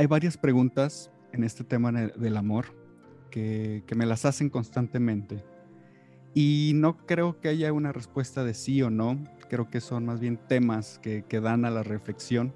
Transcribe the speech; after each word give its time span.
hay 0.00 0.06
varias 0.06 0.38
preguntas 0.38 1.10
en 1.30 1.44
este 1.44 1.62
tema 1.62 1.92
del 1.92 2.38
amor 2.38 2.74
que, 3.30 3.84
me 3.94 4.06
las 4.06 4.24
hacen 4.24 4.48
constantemente. 4.48 5.44
Y 6.32 6.72
no 6.74 6.96
creo 7.06 7.38
que 7.38 7.50
haya 7.50 7.70
una 7.74 7.92
respuesta 7.92 8.42
de 8.42 8.54
sí 8.54 8.80
o 8.80 8.88
no, 8.88 9.22
creo 9.50 9.68
que 9.68 9.82
son 9.82 10.06
más 10.06 10.18
bien 10.18 10.38
temas 10.38 10.98
que, 11.02 11.22
que 11.28 11.42
dan 11.42 11.66
a 11.66 11.70
la 11.70 11.82
reflexión. 11.82 12.54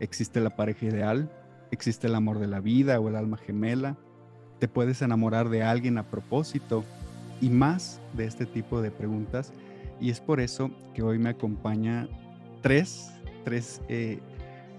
¿Existe 0.00 0.40
la 0.40 0.56
pareja 0.56 0.86
ideal? 0.86 1.30
¿Existe 1.72 2.06
el 2.06 2.14
amor 2.14 2.38
de 2.38 2.46
la 2.46 2.60
vida 2.60 2.98
o 3.00 3.10
el 3.10 3.16
alma 3.16 3.36
gemela? 3.36 3.98
¿Te 4.58 4.66
puedes 4.66 5.02
enamorar 5.02 5.50
de 5.50 5.62
alguien 5.62 5.98
a 5.98 6.08
propósito? 6.08 6.86
Y 7.42 7.50
más 7.50 8.00
de 8.14 8.24
este 8.24 8.46
tipo 8.46 8.80
de 8.80 8.90
preguntas. 8.90 9.52
Y 10.00 10.08
es 10.08 10.20
por 10.20 10.40
eso 10.40 10.70
que 10.94 11.02
hoy 11.02 11.18
me 11.18 11.28
acompaña 11.28 12.08
tres, 12.62 13.12
tres 13.44 13.82
eh, 13.90 14.20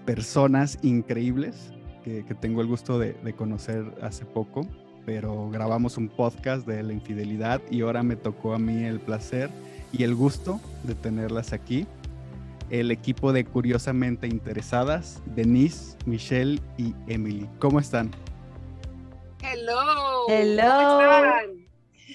personas 0.04 0.80
increíbles 0.82 1.73
que, 2.04 2.34
tengo 2.34 2.60
el 2.60 2.66
gusto 2.66 2.98
de, 2.98 3.14
conocer 3.36 3.84
hace 4.02 4.24
poco, 4.24 4.66
pero 5.06 5.50
grabamos 5.50 5.96
un 5.96 6.08
podcast 6.08 6.66
de 6.66 6.82
la 6.82 6.92
infidelidad 6.92 7.60
y 7.70 7.80
ahora 7.80 8.02
me 8.02 8.16
tocó 8.16 8.54
a 8.54 8.58
mí 8.58 8.84
el 8.84 9.00
placer 9.00 9.50
y 9.92 10.04
el 10.04 10.14
gusto 10.14 10.60
de 10.84 10.94
tenerlas 10.94 11.52
aquí. 11.52 11.86
El 12.70 12.90
equipo 12.90 13.32
de 13.32 13.44
Curiosamente 13.44 14.26
Interesadas, 14.26 15.22
Denise, 15.34 15.96
Michelle 16.06 16.60
y 16.78 16.94
Emily. 17.06 17.48
¿Cómo 17.58 17.78
están? 17.78 18.10
Hello. 19.42 20.28
Hello. 20.28 21.00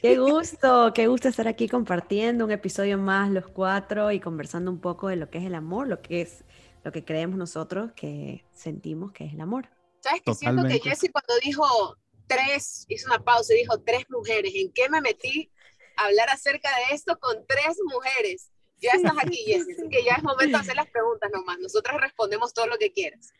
Qué 0.01 0.17
gusto, 0.17 0.91
qué 0.93 1.07
gusto 1.07 1.27
estar 1.27 1.47
aquí 1.47 1.67
compartiendo 1.67 2.45
un 2.45 2.51
episodio 2.51 2.97
más 2.97 3.29
los 3.31 3.47
cuatro 3.47 4.11
y 4.11 4.19
conversando 4.19 4.71
un 4.71 4.79
poco 4.79 5.09
de 5.09 5.17
lo 5.17 5.29
que 5.29 5.39
es 5.39 5.45
el 5.45 5.55
amor, 5.55 5.87
lo 5.87 6.01
que 6.01 6.21
es 6.21 6.43
lo 6.83 6.91
que 6.91 7.03
creemos 7.03 7.37
nosotros 7.37 7.91
que 7.91 8.45
sentimos 8.53 9.11
que 9.11 9.25
es 9.25 9.33
el 9.33 9.41
amor. 9.41 9.67
¿Sabes 10.01 10.21
que 10.21 10.33
siento 10.33 10.63
que 10.67 10.79
Jessie 10.79 11.09
cuando 11.11 11.33
dijo 11.43 11.97
tres, 12.27 12.85
hizo 12.87 13.07
una 13.07 13.19
pausa 13.23 13.53
y 13.53 13.57
dijo 13.57 13.79
tres 13.81 14.05
mujeres, 14.09 14.51
¿en 14.55 14.71
qué 14.71 14.89
me 14.89 15.01
metí 15.01 15.51
a 15.97 16.05
hablar 16.05 16.29
acerca 16.29 16.69
de 16.69 16.95
esto 16.95 17.17
con 17.19 17.45
tres 17.47 17.77
mujeres? 17.91 18.51
Ya 18.77 18.91
estás 18.91 19.13
aquí, 19.21 19.37
Jessie, 19.45 19.73
así 19.73 19.89
que 19.89 20.03
ya 20.03 20.15
es 20.15 20.23
momento 20.23 20.57
de 20.57 20.61
hacer 20.61 20.75
las 20.75 20.89
preguntas 20.89 21.29
nomás. 21.33 21.59
Nosotras 21.59 21.99
respondemos 21.99 22.53
todo 22.53 22.67
lo 22.67 22.77
que 22.77 22.91
quieras. 22.91 23.33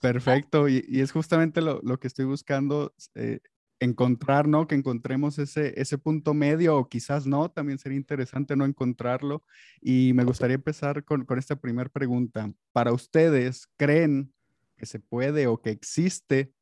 Perfecto, 0.00 0.68
y, 0.68 0.84
es 0.90 1.12
justamente 1.12 1.60
lo, 1.60 1.80
lo, 1.82 1.98
que 1.98 2.06
estoy 2.06 2.26
buscando, 2.26 2.94
eh, 3.14 3.40
encontrar, 3.80 4.48
¿no? 4.48 4.66
Que 4.66 4.74
encontremos 4.74 5.38
ese, 5.38 5.78
ese 5.80 5.98
punto 5.98 6.34
medio 6.34 6.76
o 6.76 6.88
quizás 6.88 7.26
no, 7.26 7.50
también 7.50 7.78
sería 7.78 7.96
interesante 7.96 8.56
no 8.56 8.64
encontrarlo. 8.64 9.44
Y 9.80 10.12
me 10.14 10.24
gustaría 10.24 10.54
empezar 10.54 11.04
con, 11.04 11.24
con 11.24 11.38
esta 11.38 11.56
primera 11.56 11.90
pregunta. 11.90 12.52
Para 12.72 12.92
ustedes, 12.92 13.68
¿creen 13.76 14.32
que 14.76 14.86
se 14.86 15.00
puede 15.00 15.46
o 15.46 15.60
que 15.60 15.70
existe 15.70 16.52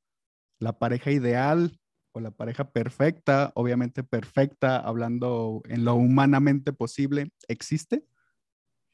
la 0.59 0.79
pareja 0.79 1.11
ideal 1.11 1.79
o 2.13 2.21
la 2.21 2.31
pareja 2.31 2.71
perfecta, 2.71 3.53
obviamente 3.55 4.05
perfecta, 4.05 4.79
hablando 4.79 5.63
en 5.69 5.85
lo 5.85 5.95
humanamente 5.95 6.73
posible, 6.73 7.33
¿existe? 7.49 8.05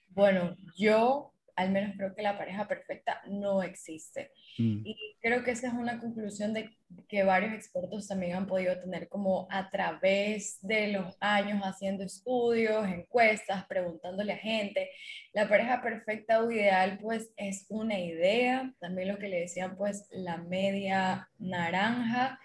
Bueno, 0.08 0.56
yo 0.74 1.34
al 1.56 1.70
menos 1.70 1.96
creo 1.96 2.14
que 2.14 2.22
la 2.22 2.38
pareja 2.38 2.66
perfecta 2.68 3.22
no 3.28 3.62
existe. 3.62 4.32
Mm. 4.58 4.82
Y 4.84 5.16
creo 5.20 5.44
que 5.44 5.52
esa 5.52 5.68
es 5.68 5.74
una 5.74 5.98
conclusión 6.00 6.52
de 6.52 6.70
que 7.08 7.22
varios 7.22 7.54
expertos 7.54 8.08
también 8.08 8.36
han 8.36 8.46
podido 8.46 8.78
tener 8.80 9.08
como 9.08 9.46
a 9.50 9.70
través 9.70 10.58
de 10.62 10.88
los 10.88 11.16
años 11.20 11.62
haciendo 11.62 12.04
estudios, 12.04 12.86
encuestas, 12.88 13.64
preguntándole 13.66 14.32
a 14.32 14.38
gente. 14.38 14.90
La 15.32 15.48
pareja 15.48 15.82
perfecta 15.82 16.42
o 16.42 16.50
ideal 16.50 16.98
pues 17.00 17.32
es 17.36 17.66
una 17.68 17.98
idea, 17.98 18.72
también 18.80 19.08
lo 19.08 19.18
que 19.18 19.28
le 19.28 19.40
decían 19.40 19.76
pues 19.76 20.06
la 20.10 20.38
media 20.38 21.28
naranja. 21.38 22.38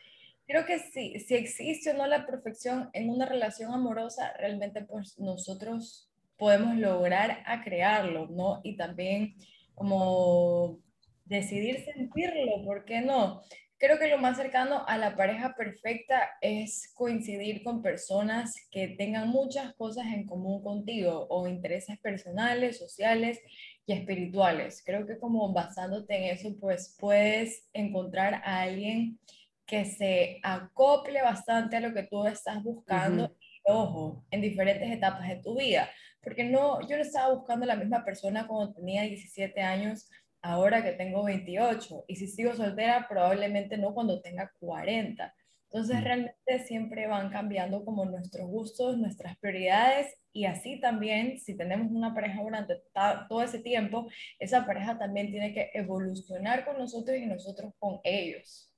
Creo 0.47 0.65
que 0.65 0.77
sí, 0.79 1.19
si 1.19 1.33
existe 1.33 1.91
o 1.91 1.93
no 1.95 2.05
la 2.05 2.27
perfección 2.27 2.89
en 2.93 3.09
una 3.09 3.25
relación 3.25 3.73
amorosa, 3.73 4.33
realmente 4.37 4.83
pues 4.83 5.17
nosotros 5.17 6.11
podemos 6.37 6.75
lograr 6.75 7.43
a 7.45 7.63
crearlo, 7.63 8.27
¿no? 8.27 8.61
Y 8.63 8.75
también 8.75 9.35
como 9.73 10.79
decidir 11.25 11.83
sentirlo, 11.83 12.63
¿por 12.63 12.85
qué 12.85 13.01
no? 13.01 13.41
Creo 13.77 13.99
que 13.99 14.07
lo 14.07 14.17
más 14.17 14.37
cercano 14.37 14.85
a 14.87 14.97
la 14.97 15.17
pareja 15.17 15.53
perfecta 15.53 16.29
es 16.39 16.93
coincidir 16.93 17.61
con 17.61 17.81
personas 17.81 18.55
que 18.71 18.87
tengan 18.87 19.27
muchas 19.29 19.73
cosas 19.73 20.05
en 20.07 20.25
común 20.25 20.63
contigo 20.63 21.27
o 21.29 21.45
intereses 21.47 21.99
personales, 21.99 22.77
sociales 22.77 23.39
y 23.85 23.91
espirituales. 23.91 24.81
Creo 24.85 25.05
que 25.05 25.19
como 25.19 25.51
basándote 25.51 26.15
en 26.15 26.23
eso, 26.35 26.55
pues 26.59 26.95
puedes 26.97 27.67
encontrar 27.73 28.35
a 28.45 28.61
alguien 28.61 29.19
que 29.65 29.83
se 29.83 30.39
acople 30.41 31.21
bastante 31.21 31.75
a 31.75 31.81
lo 31.81 31.93
que 31.93 32.03
tú 32.03 32.25
estás 32.25 32.63
buscando, 32.63 33.35
ojo, 33.65 34.23
en 34.31 34.41
diferentes 34.41 34.89
etapas 34.89 35.27
de 35.27 35.41
tu 35.41 35.57
vida 35.57 35.89
porque 36.25 36.43
no, 36.43 36.81
yo 36.87 36.97
no 36.97 37.03
estaba 37.03 37.33
buscando 37.33 37.67
la 37.67 37.75
misma 37.75 38.03
persona 38.03 38.47
cuando 38.47 38.73
tenía 38.73 39.03
17 39.03 39.61
años, 39.61 40.09
ahora 40.41 40.83
que 40.83 40.93
tengo 40.93 41.23
28, 41.23 42.05
y 42.07 42.15
si 42.15 42.27
sigo 42.27 42.55
soltera, 42.55 43.07
probablemente 43.07 43.77
no 43.77 43.93
cuando 43.93 44.21
tenga 44.21 44.51
40. 44.59 45.33
Entonces, 45.65 45.97
mm. 45.97 46.03
realmente 46.03 46.65
siempre 46.65 47.07
van 47.07 47.29
cambiando 47.29 47.85
como 47.85 48.05
nuestros 48.05 48.47
gustos, 48.47 48.97
nuestras 48.97 49.37
prioridades, 49.37 50.15
y 50.33 50.45
así 50.45 50.79
también, 50.79 51.39
si 51.39 51.55
tenemos 51.55 51.91
una 51.91 52.13
pareja 52.15 52.41
durante 52.41 52.81
todo 53.29 53.43
ese 53.43 53.59
tiempo, 53.59 54.09
esa 54.39 54.65
pareja 54.65 54.97
también 54.97 55.29
tiene 55.29 55.53
que 55.53 55.69
evolucionar 55.75 56.65
con 56.65 56.79
nosotros 56.79 57.17
y 57.17 57.27
nosotros 57.27 57.71
con 57.77 57.99
ellos. 58.03 58.73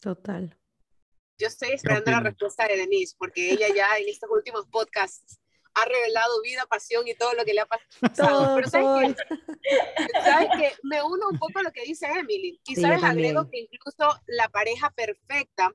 Total. 0.00 0.56
Yo 1.38 1.48
estoy 1.48 1.72
esperando 1.72 2.10
la 2.10 2.20
respuesta 2.20 2.66
de 2.66 2.78
Denise, 2.78 3.14
porque 3.18 3.50
ella 3.50 3.66
ya 3.74 3.86
en 4.00 4.08
estos 4.08 4.30
últimos 4.30 4.66
podcasts 4.68 5.38
ha 5.76 5.84
revelado 5.84 6.40
vida, 6.40 6.64
pasión 6.66 7.06
y 7.06 7.14
todo 7.14 7.34
lo 7.34 7.44
que 7.44 7.52
le 7.52 7.60
ha 7.60 7.66
pasado. 7.66 8.54
Pero 8.56 8.70
¿sabes 8.70 9.14
que 10.58 10.72
Me 10.82 11.02
uno 11.02 11.28
un 11.30 11.38
poco 11.38 11.58
a 11.58 11.62
lo 11.62 11.70
que 11.70 11.82
dice 11.82 12.06
Emily. 12.06 12.58
Y 12.66 12.76
sabes, 12.76 13.04
agrego 13.04 13.48
que 13.50 13.68
incluso 13.70 14.20
la 14.26 14.48
pareja 14.48 14.90
perfecta 14.90 15.70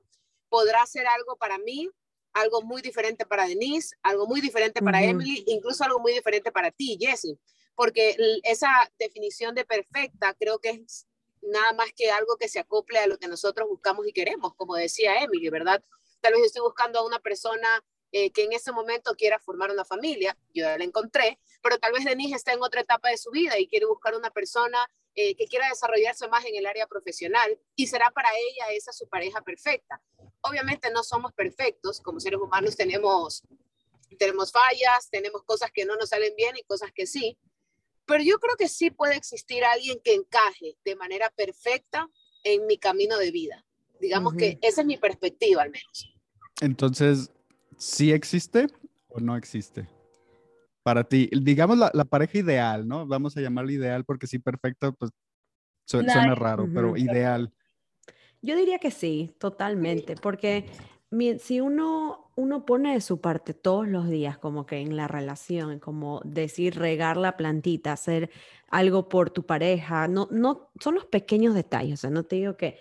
podrá 0.48 0.84
ser 0.86 1.06
algo 1.06 1.36
para 1.36 1.56
mí, 1.58 1.88
algo 2.32 2.62
muy 2.62 2.82
diferente 2.82 3.24
para 3.24 3.46
Denise, 3.46 3.94
algo 4.02 4.26
muy 4.26 4.40
diferente 4.40 4.82
para 4.82 5.02
Emily, 5.04 5.44
incluso 5.46 5.84
algo 5.84 6.00
muy 6.00 6.12
diferente 6.12 6.50
para 6.50 6.72
ti, 6.72 6.98
Jessie. 7.00 7.38
Porque 7.76 8.16
esa 8.42 8.70
definición 8.98 9.54
de 9.54 9.64
perfecta 9.64 10.34
creo 10.34 10.58
que 10.58 10.70
es 10.70 11.06
nada 11.42 11.72
más 11.74 11.92
que 11.94 12.10
algo 12.10 12.36
que 12.38 12.48
se 12.48 12.58
acople 12.58 12.98
a 12.98 13.06
lo 13.06 13.18
que 13.18 13.28
nosotros 13.28 13.68
buscamos 13.68 14.04
y 14.08 14.12
queremos, 14.12 14.52
como 14.56 14.74
decía 14.74 15.22
Emily, 15.22 15.48
¿verdad? 15.48 15.80
Tal 16.20 16.32
vez 16.32 16.42
estoy 16.46 16.62
buscando 16.62 16.98
a 16.98 17.06
una 17.06 17.20
persona 17.20 17.84
eh, 18.12 18.30
que 18.30 18.44
en 18.44 18.52
ese 18.52 18.72
momento 18.72 19.14
quiera 19.16 19.38
formar 19.38 19.70
una 19.70 19.84
familia, 19.84 20.36
yo 20.54 20.64
ya 20.64 20.76
la 20.76 20.84
encontré, 20.84 21.38
pero 21.62 21.78
tal 21.78 21.92
vez 21.92 22.04
Denise 22.04 22.36
está 22.36 22.52
en 22.52 22.62
otra 22.62 22.82
etapa 22.82 23.08
de 23.08 23.16
su 23.16 23.30
vida 23.30 23.58
y 23.58 23.66
quiere 23.66 23.86
buscar 23.86 24.14
una 24.14 24.30
persona 24.30 24.86
eh, 25.14 25.34
que 25.34 25.46
quiera 25.46 25.68
desarrollarse 25.68 26.28
más 26.28 26.44
en 26.44 26.54
el 26.54 26.66
área 26.66 26.86
profesional 26.86 27.58
y 27.74 27.86
será 27.86 28.10
para 28.10 28.28
ella 28.30 28.66
esa 28.76 28.92
su 28.92 29.08
pareja 29.08 29.40
perfecta. 29.40 30.02
Obviamente 30.42 30.90
no 30.90 31.02
somos 31.02 31.32
perfectos, 31.32 32.00
como 32.00 32.20
seres 32.20 32.38
humanos 32.40 32.76
tenemos, 32.76 33.42
tenemos 34.18 34.52
fallas, 34.52 35.08
tenemos 35.10 35.42
cosas 35.44 35.70
que 35.72 35.84
no 35.84 35.96
nos 35.96 36.10
salen 36.10 36.34
bien 36.36 36.56
y 36.56 36.62
cosas 36.64 36.92
que 36.92 37.06
sí, 37.06 37.38
pero 38.04 38.22
yo 38.22 38.38
creo 38.38 38.56
que 38.56 38.68
sí 38.68 38.90
puede 38.90 39.16
existir 39.16 39.64
alguien 39.64 40.00
que 40.04 40.14
encaje 40.14 40.76
de 40.84 40.96
manera 40.96 41.30
perfecta 41.30 42.08
en 42.44 42.66
mi 42.66 42.76
camino 42.76 43.16
de 43.16 43.30
vida. 43.30 43.64
Digamos 44.00 44.34
que 44.34 44.58
esa 44.62 44.80
es 44.80 44.86
mi 44.86 44.96
perspectiva 44.96 45.62
al 45.62 45.70
menos. 45.70 46.12
Entonces, 46.60 47.30
¿sí 47.82 48.12
existe 48.12 48.68
o 49.08 49.20
no 49.20 49.36
existe? 49.36 49.88
Para 50.82 51.04
ti, 51.04 51.28
digamos 51.32 51.78
la, 51.78 52.04
pareja 52.04 52.38
ideal, 52.38 52.86
¿no? 52.86 53.06
Vamos 53.06 53.36
a 53.36 53.40
llamarla 53.40 53.72
ideal 53.72 54.04
porque 54.04 54.26
sí, 54.26 54.38
perfecto, 54.38 54.92
pues 54.94 55.10
suena, 55.86 56.34
raro, 56.34 56.68
pero 56.72 56.96
ideal. 56.96 57.52
Yo 58.40 58.56
diría 58.56 58.78
que 58.78 58.90
sí, 58.90 59.34
totalmente, 59.38 60.16
porque 60.16 60.66
si 61.38 61.60
uno, 61.60 62.30
uno 62.34 62.64
pone 62.64 62.94
de 62.94 63.00
su 63.00 63.20
parte 63.20 63.54
todos 63.54 63.86
los 63.86 64.08
días, 64.08 64.38
como 64.38 64.66
que 64.66 64.78
en 64.78 64.96
la 64.96 65.06
relación, 65.06 65.78
como 65.78 66.20
decir 66.24 66.76
regar 66.76 67.16
la 67.16 67.36
plantita, 67.36 67.92
hacer 67.92 68.30
algo 68.68 69.08
por 69.08 69.30
tu 69.30 69.44
pareja, 69.44 70.08
no, 70.08 70.28
no, 70.30 70.70
son 70.80 70.94
los 70.94 71.04
pequeños 71.04 71.54
detalles, 71.54 71.94
o 71.94 72.00
sea, 72.02 72.10
no 72.10 72.24
te 72.24 72.36
digo 72.36 72.56
que 72.56 72.78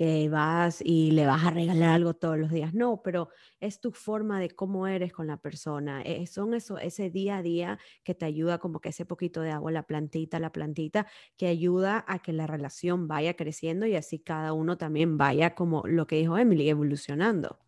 que 0.00 0.30
vas 0.30 0.80
y 0.82 1.10
le 1.10 1.26
vas 1.26 1.44
a 1.44 1.50
regalar 1.50 1.90
algo 1.90 2.14
todos 2.14 2.38
los 2.38 2.50
días. 2.50 2.72
No, 2.72 3.02
pero 3.02 3.28
es 3.60 3.82
tu 3.82 3.92
forma 3.92 4.40
de 4.40 4.48
cómo 4.48 4.86
eres 4.86 5.12
con 5.12 5.26
la 5.26 5.36
persona. 5.36 6.00
Eh, 6.00 6.26
son 6.26 6.54
eso, 6.54 6.78
ese 6.78 7.10
día 7.10 7.36
a 7.36 7.42
día 7.42 7.78
que 8.02 8.14
te 8.14 8.24
ayuda 8.24 8.56
como 8.56 8.80
que 8.80 8.88
ese 8.88 9.04
poquito 9.04 9.42
de 9.42 9.50
agua, 9.50 9.70
la 9.72 9.82
plantita, 9.82 10.38
la 10.38 10.52
plantita, 10.52 11.06
que 11.36 11.48
ayuda 11.48 12.02
a 12.08 12.20
que 12.20 12.32
la 12.32 12.46
relación 12.46 13.08
vaya 13.08 13.34
creciendo 13.34 13.84
y 13.84 13.94
así 13.94 14.18
cada 14.18 14.54
uno 14.54 14.78
también 14.78 15.18
vaya 15.18 15.54
como 15.54 15.82
lo 15.86 16.06
que 16.06 16.16
dijo 16.16 16.38
Emily, 16.38 16.70
evolucionando. 16.70 17.58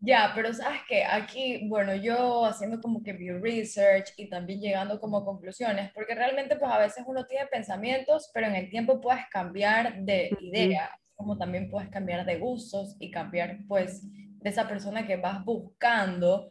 Ya, 0.00 0.32
pero 0.34 0.54
sabes 0.54 0.80
que 0.88 1.04
aquí, 1.04 1.68
bueno, 1.68 1.94
yo 1.94 2.46
haciendo 2.46 2.80
como 2.80 3.02
que 3.02 3.12
mi 3.12 3.30
research 3.32 4.14
y 4.16 4.30
también 4.30 4.62
llegando 4.62 4.98
como 4.98 5.26
conclusiones, 5.26 5.92
porque 5.92 6.14
realmente 6.14 6.56
pues 6.56 6.72
a 6.72 6.78
veces 6.78 7.04
uno 7.06 7.26
tiene 7.26 7.46
pensamientos, 7.48 8.30
pero 8.32 8.46
en 8.46 8.54
el 8.54 8.70
tiempo 8.70 8.98
puedes 8.98 9.26
cambiar 9.30 10.00
de 10.00 10.30
idea 10.40 10.90
como 11.16 11.38
también 11.38 11.68
puedes 11.70 11.90
cambiar 11.90 12.24
de 12.24 12.38
gustos 12.38 12.96
y 13.00 13.10
cambiar 13.10 13.58
pues 13.66 14.02
de 14.04 14.50
esa 14.50 14.68
persona 14.68 15.06
que 15.06 15.16
vas 15.16 15.44
buscando. 15.44 16.50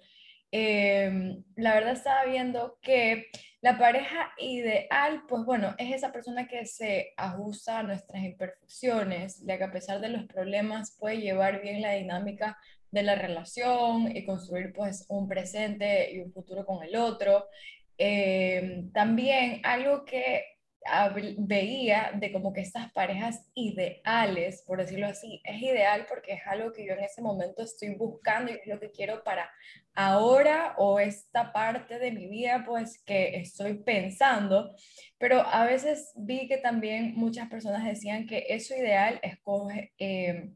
Em, 0.52 1.44
la 1.56 1.74
verdad 1.74 1.94
estaba 1.94 2.26
viendo 2.26 2.78
que 2.82 3.28
la 3.62 3.78
pareja 3.78 4.32
ideal, 4.38 5.24
pues 5.28 5.44
bueno, 5.44 5.76
es 5.78 5.94
esa 5.94 6.12
persona 6.12 6.48
que 6.48 6.66
se 6.66 7.14
ajusta 7.18 7.80
a 7.80 7.84
nuestras 7.84 8.24
imperfecciones, 8.24 9.44
ya 9.46 9.58
que 9.58 9.64
a 9.64 9.72
pesar 9.72 10.00
de 10.02 10.10
los 10.10 10.26
problemas 10.26 10.96
puede 11.00 11.18
llevar 11.18 11.62
bien 11.62 11.82
la 11.82 11.94
dinámica 11.94 12.58
de 12.92 13.04
la 13.04 13.16
relación 13.16 14.16
y 14.16 14.26
construir 14.26 14.72
pues 14.74 15.06
un 15.10 15.28
presente 15.28 16.14
y 16.14 16.20
un 16.20 16.32
futuro 16.32 16.66
con 16.66 16.84
el 16.84 16.96
otro. 16.96 17.48
Em, 17.98 18.92
también 18.92 19.62
algo 19.64 20.06
que 20.06 20.44
veía 21.38 22.12
de 22.14 22.32
como 22.32 22.54
que 22.54 22.62
estas 22.62 22.92
parejas 22.92 23.50
ideales, 23.56 24.64
por 24.68 24.80
decirlo 24.80 25.08
así, 25.08 25.42
es 25.44 25.62
ideal 25.62 26.06
porque 26.08 26.34
es 26.34 26.42
algo 26.46 26.72
que 26.72 26.86
yo 26.86 26.94
en 26.94 27.04
ese 27.04 27.22
momento 27.22 27.64
estoy 27.64 27.96
buscando 27.96 28.52
y 28.52 28.56
es 28.56 28.68
lo 28.68 28.80
que 28.80 28.92
quiero 28.92 29.24
para 29.24 29.50
ahora 29.96 30.76
o 30.78 31.00
esta 31.00 31.52
parte 31.52 31.98
de 31.98 32.12
mi 32.12 32.28
vida 32.28 32.64
pues 32.66 33.02
que 33.04 33.38
estoy 33.38 33.76
pensando, 33.76 34.76
pero 35.18 35.42
a 35.42 35.66
veces 35.66 36.14
vi 36.16 36.48
que 36.48 36.58
también 36.58 37.14
muchas 37.16 37.50
personas 37.50 37.84
decían 37.84 38.28
que 38.28 38.46
eso 38.50 38.76
ideal 38.76 39.20
eh, 39.98 40.52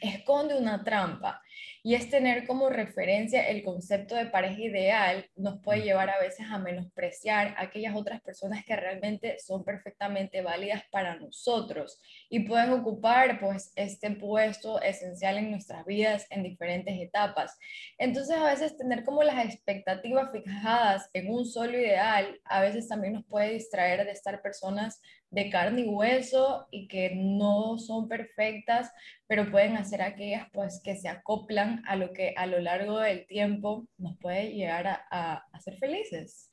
esconde 0.00 0.56
una 0.56 0.82
trampa 0.82 1.40
y 1.82 1.94
es 1.94 2.10
tener 2.10 2.46
como 2.46 2.68
referencia 2.68 3.48
el 3.48 3.62
concepto 3.62 4.14
de 4.14 4.26
pareja 4.26 4.60
ideal 4.60 5.26
nos 5.36 5.60
puede 5.62 5.82
llevar 5.82 6.10
a 6.10 6.20
veces 6.20 6.46
a 6.50 6.58
menospreciar 6.58 7.54
a 7.56 7.62
aquellas 7.62 7.94
otras 7.94 8.20
personas 8.20 8.64
que 8.64 8.76
realmente 8.76 9.38
son 9.38 9.64
perfectamente 9.64 10.42
válidas 10.42 10.82
para 10.90 11.16
nosotros 11.16 12.00
y 12.28 12.40
pueden 12.40 12.72
ocupar 12.72 13.40
pues 13.40 13.72
este 13.76 14.10
puesto 14.10 14.80
esencial 14.80 15.38
en 15.38 15.50
nuestras 15.50 15.84
vidas 15.84 16.26
en 16.30 16.42
diferentes 16.42 16.94
etapas. 17.00 17.56
Entonces 17.98 18.36
a 18.36 18.44
veces 18.44 18.76
tener 18.76 19.04
como 19.04 19.22
las 19.22 19.44
expectativas 19.44 20.30
fijadas 20.32 21.08
en 21.12 21.30
un 21.30 21.46
solo 21.46 21.78
ideal 21.78 22.40
a 22.44 22.60
veces 22.60 22.88
también 22.88 23.14
nos 23.14 23.24
puede 23.24 23.54
distraer 23.54 24.04
de 24.04 24.12
estar 24.12 24.42
personas 24.42 25.00
de 25.30 25.50
carne 25.50 25.82
y 25.82 25.88
hueso 25.88 26.66
y 26.70 26.88
que 26.88 27.12
no 27.14 27.78
son 27.78 28.08
perfectas, 28.08 28.90
pero 29.26 29.50
pueden 29.50 29.76
hacer 29.76 30.00
aquellas 30.00 30.48
pues 30.52 30.80
que 30.82 30.96
se 30.96 31.08
acoplan 31.08 31.47
a 31.86 31.96
lo 31.96 32.12
que 32.12 32.34
a 32.36 32.46
lo 32.46 32.60
largo 32.60 32.98
del 32.98 33.26
tiempo 33.26 33.86
nos 33.96 34.16
puede 34.18 34.52
llegar 34.52 34.86
a 35.10 35.60
ser 35.60 35.76
felices. 35.78 36.52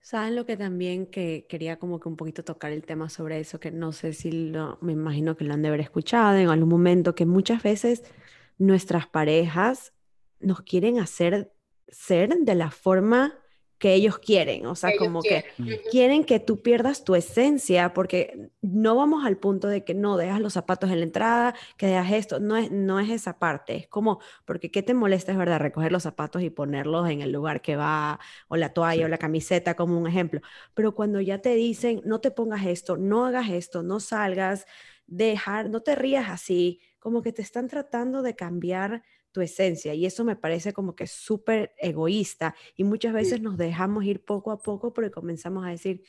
¿Saben 0.00 0.36
lo 0.36 0.46
que 0.46 0.56
también 0.56 1.06
que 1.06 1.46
quería 1.48 1.78
como 1.78 2.00
que 2.00 2.08
un 2.08 2.16
poquito 2.16 2.42
tocar 2.44 2.72
el 2.72 2.86
tema 2.86 3.10
sobre 3.10 3.40
eso, 3.40 3.60
que 3.60 3.70
no 3.70 3.92
sé 3.92 4.12
si 4.12 4.30
lo, 4.30 4.78
me 4.80 4.92
imagino 4.92 5.36
que 5.36 5.44
lo 5.44 5.52
han 5.52 5.60
de 5.60 5.68
haber 5.68 5.80
escuchado 5.80 6.38
en 6.38 6.48
algún 6.48 6.68
momento, 6.68 7.14
que 7.14 7.26
muchas 7.26 7.62
veces 7.62 8.04
nuestras 8.56 9.06
parejas 9.06 9.92
nos 10.40 10.62
quieren 10.62 10.98
hacer 10.98 11.52
ser 11.88 12.34
de 12.38 12.54
la 12.54 12.70
forma 12.70 13.34
que 13.78 13.94
ellos 13.94 14.18
quieren, 14.18 14.66
o 14.66 14.74
sea, 14.74 14.90
como 14.98 15.22
que 15.22 15.44
quieren. 15.90 16.24
Que 16.24 16.40
tú 16.40 16.60
pierdas 16.60 17.04
tu 17.04 17.14
esencia, 17.14 17.94
porque 17.94 18.50
no 18.60 18.96
vamos 18.96 19.24
al 19.24 19.36
punto 19.36 19.68
de 19.68 19.84
que 19.84 19.94
no 19.94 20.16
dejas 20.16 20.40
los 20.40 20.54
zapatos 20.54 20.90
en 20.90 20.98
la 20.98 21.04
entrada, 21.04 21.54
que 21.76 21.86
dejas 21.86 22.12
esto, 22.12 22.40
no 22.40 22.56
es, 22.56 22.70
no 22.70 22.98
es 22.98 23.08
esa 23.10 23.38
parte, 23.38 23.76
es 23.76 23.88
como, 23.88 24.20
porque 24.44 24.70
¿qué 24.70 24.82
te 24.82 24.94
molesta, 24.94 25.32
es 25.32 25.38
verdad, 25.38 25.60
recoger 25.60 25.92
los 25.92 26.02
zapatos 26.02 26.42
y 26.42 26.50
ponerlos 26.50 27.08
en 27.08 27.22
el 27.22 27.30
lugar 27.32 27.62
que 27.62 27.76
va, 27.76 28.18
o 28.48 28.56
la 28.56 28.72
toalla 28.72 29.06
o 29.06 29.08
la 29.08 29.18
camiseta, 29.18 29.74
como 29.74 29.96
un 29.98 30.06
ejemplo, 30.06 30.40
pero 30.74 30.94
cuando 30.94 31.20
ya 31.20 31.38
te 31.38 31.54
dicen, 31.54 32.02
no 32.04 32.20
te 32.20 32.30
pongas 32.30 32.66
esto, 32.66 32.96
no 32.96 33.26
hagas 33.26 33.48
esto, 33.50 33.82
no 33.82 34.00
salgas, 34.00 34.66
dejar, 35.06 35.70
no 35.70 35.80
te 35.82 35.94
rías 35.94 36.28
así, 36.28 36.80
como 36.98 37.22
que 37.22 37.32
te 37.32 37.42
están 37.42 37.68
tratando 37.68 38.22
de 38.22 38.34
cambiar 38.34 39.02
tu 39.32 39.40
esencia 39.40 39.94
y 39.94 40.06
eso 40.06 40.24
me 40.24 40.36
parece 40.36 40.72
como 40.72 40.94
que 40.94 41.06
súper 41.06 41.74
egoísta 41.78 42.54
y 42.76 42.84
muchas 42.84 43.12
veces 43.12 43.40
nos 43.40 43.56
dejamos 43.56 44.04
ir 44.04 44.24
poco 44.24 44.50
a 44.50 44.58
poco 44.58 44.92
porque 44.92 45.10
comenzamos 45.10 45.66
a 45.66 45.70
decir, 45.70 46.02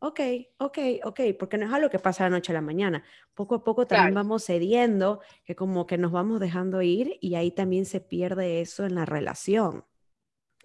ok, 0.00 0.20
ok, 0.58 0.78
ok, 1.04 1.20
porque 1.38 1.58
no 1.58 1.66
es 1.66 1.72
algo 1.72 1.90
que 1.90 1.98
pasa 1.98 2.24
de 2.24 2.30
la 2.30 2.36
noche 2.36 2.52
a 2.52 2.54
la 2.54 2.60
mañana. 2.60 3.04
Poco 3.34 3.56
a 3.56 3.64
poco 3.64 3.86
también 3.86 4.14
vamos 4.14 4.44
cediendo, 4.44 5.20
que 5.44 5.54
como 5.54 5.86
que 5.86 5.98
nos 5.98 6.10
vamos 6.10 6.40
dejando 6.40 6.82
ir 6.82 7.18
y 7.20 7.34
ahí 7.34 7.50
también 7.50 7.84
se 7.84 8.00
pierde 8.00 8.60
eso 8.60 8.86
en 8.86 8.94
la 8.94 9.04
relación. 9.04 9.84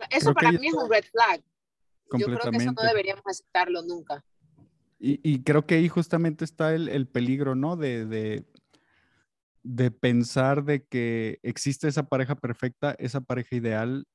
Eso 0.10 0.34
para 0.34 0.52
mí 0.52 0.68
es 0.68 0.74
un 0.74 0.90
red 0.90 1.04
flag. 1.04 1.42
Yo 2.18 2.25
creo 2.28 2.52
que 2.52 2.57
eso 2.57 2.72
no 2.72 2.84
deberíamos 2.84 3.24
aceptarlo 3.25 3.81
nunca. 3.81 4.24
Y, 5.00 5.19
y 5.30 5.44
creo 5.44 5.66
que 5.66 5.75
ahí 5.75 5.90
justamente 5.90 6.46
está 6.46 6.74
el, 6.74 6.88
el 6.88 7.07
peligro, 7.07 7.56
¿no? 7.56 7.75
De, 7.75 8.06
de, 8.06 8.46
de 9.65 9.89
pensar 9.89 10.63
de 10.63 10.85
que 10.85 11.39
existe 11.41 11.88
esa 11.88 12.07
pareja 12.07 12.35
perfecta, 12.35 12.95
esa 13.00 13.21
pareja 13.21 13.56
ideal, 13.56 14.06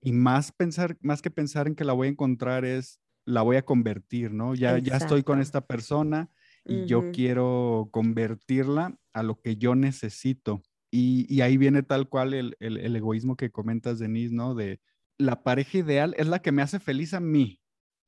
y 0.00 0.12
más 0.12 0.52
pensar, 0.52 0.96
más 1.00 1.20
que 1.20 1.30
pensar 1.30 1.66
en 1.66 1.74
que 1.74 1.84
la 1.84 1.92
voy 1.92 2.06
a 2.06 2.10
encontrar 2.12 2.64
es 2.64 3.00
la 3.26 3.42
voy 3.42 3.56
a 3.56 3.64
convertir, 3.64 4.32
¿no? 4.32 4.54
Ya, 4.54 4.78
ya 4.78 4.96
estoy 4.96 5.22
con 5.24 5.40
esta 5.40 5.66
persona 5.66 6.30
y 6.64 6.86
yo 6.86 7.10
quiero 7.12 7.88
convertirla 7.90 8.96
a 9.12 9.22
lo 9.22 9.40
que 9.40 9.56
yo 9.56 9.74
necesito. 9.74 10.62
Y, 10.90 11.40
ahí 11.42 11.56
viene 11.56 11.82
tal 11.82 12.08
cual 12.08 12.32
el, 12.32 12.56
el, 12.60 12.96
egoísmo 12.96 13.36
que 13.36 13.50
comentas, 13.50 13.98
Denise, 13.98 14.34
¿no? 14.34 14.54
De 14.54 14.80
la 15.18 15.42
pareja 15.42 15.78
ideal 15.78 16.14
es 16.18 16.28
la 16.28 16.40
que 16.40 16.50
me 16.50 16.62
hace 16.62 16.80
feliz 16.80 17.14
a 17.14 17.20
mí. 17.20 17.60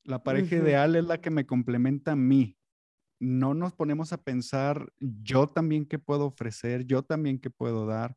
La 0.05 0.23
pareja 0.23 0.57
ideal 0.57 0.97
es 0.97 1.05
la 1.05 1.21
que 1.21 1.31
me 1.31 1.47
complementa 1.47 2.13
a 2.13 2.17
mí 2.17 2.57
no 3.23 3.55
nos 3.55 3.73
ponemos 3.73 4.13
a 4.13 4.23
pensar 4.23 4.93
yo 4.99 5.47
también 5.47 5.87
qué 5.87 5.99
puedo 5.99 6.27
ofrecer, 6.27 6.85
yo 6.87 7.05
también 7.05 7.39
qué 7.39 7.51
puedo 7.51 7.87
dar, 7.87 8.17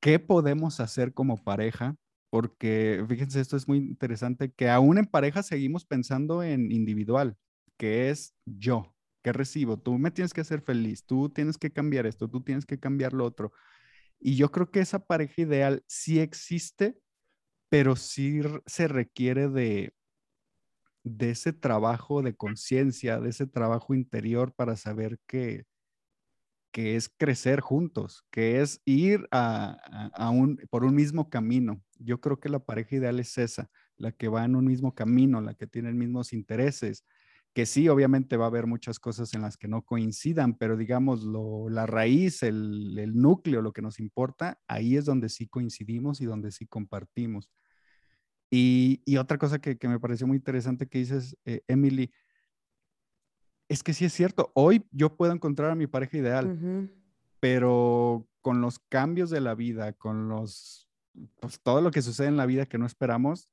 qué 0.00 0.20
podemos 0.20 0.80
hacer 0.80 1.12
como 1.12 1.42
pareja, 1.42 1.96
porque 2.30 3.04
fíjense, 3.08 3.40
esto 3.40 3.56
es 3.56 3.66
muy 3.66 3.78
interesante, 3.78 4.52
que 4.52 4.70
aún 4.70 4.98
en 4.98 5.06
pareja 5.06 5.42
seguimos 5.42 5.84
pensando 5.84 6.42
en 6.44 6.70
individual, 6.70 7.36
que 7.76 8.10
es 8.10 8.34
yo, 8.46 8.94
que 9.24 9.32
recibo, 9.32 9.78
tú 9.78 9.98
me 9.98 10.12
tienes 10.12 10.32
que 10.32 10.42
hacer 10.42 10.62
feliz, 10.62 11.04
tú 11.04 11.30
tienes 11.30 11.58
que 11.58 11.72
cambiar 11.72 12.06
esto, 12.06 12.28
tú 12.28 12.42
tienes 12.42 12.64
que 12.64 12.78
cambiar 12.78 13.12
lo 13.14 13.24
otro. 13.24 13.52
Y 14.20 14.36
yo 14.36 14.50
creo 14.52 14.70
que 14.70 14.80
esa 14.80 15.00
pareja 15.06 15.42
ideal 15.42 15.84
sí 15.88 16.20
existe, 16.20 16.98
pero 17.70 17.96
sí 17.96 18.40
se 18.66 18.88
requiere 18.88 19.48
de, 19.48 19.94
de 21.08 21.30
ese 21.30 21.52
trabajo 21.52 22.22
de 22.22 22.34
conciencia, 22.36 23.20
de 23.20 23.30
ese 23.30 23.46
trabajo 23.46 23.94
interior 23.94 24.52
para 24.54 24.76
saber 24.76 25.18
que, 25.26 25.64
que 26.72 26.96
es 26.96 27.08
crecer 27.08 27.60
juntos, 27.60 28.24
que 28.30 28.60
es 28.60 28.80
ir 28.84 29.26
a, 29.30 30.30
un, 30.30 30.58
por 30.70 30.84
un 30.84 30.94
mismo 30.94 31.30
camino. 31.30 31.82
Yo 31.98 32.20
creo 32.20 32.38
que 32.38 32.48
la 32.48 32.60
pareja 32.60 32.96
ideal 32.96 33.18
es 33.20 33.38
esa, 33.38 33.70
la 33.96 34.12
que 34.12 34.28
va 34.28 34.44
en 34.44 34.54
un 34.54 34.66
mismo 34.66 34.94
camino, 34.94 35.40
la 35.40 35.54
que 35.54 35.66
tiene 35.66 35.92
mismos 35.92 36.32
intereses, 36.32 37.04
que 37.54 37.66
sí, 37.66 37.88
obviamente 37.88 38.36
va 38.36 38.44
a 38.44 38.48
haber 38.48 38.66
muchas 38.66 39.00
cosas 39.00 39.34
en 39.34 39.42
las 39.42 39.56
que 39.56 39.66
no 39.66 39.82
coincidan, 39.82 40.54
pero 40.56 40.76
digamos, 40.76 41.24
la 41.24 41.86
raíz, 41.86 42.42
el, 42.42 42.96
el 42.98 43.16
núcleo, 43.16 43.62
lo 43.62 43.72
que 43.72 43.82
nos 43.82 43.98
importa, 43.98 44.60
ahí 44.68 44.96
es 44.96 45.06
donde 45.06 45.28
sí 45.30 45.48
coincidimos 45.48 46.20
y 46.20 46.26
donde 46.26 46.52
sí 46.52 46.66
compartimos. 46.66 47.50
Y, 48.50 49.16
otra 49.18 49.38
cosa 49.38 49.58
que, 49.58 49.76
me 49.88 50.00
pareció 50.00 50.26
muy 50.26 50.36
interesante 50.36 50.86
que 50.86 50.98
dices, 50.98 51.36
eh, 51.44 51.62
Emily, 51.68 52.10
es 53.68 53.82
que 53.82 53.92
sí 53.92 54.06
es 54.06 54.12
cierto, 54.12 54.50
hoy 54.54 54.86
yo 54.90 55.16
puedo 55.16 55.32
encontrar 55.32 55.70
a 55.70 55.74
mi 55.74 55.86
pareja 55.86 56.16
ideal, 56.16 56.90
pero 57.40 58.26
con 58.40 58.62
los 58.62 58.78
cambios 58.78 59.28
de 59.28 59.42
la 59.42 59.54
vida, 59.54 59.92
con 59.92 60.28
los, 60.28 60.88
pues, 61.40 61.60
todo 61.60 61.82
lo 61.82 61.90
que 61.90 62.00
sucede 62.00 62.28
en 62.28 62.38
la 62.38 62.46
vida 62.46 62.64
que 62.64 62.78
no 62.78 62.86
esperamos, 62.86 63.50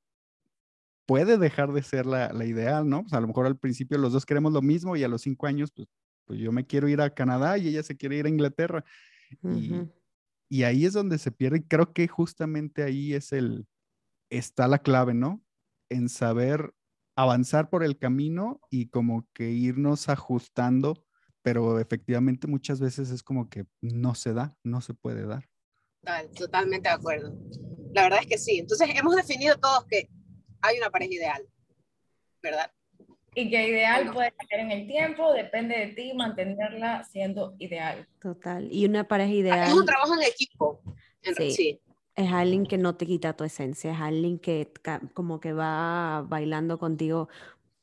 puede 1.04 1.36
dejar 1.36 1.72
de 1.72 1.82
ser 1.82 2.06
la, 2.06 2.32
ideal, 2.46 2.88
¿no? 2.88 3.02
Pues 3.02 3.12
a 3.12 3.20
lo 3.20 3.26
mejor 3.26 3.46
al 3.46 3.58
principio 3.58 3.98
los 3.98 4.12
dos 4.12 4.24
queremos 4.24 4.52
lo 4.52 4.62
mismo 4.62 4.96
y 4.96 5.04
a 5.04 5.08
los 5.08 5.22
cinco 5.22 5.46
años, 5.46 5.70
pues, 5.70 5.88
pues 6.24 6.40
yo 6.40 6.50
me 6.50 6.66
quiero 6.66 6.88
ir 6.88 7.02
a 7.02 7.10
Canadá 7.10 7.58
y 7.58 7.68
ella 7.68 7.82
se 7.82 7.96
quiere 7.96 8.16
ir 8.16 8.26
a 8.26 8.30
Inglaterra. 8.30 8.84
y, 9.42 9.72
y, 10.48 10.62
ahí 10.62 10.86
es 10.86 10.94
donde 10.94 11.18
se 11.18 11.30
pierde. 11.30 11.62
Creo 11.66 11.92
que 11.92 12.08
justamente 12.08 12.82
ahí 12.82 13.12
es 13.12 13.32
el, 13.32 13.66
está 14.30 14.68
la 14.68 14.78
clave, 14.78 15.14
¿no? 15.14 15.42
En 15.88 16.08
saber 16.08 16.74
avanzar 17.16 17.70
por 17.70 17.82
el 17.82 17.98
camino 17.98 18.60
y 18.70 18.88
como 18.88 19.26
que 19.32 19.50
irnos 19.50 20.08
ajustando, 20.08 21.04
pero 21.42 21.80
efectivamente 21.80 22.46
muchas 22.46 22.80
veces 22.80 23.10
es 23.10 23.22
como 23.22 23.48
que 23.48 23.66
no 23.80 24.14
se 24.14 24.34
da, 24.34 24.56
no 24.62 24.80
se 24.80 24.94
puede 24.94 25.26
dar. 25.26 25.48
Totalmente 26.36 26.88
de 26.88 26.94
acuerdo. 26.94 27.34
La 27.92 28.02
verdad 28.02 28.20
es 28.20 28.26
que 28.26 28.38
sí. 28.38 28.58
Entonces 28.58 28.88
hemos 28.94 29.16
definido 29.16 29.58
todos 29.58 29.84
que 29.86 30.08
hay 30.60 30.78
una 30.78 30.90
pareja 30.90 31.14
ideal, 31.14 31.48
¿verdad? 32.42 32.70
Y 33.34 33.50
que 33.50 33.68
ideal 33.68 34.12
puede 34.12 34.32
cambiar 34.32 34.60
en 34.60 34.70
el 34.70 34.86
tiempo, 34.86 35.32
depende 35.32 35.76
de 35.76 35.86
ti 35.88 36.12
mantenerla 36.14 37.04
siendo 37.04 37.54
ideal. 37.58 38.06
Total. 38.20 38.68
Y 38.70 38.86
una 38.86 39.08
pareja 39.08 39.32
ideal. 39.32 39.68
Es 39.68 39.74
un 39.74 39.84
trabajo 39.84 40.14
en 40.14 40.22
equipo. 40.22 40.82
sí. 41.36 41.50
sí 41.50 41.80
es 42.16 42.32
alguien 42.32 42.66
que 42.66 42.78
no 42.78 42.96
te 42.96 43.06
quita 43.06 43.36
tu 43.36 43.44
esencia, 43.44 43.92
es 43.92 44.00
alguien 44.00 44.38
que 44.38 44.72
como 45.14 45.40
que 45.40 45.52
va 45.52 46.22
bailando 46.28 46.78
contigo 46.78 47.28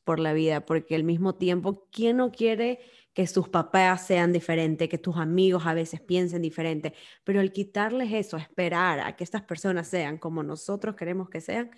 por 0.04 0.20
la 0.20 0.34
vida, 0.34 0.66
porque 0.66 0.96
al 0.96 1.04
mismo 1.04 1.36
tiempo, 1.36 1.88
¿quién 1.92 2.18
no 2.18 2.32
quiere 2.32 2.80
que 3.14 3.28
sus 3.28 3.48
papás 3.50 4.08
sean 4.08 4.34
diferentes, 4.34 4.90
que 4.90 4.98
tus 4.98 5.18
amigos 5.18 5.66
a 5.66 5.74
veces 5.74 6.02
piensen 6.02 6.42
diferente, 6.42 6.94
pero 7.24 7.42
el 7.42 7.52
quitarles 7.52 8.12
eso, 8.12 8.38
esperar 8.38 9.00
a 9.02 9.16
que 9.16 9.24
estas 9.24 9.44
personas 9.44 9.88
sean 9.88 10.18
como 10.18 10.44
nosotros 10.44 10.96
queremos 10.96 11.30
que 11.30 11.42
sean, 11.42 11.72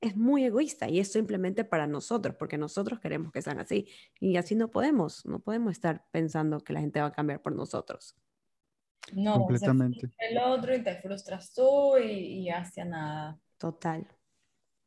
es 0.00 0.16
muy 0.16 0.44
egoísta 0.44 0.88
y 0.88 1.00
es 1.00 1.10
simplemente 1.12 1.64
para 1.64 1.86
nosotros, 1.86 2.36
porque 2.38 2.58
nosotros 2.58 3.00
queremos 3.00 3.32
que 3.32 3.42
sean 3.42 3.58
así 3.58 3.88
y 4.20 4.36
así 4.36 4.54
no 4.54 4.70
podemos, 4.70 5.24
no 5.26 5.40
podemos 5.40 5.72
estar 5.72 6.06
pensando 6.10 6.60
que 6.60 6.72
la 6.74 6.80
gente 6.80 7.00
va 7.00 7.06
a 7.06 7.12
cambiar 7.12 7.40
por 7.42 7.54
nosotros. 7.54 8.16
No, 9.14 9.34
completamente. 9.34 10.10
el 10.18 10.38
otro 10.38 10.74
y 10.74 10.82
te 10.82 10.96
frustras 10.96 11.52
tú 11.52 11.98
y, 11.98 12.10
y 12.10 12.50
hacia 12.50 12.84
nada. 12.84 13.38
Total. 13.58 14.06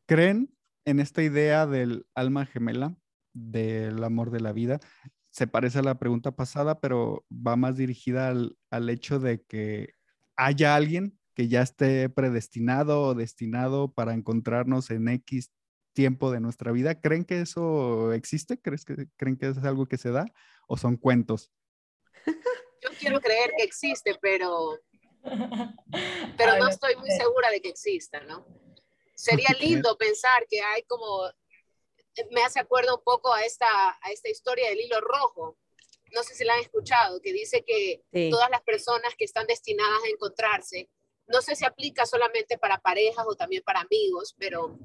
¿Creen 0.07 0.55
en 0.85 0.99
esta 0.99 1.21
idea 1.23 1.65
del 1.65 2.05
alma 2.15 2.45
gemela, 2.45 2.95
del 3.33 4.03
amor 4.03 4.31
de 4.31 4.39
la 4.39 4.51
vida? 4.51 4.79
Se 5.31 5.47
parece 5.47 5.79
a 5.79 5.83
la 5.83 5.99
pregunta 5.99 6.35
pasada, 6.35 6.79
pero 6.79 7.25
va 7.29 7.55
más 7.55 7.75
dirigida 7.75 8.29
al, 8.29 8.57
al 8.69 8.89
hecho 8.89 9.19
de 9.19 9.41
que 9.41 9.93
haya 10.35 10.75
alguien 10.75 11.19
que 11.33 11.49
ya 11.49 11.61
esté 11.61 12.09
predestinado 12.09 13.01
o 13.01 13.13
destinado 13.13 13.91
para 13.93 14.13
encontrarnos 14.13 14.89
en 14.89 15.09
X 15.09 15.51
tiempo 15.93 16.31
de 16.31 16.39
nuestra 16.39 16.71
vida. 16.71 17.01
¿Creen 17.01 17.25
que 17.25 17.41
eso 17.41 18.13
existe? 18.13 18.59
¿Crees 18.59 18.85
que, 18.85 19.07
¿Creen 19.17 19.37
que 19.37 19.49
es 19.49 19.57
algo 19.59 19.85
que 19.85 19.97
se 19.97 20.11
da 20.11 20.25
o 20.67 20.77
son 20.77 20.97
cuentos? 20.97 21.51
Yo 22.85 22.97
quiero 22.99 23.19
creer 23.19 23.51
que 23.57 23.63
existe, 23.63 24.15
pero, 24.21 24.79
pero 26.37 26.57
no 26.57 26.67
estoy 26.67 26.95
muy 26.97 27.09
segura 27.11 27.49
de 27.49 27.61
que 27.61 27.69
exista, 27.69 28.19
¿no? 28.21 28.45
Sería 29.15 29.49
lindo 29.59 29.97
pensar 29.97 30.45
que 30.49 30.61
hay 30.61 30.83
como, 30.83 31.29
me 32.31 32.43
hace 32.43 32.59
acuerdo 32.59 32.97
un 32.97 33.03
poco 33.03 33.33
a 33.33 33.43
esta, 33.43 33.67
a 34.01 34.11
esta 34.11 34.29
historia 34.29 34.69
del 34.69 34.81
hilo 34.81 34.99
rojo. 35.01 35.57
No 36.13 36.21
sé 36.23 36.35
si 36.35 36.43
la 36.43 36.53
han 36.53 36.59
escuchado, 36.59 37.21
que 37.21 37.33
dice 37.33 37.63
que 37.65 38.03
todas 38.29 38.49
las 38.49 38.61
personas 38.61 39.15
que 39.17 39.25
están 39.25 39.47
destinadas 39.47 40.03
a 40.03 40.09
encontrarse 40.09 40.89
no 41.27 41.41
sé 41.41 41.55
si 41.55 41.65
aplica 41.65 42.05
solamente 42.05 42.57
para 42.57 42.77
parejas 42.77 43.25
o 43.27 43.35
también 43.35 43.63
para 43.63 43.81
amigos, 43.81 44.35
pero 44.37 44.77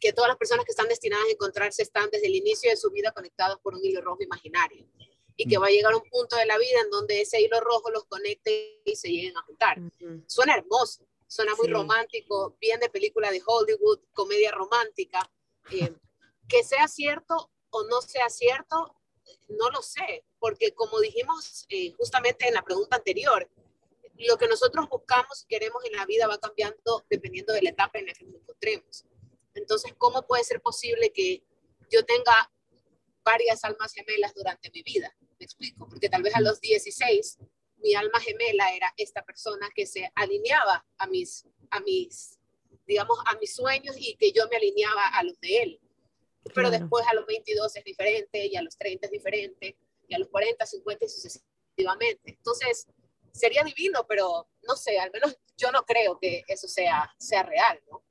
que 0.00 0.12
todas 0.12 0.28
las 0.28 0.36
personas 0.36 0.64
que 0.64 0.72
están 0.72 0.88
destinadas 0.88 1.26
a 1.26 1.30
encontrarse 1.30 1.82
están 1.82 2.10
desde 2.10 2.26
el 2.26 2.34
inicio 2.34 2.70
de 2.70 2.76
su 2.76 2.90
vida 2.90 3.12
conectados 3.12 3.60
por 3.60 3.74
un 3.74 3.84
hilo 3.84 4.00
rojo 4.00 4.22
imaginario 4.22 4.84
y 5.42 5.48
que 5.48 5.58
mm. 5.58 5.62
va 5.62 5.66
a 5.66 5.70
llegar 5.70 5.94
un 5.94 6.08
punto 6.08 6.36
de 6.36 6.46
la 6.46 6.56
vida 6.56 6.80
en 6.80 6.90
donde 6.90 7.20
ese 7.20 7.40
hilo 7.40 7.60
rojo 7.60 7.90
los 7.90 8.04
conecte 8.04 8.80
y 8.84 8.94
se 8.94 9.08
lleguen 9.08 9.36
a 9.36 9.42
juntar. 9.42 9.78
Suena 10.26 10.54
hermoso, 10.54 11.04
suena 11.26 11.52
muy 11.56 11.68
romántico, 11.68 12.56
bien 12.60 12.78
de 12.78 12.88
película 12.88 13.30
de 13.32 13.42
Hollywood, 13.44 13.98
comedia 14.12 14.52
romántica. 14.52 15.28
Eh, 15.72 15.92
que 16.48 16.62
sea 16.62 16.86
cierto 16.86 17.50
o 17.70 17.84
no 17.84 18.02
sea 18.02 18.28
cierto, 18.28 18.94
no 19.48 19.70
lo 19.70 19.82
sé, 19.82 20.24
porque 20.38 20.72
como 20.74 21.00
dijimos 21.00 21.66
eh, 21.70 21.92
justamente 21.98 22.46
en 22.46 22.54
la 22.54 22.62
pregunta 22.62 22.96
anterior, 22.96 23.50
lo 24.18 24.36
que 24.36 24.46
nosotros 24.46 24.88
buscamos 24.88 25.42
y 25.42 25.46
queremos 25.46 25.84
en 25.84 25.96
la 25.96 26.06
vida 26.06 26.28
va 26.28 26.38
cambiando 26.38 27.04
dependiendo 27.10 27.52
de 27.52 27.62
la 27.62 27.70
etapa 27.70 27.98
en 27.98 28.06
la 28.06 28.12
que 28.12 28.24
nos 28.24 28.36
encontremos. 28.36 29.04
Entonces, 29.54 29.92
¿cómo 29.98 30.24
puede 30.26 30.44
ser 30.44 30.60
posible 30.60 31.12
que 31.12 31.42
yo 31.90 32.04
tenga 32.04 32.52
varias 33.24 33.64
almas 33.64 33.92
gemelas 33.92 34.34
durante 34.34 34.70
mi 34.70 34.82
vida? 34.82 35.14
Me 35.42 35.46
explico, 35.46 35.88
porque 35.88 36.08
tal 36.08 36.22
vez 36.22 36.36
a 36.36 36.40
los 36.40 36.60
16 36.60 37.36
mi 37.78 37.96
alma 37.96 38.20
gemela 38.20 38.72
era 38.76 38.94
esta 38.96 39.24
persona 39.24 39.68
que 39.74 39.86
se 39.86 40.08
alineaba 40.14 40.86
a 40.98 41.08
mis, 41.08 41.48
a 41.70 41.80
mis, 41.80 42.38
digamos, 42.86 43.18
a 43.26 43.36
mis 43.38 43.52
sueños 43.52 43.96
y 43.98 44.14
que 44.14 44.30
yo 44.30 44.46
me 44.48 44.56
alineaba 44.56 45.04
a 45.08 45.24
los 45.24 45.40
de 45.40 45.62
él. 45.64 45.80
Pero 46.54 46.70
después 46.70 47.04
a 47.10 47.14
los 47.14 47.26
22 47.26 47.74
es 47.74 47.82
diferente 47.82 48.46
y 48.46 48.54
a 48.54 48.62
los 48.62 48.78
30 48.78 49.06
es 49.06 49.10
diferente 49.10 49.76
y 50.06 50.14
a 50.14 50.20
los 50.20 50.28
40, 50.28 50.64
50 50.64 51.06
y 51.06 51.08
sucesivamente. 51.08 52.36
Entonces, 52.36 52.86
sería 53.32 53.64
divino, 53.64 54.06
pero 54.08 54.46
no 54.62 54.76
sé, 54.76 54.96
al 55.00 55.10
menos 55.10 55.36
yo 55.56 55.72
no 55.72 55.82
creo 55.82 56.20
que 56.20 56.44
eso 56.46 56.68
sea, 56.68 57.12
sea 57.18 57.42
real, 57.42 57.80
¿no? 57.90 58.04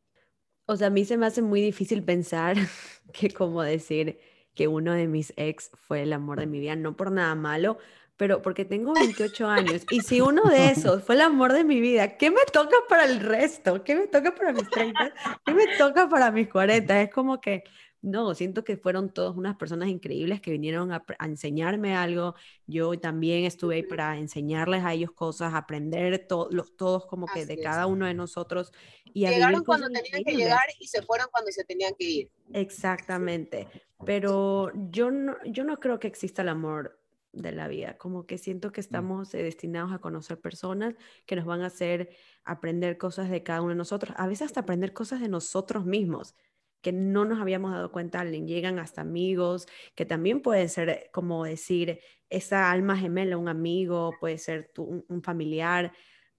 O 0.65 0.75
sea, 0.75 0.87
a 0.87 0.89
mí 0.89 1.05
se 1.05 1.15
me 1.15 1.27
hace 1.27 1.41
muy 1.41 1.61
difícil 1.61 2.03
pensar 2.03 2.57
que 3.13 3.31
como 3.31 3.63
decir 3.63 4.19
que 4.55 4.67
uno 4.67 4.93
de 4.93 5.07
mis 5.07 5.33
ex 5.37 5.71
fue 5.87 6.03
el 6.03 6.13
amor 6.13 6.39
de 6.39 6.47
mi 6.47 6.59
vida, 6.59 6.75
no 6.75 6.95
por 6.95 7.11
nada 7.11 7.35
malo, 7.35 7.77
pero 8.17 8.41
porque 8.41 8.65
tengo 8.65 8.93
28 8.93 9.47
años 9.47 9.83
y 9.89 10.01
si 10.01 10.21
uno 10.21 10.43
de 10.43 10.69
esos 10.71 11.03
fue 11.03 11.15
el 11.15 11.21
amor 11.21 11.53
de 11.53 11.63
mi 11.63 11.79
vida, 11.79 12.17
¿qué 12.17 12.29
me 12.29 12.41
toca 12.51 12.75
para 12.87 13.05
el 13.05 13.19
resto? 13.19 13.83
¿Qué 13.83 13.95
me 13.95 14.07
toca 14.07 14.35
para 14.35 14.53
mis 14.53 14.69
30? 14.69 15.13
¿Qué 15.45 15.53
me 15.53 15.65
toca 15.77 16.07
para 16.07 16.31
mis 16.31 16.47
40? 16.47 17.01
Es 17.01 17.11
como 17.11 17.41
que 17.41 17.63
no, 18.01 18.33
siento 18.33 18.63
que 18.63 18.77
fueron 18.77 19.13
todas 19.13 19.37
unas 19.37 19.55
personas 19.57 19.89
increíbles 19.89 20.41
que 20.41 20.51
vinieron 20.51 20.91
a, 20.91 21.03
enseñarme 21.19 21.95
algo. 21.95 22.33
Yo 22.65 22.99
también 22.99 23.45
estuve 23.45 23.75
ahí 23.75 23.83
para 23.83 24.17
enseñarles 24.17 24.83
a 24.83 24.93
ellos 24.93 25.11
cosas, 25.11 25.53
aprender 25.53 26.27
los, 26.49 26.75
todos 26.75 27.05
como 27.05 27.27
que 27.27 27.45
de 27.45 27.59
cada 27.59 27.85
uno 27.85 28.07
de 28.07 28.15
nosotros. 28.15 28.71
Y 29.05 29.27
Llegaron 29.27 29.63
cuando 29.63 29.87
tenían 29.87 30.23
que 30.23 30.35
llegar 30.35 30.65
y 30.79 30.87
se 30.87 31.03
fueron 31.03 31.27
cuando 31.31 31.51
se 31.51 31.63
tenían 31.63 31.93
que 31.97 32.03
ir. 32.03 32.31
Exactamente. 32.53 33.67
Pero 34.03 34.71
yo 34.89 35.11
no, 35.11 35.37
yo 35.45 35.63
no 35.63 35.79
creo 35.79 35.99
que 35.99 36.07
exista 36.07 36.41
el 36.41 36.49
amor 36.49 36.97
de 37.33 37.51
la 37.51 37.67
vida, 37.67 37.97
como 37.97 38.25
que 38.25 38.37
siento 38.37 38.71
que 38.71 38.81
mm. 38.81 38.83
estamos 38.83 39.33
eh, 39.33 39.43
destinados 39.43 39.93
a 39.93 39.99
conocer 39.99 40.39
personas 40.41 40.95
que 41.25 41.35
nos 41.35 41.45
van 41.45 41.61
a 41.61 41.67
hacer 41.67 42.09
aprender 42.43 42.97
cosas 42.97 43.29
de 43.29 43.41
cada 43.41 43.61
uno 43.61 43.69
de 43.69 43.75
nosotros, 43.75 44.13
a 44.17 44.27
veces 44.27 44.47
hasta 44.47 44.61
aprender 44.61 44.91
cosas 44.91 45.21
de 45.21 45.29
nosotros 45.29 45.85
mismos 45.85 46.35
que 46.81 46.91
no 46.91 47.25
nos 47.25 47.39
habíamos 47.39 47.71
dado 47.71 47.91
cuenta, 47.91 48.23
llegan 48.23 48.79
hasta 48.79 49.01
amigos, 49.01 49.67
que 49.95 50.05
también 50.05 50.41
puede 50.41 50.67
ser 50.67 51.09
como 51.13 51.45
decir 51.45 52.01
esa 52.29 52.71
alma 52.71 52.97
gemela, 52.97 53.37
un 53.37 53.49
amigo, 53.49 54.15
puede 54.19 54.37
ser 54.37 54.71
un, 54.77 55.21
familiar, 55.23 55.93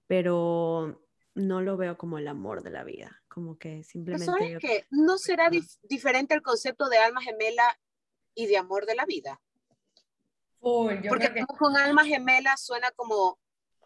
pero 0.07 1.03
no 1.35 1.61
lo 1.61 1.77
veo 1.77 1.97
como 1.97 2.19
el 2.19 2.29
amor 2.29 2.63
de 2.63 2.71
la 2.71 2.83
vida, 2.83 3.23
como 3.29 3.57
que 3.59 3.85
simplemente... 3.85 4.27
¿Sabes 4.27 4.59
que 4.59 4.87
no 4.91 5.17
será 5.17 5.49
diferente 5.83 6.35
el 6.35 6.43
concepto 6.43 6.89
de 6.89 6.99
alma 6.99 7.23
gemela 7.23 7.79
y 8.35 8.47
de 8.47 8.57
amor 8.57 8.87
de 8.87 8.95
la 8.97 9.07
vida? 9.07 9.41
Porque 10.59 11.45
con 11.59 11.77
alma 11.77 12.05
gemela 12.05 12.57
suena 12.57 12.91
como, 12.93 13.39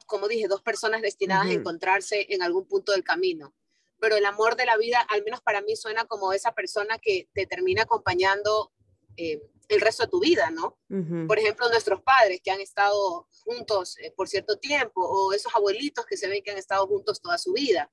como 0.06 0.28
dije, 0.28 0.46
dos 0.46 0.62
personas 0.62 1.02
destinadas 1.02 1.48
a 1.48 1.52
encontrarse 1.52 2.26
en 2.30 2.42
algún 2.42 2.66
punto 2.66 2.92
del 2.92 3.02
camino 3.02 3.54
pero 4.00 4.16
el 4.16 4.24
amor 4.24 4.56
de 4.56 4.66
la 4.66 4.76
vida, 4.76 5.00
al 5.08 5.24
menos 5.24 5.40
para 5.40 5.60
mí, 5.60 5.76
suena 5.76 6.04
como 6.04 6.32
esa 6.32 6.52
persona 6.52 6.98
que 6.98 7.28
te 7.32 7.46
termina 7.46 7.82
acompañando 7.82 8.72
eh, 9.16 9.40
el 9.68 9.80
resto 9.80 10.04
de 10.04 10.10
tu 10.10 10.20
vida, 10.20 10.50
¿no? 10.50 10.78
Por 11.26 11.38
ejemplo, 11.38 11.68
nuestros 11.68 12.00
padres 12.02 12.40
que 12.42 12.50
han 12.50 12.60
estado 12.60 13.26
juntos 13.44 13.98
eh, 13.98 14.12
por 14.16 14.28
cierto 14.28 14.58
tiempo, 14.58 15.00
o 15.02 15.32
esos 15.32 15.54
abuelitos 15.54 16.06
que 16.06 16.16
se 16.16 16.28
ven 16.28 16.42
que 16.42 16.52
han 16.52 16.58
estado 16.58 16.86
juntos 16.86 17.20
toda 17.20 17.36
su 17.38 17.52
vida. 17.52 17.90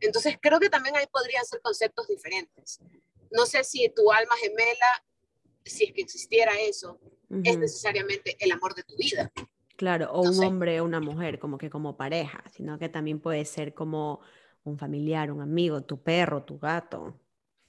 Entonces, 0.00 0.36
creo 0.40 0.58
que 0.60 0.70
también 0.70 0.96
ahí 0.96 1.06
podrían 1.10 1.44
ser 1.44 1.60
conceptos 1.60 2.08
diferentes. 2.08 2.80
No 3.30 3.46
sé 3.46 3.64
si 3.64 3.88
tu 3.90 4.10
alma 4.12 4.34
gemela, 4.36 5.04
si 5.64 5.84
es 5.84 5.92
que 5.92 6.02
existiera 6.02 6.52
eso, 6.60 6.98
es 7.42 7.58
necesariamente 7.58 8.36
el 8.38 8.52
amor 8.52 8.74
de 8.74 8.84
tu 8.84 8.96
vida. 8.96 9.32
Claro, 9.76 10.12
o 10.12 10.22
un 10.22 10.44
hombre 10.44 10.80
o 10.80 10.84
una 10.84 11.00
mujer, 11.00 11.38
como 11.38 11.58
que 11.58 11.68
como 11.68 11.96
pareja, 11.96 12.44
sino 12.54 12.78
que 12.78 12.88
también 12.88 13.20
puede 13.20 13.44
ser 13.44 13.74
como 13.74 14.20
un 14.64 14.78
familiar, 14.78 15.30
un 15.30 15.42
amigo, 15.42 15.82
tu 15.82 16.02
perro, 16.02 16.42
tu 16.42 16.58
gato. 16.58 17.18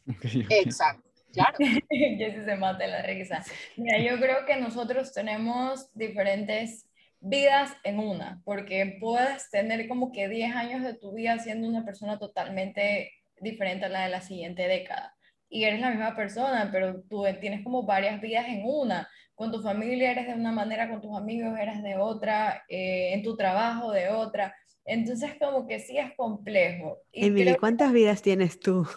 Exacto. 0.49 1.03
Claro. 1.33 1.57
Jessy 1.89 2.45
se 2.45 2.55
mata 2.55 2.87
la 2.87 3.01
risa. 3.01 3.43
Mira, 3.75 3.99
yo 3.99 4.17
creo 4.19 4.45
que 4.45 4.55
nosotros 4.55 5.11
tenemos 5.13 5.93
diferentes 5.93 6.87
vidas 7.19 7.75
en 7.83 7.99
una, 7.99 8.41
porque 8.45 8.97
puedes 8.99 9.49
tener 9.49 9.87
como 9.87 10.11
que 10.11 10.29
10 10.29 10.55
años 10.55 10.83
de 10.83 10.93
tu 10.93 11.13
vida 11.13 11.37
siendo 11.39 11.67
una 11.67 11.83
persona 11.83 12.19
totalmente 12.19 13.11
diferente 13.41 13.85
a 13.85 13.89
la 13.89 14.03
de 14.03 14.09
la 14.09 14.21
siguiente 14.21 14.67
década. 14.67 15.15
Y 15.49 15.63
eres 15.63 15.81
la 15.81 15.89
misma 15.89 16.15
persona, 16.15 16.69
pero 16.71 17.01
tú 17.09 17.25
tienes 17.41 17.63
como 17.63 17.83
varias 17.83 18.21
vidas 18.21 18.45
en 18.47 18.63
una. 18.65 19.09
Con 19.35 19.51
tu 19.51 19.61
familia 19.61 20.11
eres 20.11 20.27
de 20.27 20.33
una 20.33 20.51
manera, 20.51 20.89
con 20.89 21.01
tus 21.01 21.15
amigos 21.17 21.57
eres 21.59 21.83
de 21.83 21.97
otra, 21.97 22.63
eh, 22.69 23.13
en 23.13 23.23
tu 23.23 23.35
trabajo 23.35 23.91
de 23.91 24.09
otra. 24.09 24.55
Entonces, 24.85 25.31
como 25.39 25.67
que 25.67 25.79
sí 25.79 25.97
es 25.97 26.13
complejo. 26.15 26.99
Y 27.11 27.25
Emily, 27.27 27.55
¿cuántas 27.55 27.91
vidas 27.91 28.21
tienes 28.21 28.59
tú? 28.59 28.87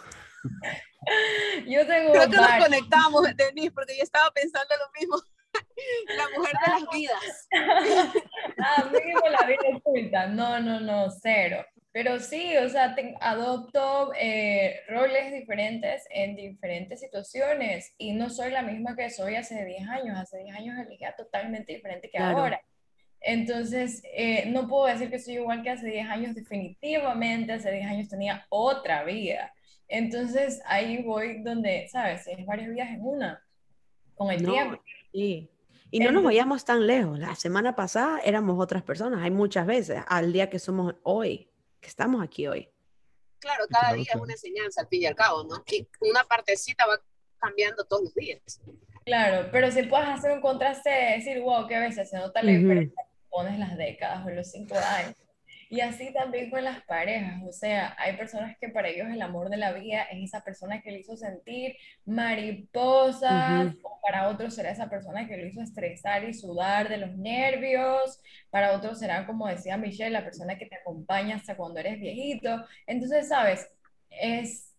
yo 1.67 1.85
tengo. 1.87 2.13
Creo 2.13 2.29
que 2.29 2.35
nos 2.37 2.63
conectamos, 2.63 3.23
Denise, 3.35 3.71
porque 3.71 3.97
yo 3.97 4.03
estaba 4.03 4.29
pensando 4.31 4.75
lo 4.77 4.99
mismo. 4.99 5.17
la 6.17 6.37
mujer 6.37 6.53
de 6.65 6.71
las 6.71 6.89
vidas. 6.91 7.47
ah, 8.59 8.89
mínimo 8.91 9.21
la 9.29 9.47
vida 9.47 9.77
oculta. 9.77 10.27
No, 10.27 10.59
no, 10.59 10.79
no, 10.79 11.09
cero. 11.09 11.65
Pero 11.91 12.19
sí, 12.19 12.55
o 12.57 12.69
sea, 12.69 12.95
adopto 13.19 14.11
eh, 14.15 14.81
roles 14.89 15.33
diferentes 15.33 16.05
en 16.11 16.35
diferentes 16.35 16.99
situaciones 16.99 17.95
y 17.97 18.13
no 18.13 18.29
soy 18.29 18.51
la 18.51 18.61
misma 18.61 18.95
que 18.95 19.09
soy 19.09 19.35
hace 19.35 19.65
10 19.65 19.89
años. 19.89 20.19
Hace 20.19 20.37
10 20.37 20.55
años 20.55 20.77
elegía 20.77 21.15
totalmente 21.15 21.73
diferente 21.73 22.11
que 22.11 22.19
ahora. 22.19 22.61
Entonces, 23.21 24.01
eh, 24.13 24.45
no 24.47 24.67
puedo 24.67 24.85
decir 24.85 25.09
que 25.09 25.19
soy 25.19 25.35
igual 25.35 25.61
que 25.61 25.71
hace 25.71 25.87
10 25.87 26.07
años, 26.07 26.35
definitivamente 26.35 27.53
hace 27.53 27.71
10 27.71 27.85
años 27.85 28.09
tenía 28.09 28.45
otra 28.49 29.03
vida. 29.03 29.53
Entonces, 29.87 30.61
ahí 30.65 31.03
voy 31.03 31.41
donde, 31.43 31.87
¿sabes? 31.91 32.27
Es 32.27 32.45
varias 32.45 32.69
vidas 32.69 32.89
en 32.89 33.01
una, 33.01 33.43
con 34.15 34.31
el 34.31 34.43
tiempo. 34.43 34.81
Sí. 35.11 35.49
Y 35.91 35.99
no 35.99 36.11
nos 36.11 36.23
vayamos 36.23 36.63
tan 36.63 36.85
lejos. 36.85 37.17
La 37.17 37.33
semana 37.35 37.75
pasada 37.75 38.19
éramos 38.19 38.59
otras 38.59 38.83
personas. 38.83 39.21
Hay 39.23 39.31
muchas 39.31 39.65
veces 39.65 40.01
al 40.07 40.31
día 40.31 40.49
que 40.49 40.59
somos 40.59 40.95
hoy, 41.03 41.49
que 41.81 41.89
estamos 41.89 42.23
aquí 42.23 42.47
hoy. 42.47 42.69
Claro, 43.39 43.65
cada 43.69 43.93
día 43.93 44.11
es 44.13 44.21
una 44.21 44.33
enseñanza 44.33 44.81
al 44.81 44.87
fin 44.87 45.01
y 45.01 45.05
al 45.07 45.15
cabo, 45.15 45.43
¿no? 45.45 45.63
Y 45.71 45.87
una 46.01 46.23
partecita 46.25 46.85
va 46.85 47.01
cambiando 47.39 47.83
todos 47.85 48.03
los 48.03 48.13
días. 48.13 48.61
Claro, 49.05 49.49
pero 49.51 49.71
si 49.71 49.83
puedes 49.83 50.07
hacer 50.07 50.31
un 50.31 50.41
contraste, 50.41 50.89
decir, 50.89 51.41
wow, 51.41 51.65
qué 51.65 51.79
veces 51.79 52.09
se 52.09 52.17
nota 52.17 52.43
la 52.43 52.51
diferencia, 52.51 53.03
pones 53.29 53.59
las 53.59 53.77
décadas 53.77 54.25
o 54.25 54.29
los 54.29 54.51
cinco 54.51 54.75
años. 54.75 55.15
Y 55.71 55.81
así 55.81 56.11
también 56.11 56.49
con 56.49 56.63
las 56.63 56.81
parejas, 56.81 57.43
o 57.47 57.51
sea, 57.51 57.95
hay 57.99 58.17
personas 58.17 58.57
que 58.59 58.69
para 58.69 58.87
ellos 58.87 59.07
el 59.07 59.21
amor 59.21 59.51
de 59.51 59.57
la 59.57 59.71
vida 59.71 60.01
es 60.11 60.23
esa 60.23 60.43
persona 60.43 60.81
que 60.81 60.91
le 60.91 61.01
hizo 61.01 61.15
sentir 61.15 61.75
mariposas, 62.05 63.75
o 63.83 63.99
para 64.01 64.29
otros 64.29 64.55
será 64.55 64.71
esa 64.71 64.89
persona 64.89 65.27
que 65.27 65.37
lo 65.37 65.45
hizo 65.45 65.61
estresar 65.61 66.23
y 66.23 66.33
sudar 66.33 66.89
de 66.89 66.97
los 66.97 67.15
nervios, 67.15 68.19
para 68.49 68.71
otros 68.75 68.97
será, 68.97 69.27
como 69.27 69.47
decía 69.47 69.77
Michelle, 69.77 70.09
la 70.09 70.23
persona 70.23 70.57
que 70.57 70.65
te 70.65 70.77
acompaña 70.77 71.35
hasta 71.35 71.55
cuando 71.55 71.79
eres 71.79 71.99
viejito. 71.99 72.65
Entonces, 72.87 73.27
sabes, 73.27 73.69
es 74.09 74.73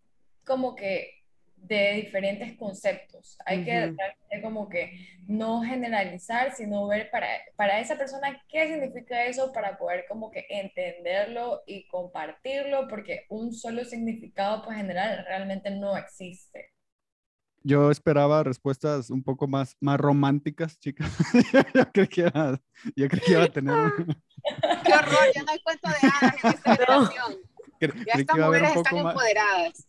como 0.45 0.75
que 0.75 1.20
de 1.63 1.95
diferentes 1.95 2.57
conceptos. 2.57 3.39
Hay 3.45 3.65
que 3.65 3.95
como 4.43 4.69
que 4.69 4.93
no 5.27 5.63
generalizar, 5.63 6.53
sino 6.55 6.87
ver 6.89 7.11
para, 7.11 7.29
para 7.57 7.81
esa 7.81 7.97
persona 7.97 8.43
qué 8.49 8.69
significa 8.69 9.25
eso 9.25 9.53
para 9.53 9.79
poder 9.79 10.05
como 10.09 10.31
que 10.31 10.47
entenderlo 10.49 11.63
y 11.67 11.87
compartirlo, 11.89 12.89
porque 12.89 13.27
un 13.29 13.53
solo 13.53 13.85
significado 13.85 14.63
pues 14.65 14.77
general 14.77 15.25
realmente 15.27 15.71
no 15.71 15.97
existe. 15.97 16.73
Yo 17.63 17.91
esperaba 17.91 18.43
respuestas 18.43 19.11
un 19.11 19.23
poco 19.23 19.47
más, 19.47 19.77
más 19.81 20.01
románticas, 20.01 20.79
chicas. 20.79 21.13
yo, 21.75 21.85
creo 21.93 22.09
que 22.09 22.21
iba, 22.23 22.61
yo 22.97 23.09
creo 23.09 23.23
que 23.23 23.33
iba 23.33 23.43
a 23.43 23.49
tener... 23.49 23.77
¡Qué 24.85 24.93
horror! 24.95 25.29
Ya 25.35 25.43
no 25.43 25.53
hay 25.53 25.61
cuento 25.61 25.89
de 25.89 26.09
hadas 26.09 26.45
en 26.45 26.51
esta 26.51 26.77
ya 27.81 28.15
estas 28.15 28.39
mujeres 28.39 28.77
están 28.77 28.97
empoderadas. 28.99 29.87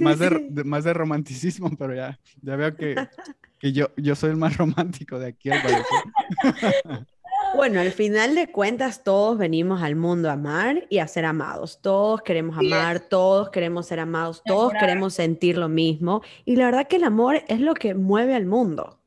Más, 0.00 0.18
de, 0.18 0.64
más 0.64 0.84
de 0.84 0.94
romanticismo, 0.94 1.70
pero 1.76 1.94
ya, 1.94 2.18
ya 2.42 2.56
veo 2.56 2.74
que, 2.74 2.94
que 3.58 3.72
yo, 3.72 3.90
yo 3.96 4.14
soy 4.14 4.30
el 4.30 4.36
más 4.36 4.56
romántico 4.56 5.18
de 5.18 5.28
aquí 5.28 5.50
al 5.50 5.60
Bueno, 7.54 7.80
al 7.80 7.92
final 7.92 8.34
de 8.34 8.50
cuentas, 8.50 9.04
todos 9.04 9.38
venimos 9.38 9.82
al 9.82 9.96
mundo 9.96 10.28
a 10.28 10.32
amar 10.32 10.86
y 10.90 10.98
a 10.98 11.08
ser 11.08 11.24
amados. 11.24 11.80
Todos 11.80 12.20
queremos 12.20 12.58
amar, 12.58 13.00
todos 13.00 13.48
queremos 13.48 13.86
ser 13.86 14.00
amados, 14.00 14.42
todos 14.44 14.72
queremos 14.78 15.14
sentir 15.14 15.56
lo 15.56 15.68
mismo. 15.68 16.20
Y 16.44 16.56
la 16.56 16.66
verdad 16.66 16.86
que 16.88 16.96
el 16.96 17.04
amor 17.04 17.42
es 17.48 17.60
lo 17.60 17.72
que 17.74 17.94
mueve 17.94 18.34
al 18.34 18.44
mundo. 18.44 19.00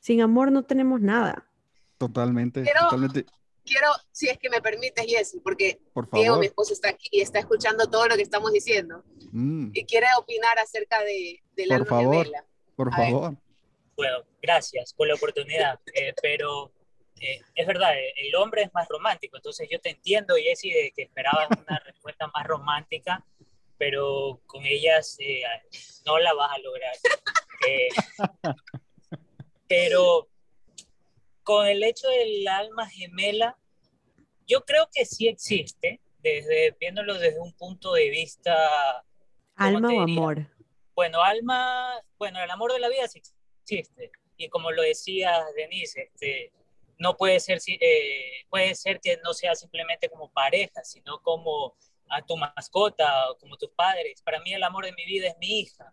Sin 0.00 0.22
amor 0.22 0.52
no 0.52 0.62
tenemos 0.62 1.02
nada. 1.02 1.46
Totalmente, 1.98 2.64
totalmente 2.80 3.26
quiero, 3.64 3.88
si 4.12 4.28
es 4.28 4.38
que 4.38 4.50
me 4.50 4.60
permites, 4.60 5.04
Jessy, 5.06 5.40
porque 5.40 5.80
Diego, 6.12 6.38
mi 6.38 6.46
esposo, 6.46 6.72
está 6.72 6.90
aquí 6.90 7.08
y 7.10 7.20
está 7.20 7.38
escuchando 7.38 7.88
todo 7.90 8.06
lo 8.06 8.16
que 8.16 8.22
estamos 8.22 8.52
diciendo 8.52 9.02
mm. 9.32 9.70
y 9.72 9.84
quiere 9.84 10.06
opinar 10.18 10.58
acerca 10.58 11.00
de, 11.02 11.42
de 11.56 11.66
la 11.66 11.78
Por 11.78 11.88
favor, 11.88 12.28
por 12.76 12.94
favor. 12.94 13.36
Bueno, 13.96 14.18
gracias 14.42 14.92
por 14.92 15.08
la 15.08 15.14
oportunidad, 15.14 15.80
eh, 15.94 16.14
pero 16.20 16.72
eh, 17.20 17.40
es 17.54 17.66
verdad, 17.66 17.96
eh, 17.96 18.12
el 18.16 18.34
hombre 18.34 18.62
es 18.62 18.74
más 18.74 18.88
romántico, 18.88 19.36
entonces 19.36 19.68
yo 19.70 19.80
te 19.80 19.90
entiendo, 19.90 20.34
Jessy, 20.36 20.70
de 20.70 20.92
que 20.94 21.02
esperabas 21.02 21.48
una 21.50 21.78
respuesta 21.80 22.26
más 22.28 22.46
romántica, 22.46 23.24
pero 23.78 24.40
con 24.46 24.64
ellas 24.64 25.16
no 26.04 26.18
la 26.18 26.32
vas 26.34 26.52
a 26.52 26.58
lograr. 26.58 26.94
pero 29.68 30.28
con 31.44 31.66
el 31.66 31.82
hecho 31.84 32.08
del 32.08 32.48
alma 32.48 32.88
gemela, 32.88 33.56
yo 34.46 34.64
creo 34.64 34.88
que 34.92 35.04
sí 35.04 35.28
existe, 35.28 36.00
desde, 36.18 36.74
viéndolo 36.80 37.18
desde 37.18 37.40
un 37.40 37.52
punto 37.52 37.92
de 37.92 38.10
vista... 38.10 39.04
¿Alma 39.56 39.88
o 39.88 40.00
amor? 40.00 40.50
Bueno, 40.94 41.22
alma, 41.22 42.00
bueno, 42.18 42.42
el 42.42 42.50
amor 42.50 42.72
de 42.72 42.80
la 42.80 42.88
vida 42.88 43.06
sí 43.08 43.20
existe. 43.62 44.10
Y 44.36 44.48
como 44.48 44.72
lo 44.72 44.82
decía 44.82 45.44
Denise, 45.56 46.02
este, 46.02 46.52
no 46.98 47.16
puede 47.16 47.40
ser, 47.40 47.58
eh, 47.66 48.44
puede 48.48 48.74
ser 48.74 49.00
que 49.00 49.18
no 49.22 49.32
sea 49.32 49.54
simplemente 49.54 50.08
como 50.08 50.30
pareja, 50.30 50.82
sino 50.82 51.20
como 51.20 51.76
a 52.08 52.22
tu 52.22 52.36
mascota 52.36 53.30
o 53.30 53.38
como 53.38 53.56
tus 53.56 53.70
padres. 53.70 54.22
Para 54.22 54.40
mí 54.40 54.52
el 54.52 54.62
amor 54.62 54.84
de 54.84 54.92
mi 54.92 55.04
vida 55.04 55.28
es 55.28 55.36
mi 55.38 55.60
hija. 55.60 55.92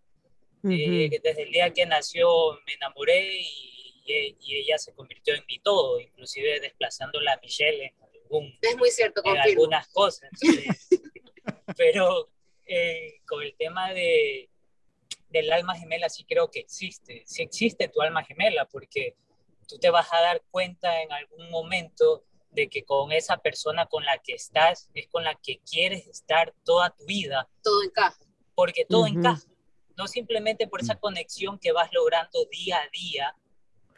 Eh, 0.63 1.19
desde 1.23 1.41
el 1.41 1.51
día 1.51 1.73
que 1.73 1.87
nació 1.87 2.29
me 2.67 2.73
enamoré 2.73 3.41
y 3.41 3.70
y, 4.05 4.55
ella 4.55 4.77
se 4.77 4.93
convirtió 4.93 5.35
en 5.35 5.45
mi 5.47 5.59
todo, 5.59 5.99
inclusive 5.99 6.59
desplazándola 6.59 7.33
a 7.33 7.39
Michelle 7.41 7.85
en, 7.85 7.95
algún, 8.03 8.57
es 8.61 8.77
muy 8.77 8.91
cierto, 8.91 9.21
en 9.25 9.37
algunas 9.37 9.87
cosas. 9.89 10.29
pero 11.77 12.29
eh, 12.65 13.21
con 13.27 13.41
el 13.41 13.55
tema 13.55 13.93
de, 13.93 14.49
del 15.29 15.51
alma 15.51 15.75
gemela 15.75 16.09
sí 16.09 16.25
creo 16.25 16.49
que 16.49 16.59
existe, 16.59 17.23
sí 17.25 17.41
existe 17.41 17.87
tu 17.87 18.01
alma 18.01 18.23
gemela, 18.23 18.65
porque 18.65 19.15
tú 19.67 19.77
te 19.79 19.89
vas 19.89 20.11
a 20.11 20.21
dar 20.21 20.43
cuenta 20.51 21.01
en 21.01 21.11
algún 21.11 21.49
momento 21.49 22.25
de 22.51 22.69
que 22.69 22.83
con 22.83 23.11
esa 23.11 23.37
persona 23.37 23.85
con 23.85 24.03
la 24.03 24.17
que 24.17 24.33
estás 24.33 24.89
es 24.93 25.07
con 25.07 25.23
la 25.23 25.35
que 25.35 25.59
quieres 25.59 26.07
estar 26.07 26.53
toda 26.65 26.89
tu 26.89 27.05
vida. 27.05 27.49
Todo 27.63 27.81
encaja. 27.83 28.19
Porque 28.53 28.85
todo 28.85 29.07
encaja. 29.07 29.47
No 29.97 30.07
simplemente 30.07 30.67
por 30.67 30.81
esa 30.81 30.95
conexión 30.95 31.57
que 31.59 31.71
vas 31.71 31.89
logrando 31.93 32.45
día 32.51 32.77
a 32.77 32.89
día, 32.91 33.35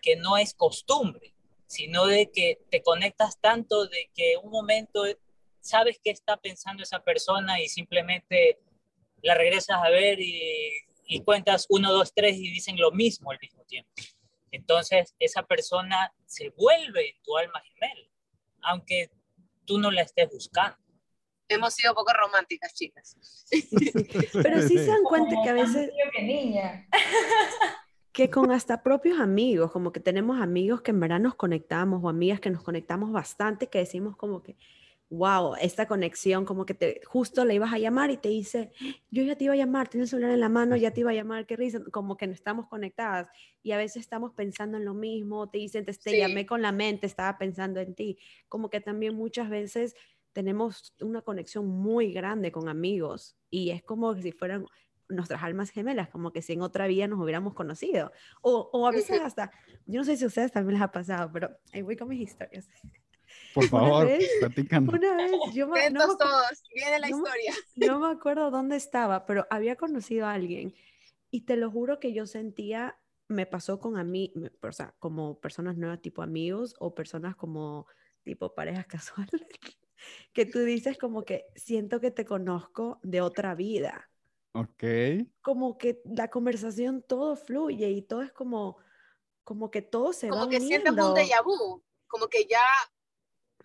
que 0.04 0.18
no 0.18 0.38
es 0.38 0.54
costumbre, 0.54 1.34
sino 1.66 2.06
de 2.06 2.30
que 2.30 2.60
te 2.70 2.84
conectas 2.84 3.40
tanto 3.40 3.88
de 3.88 4.12
que 4.14 4.36
un 4.44 4.52
momento 4.52 5.04
sabes 5.62 6.00
qué 6.04 6.12
está 6.12 6.38
pensando 6.38 6.84
esa 6.84 7.04
persona 7.04 7.60
y 7.62 7.70
simplemente 7.70 8.60
la 9.24 9.34
regresas 9.34 9.78
a 9.82 9.90
ver 9.90 10.20
y, 10.20 10.72
cuentas 11.26 11.68
uno, 11.70 11.92
dos, 11.92 12.12
tres 12.14 12.38
y 12.38 12.52
dicen 12.52 12.76
lo 12.78 12.92
mismo 12.92 13.32
al 13.32 13.40
mismo 13.40 13.64
tiempo. 13.66 13.90
Entonces 14.52 15.16
esa 15.20 15.44
persona 15.44 16.12
se 16.26 16.50
vuelve 16.50 17.16
tu 17.24 17.38
alma 17.38 17.62
gemela, 17.62 18.10
aunque 18.64 19.10
tú 19.66 19.78
no 19.78 19.90
la 19.90 20.02
estés 20.02 20.30
buscando. 20.30 20.78
Hemos 21.48 21.76
sido 21.76 21.94
poco 21.94 22.12
románticas, 22.14 22.74
chicas. 22.74 23.16
Pero 24.44 24.62
sí 24.68 24.78
se 24.78 24.88
dan 24.88 25.04
cuenta 25.04 25.36
que 25.44 25.50
a 25.50 25.54
veces... 25.54 25.92
niña 26.20 26.88
que 28.14 28.30
con 28.30 28.52
hasta 28.52 28.84
propios 28.84 29.20
amigos, 29.20 29.72
como 29.72 29.92
que 29.92 30.00
tenemos 30.00 30.40
amigos 30.40 30.82
que 30.82 30.92
en 30.92 31.00
verdad 31.00 31.20
nos 31.20 31.34
conectamos 31.34 32.02
o 32.04 32.10
amigas 32.10 32.40
que 32.40 32.52
nos 32.52 32.62
conectamos 32.62 33.12
bastante, 33.12 33.68
que 33.68 33.80
decimos 33.80 34.16
como 34.16 34.44
que, 34.44 34.56
wow, 35.10 35.56
esta 35.60 35.88
conexión, 35.88 36.46
como 36.46 36.64
que 36.66 36.76
te, 36.76 37.02
justo 37.06 37.44
le 37.44 37.56
ibas 37.56 37.74
a 37.74 37.80
llamar 37.80 38.12
y 38.12 38.18
te 38.18 38.30
dice, 38.30 38.72
yo 39.10 39.24
ya 39.24 39.36
te 39.36 39.46
iba 39.46 39.54
a 39.54 39.58
llamar, 39.58 39.88
tienes 39.88 40.10
el 40.10 40.18
celular 40.18 40.34
en 40.36 40.42
la 40.42 40.50
mano, 40.50 40.76
ya 40.76 40.92
te 40.92 41.00
iba 41.00 41.10
a 41.10 41.16
llamar, 41.16 41.48
qué 41.48 41.56
risa, 41.56 41.82
como 41.92 42.16
que 42.16 42.28
no 42.28 42.34
estamos 42.34 42.68
conectadas 42.68 43.30
y 43.64 43.72
a 43.72 43.78
veces 43.78 44.02
estamos 44.02 44.32
pensando 44.34 44.78
en 44.78 44.86
lo 44.86 44.94
mismo, 44.94 45.50
te 45.50 45.58
dicen, 45.58 45.84
te, 45.84 45.94
te 45.94 46.18
llamé 46.18 46.46
con 46.46 46.62
la 46.62 46.72
mente, 46.72 47.08
estaba 47.08 47.40
pensando 47.40 47.80
en 47.80 47.96
ti, 47.96 48.20
como 48.48 48.70
que 48.70 48.80
también 48.80 49.16
muchas 49.16 49.50
veces 49.50 49.96
tenemos 50.34 50.94
una 51.02 51.24
conexión 51.24 51.68
muy 51.68 52.14
grande 52.14 52.52
con 52.52 52.70
amigos 52.70 53.38
y 53.50 53.72
es 53.72 53.82
como 53.82 54.16
si 54.16 54.32
fueran 54.32 54.66
nuestras 55.10 55.44
almas 55.44 55.70
gemelas, 55.70 56.10
como 56.10 56.32
que 56.32 56.42
si 56.42 56.54
en 56.54 56.62
otra 56.62 56.88
vida 56.88 57.08
nos 57.08 57.20
hubiéramos 57.20 57.54
conocido. 57.54 58.12
O, 58.42 58.70
o 58.74 58.88
a 58.88 58.92
veces 58.92 59.22
hasta, 59.22 59.52
yo 59.86 60.00
no 60.02 60.06
sé 60.06 60.18
si 60.18 60.24
a 60.24 60.28
ustedes 60.28 60.52
también 60.52 60.76
les 60.76 60.84
ha 60.84 60.92
pasado, 60.92 61.32
pero 61.32 61.58
ahí 61.72 61.82
voy 61.82 61.96
con 61.96 62.08
mis 62.08 62.22
historias. 62.22 62.70
Por 63.54 63.68
favor, 63.68 64.06
Una 64.06 65.16
vez, 65.16 65.32
yo 65.54 65.68
me, 65.68 65.90
no 65.90 66.18
todos, 66.18 66.64
viene 66.74 67.00
la 67.00 67.10
historia. 67.10 67.54
No 67.76 68.00
me 68.00 68.08
acuerdo 68.08 68.52
dónde 68.52 68.76
estaba, 68.76 69.26
pero 69.26 69.48
había 69.50 69.76
conocido 69.76 70.26
a 70.26 70.34
alguien 70.34 70.74
y 71.30 71.42
te 71.42 71.58
lo 71.58 71.72
juro 71.72 72.00
que 72.00 72.14
yo 72.14 72.26
sentía, 72.26 73.00
me 73.28 73.46
pasó 73.46 73.80
con 73.80 73.98
a 73.98 74.04
mí, 74.04 74.34
o 74.62 74.72
sea, 74.72 74.94
como 75.00 75.40
personas 75.40 75.78
nuevas 75.78 76.02
tipo 76.02 76.22
amigos 76.22 76.76
o 76.80 76.94
personas 76.94 77.36
como 77.36 77.88
tipo 78.24 78.54
parejas 78.54 78.86
casuales, 78.88 79.42
que 80.34 80.46
tú 80.46 80.60
dices 80.60 80.98
como 80.98 81.24
que 81.24 81.46
siento 81.56 82.00
que 82.00 82.12
te 82.12 82.26
conozco 82.26 83.00
de 83.04 83.22
otra 83.22 83.56
vida. 83.56 84.10
Ok. 84.54 84.84
Como 85.42 85.78
que 85.78 86.02
la 86.06 86.30
conversación 86.30 87.02
todo 87.02 87.36
fluye 87.36 87.90
y 87.90 88.02
todo 88.04 88.22
es 88.22 88.32
como, 88.32 88.78
como 89.44 89.72
que 89.72 89.82
todo 89.82 90.14
se 90.14 90.30
como 90.30 90.42
va 90.42 90.46
Como 90.46 90.52
que 90.52 90.62
sientes 90.62 90.92
un 90.92 90.98
déjà 91.16 91.44
vu, 91.44 91.84
como 92.08 92.28
que 92.28 92.46
ya, 92.46 92.64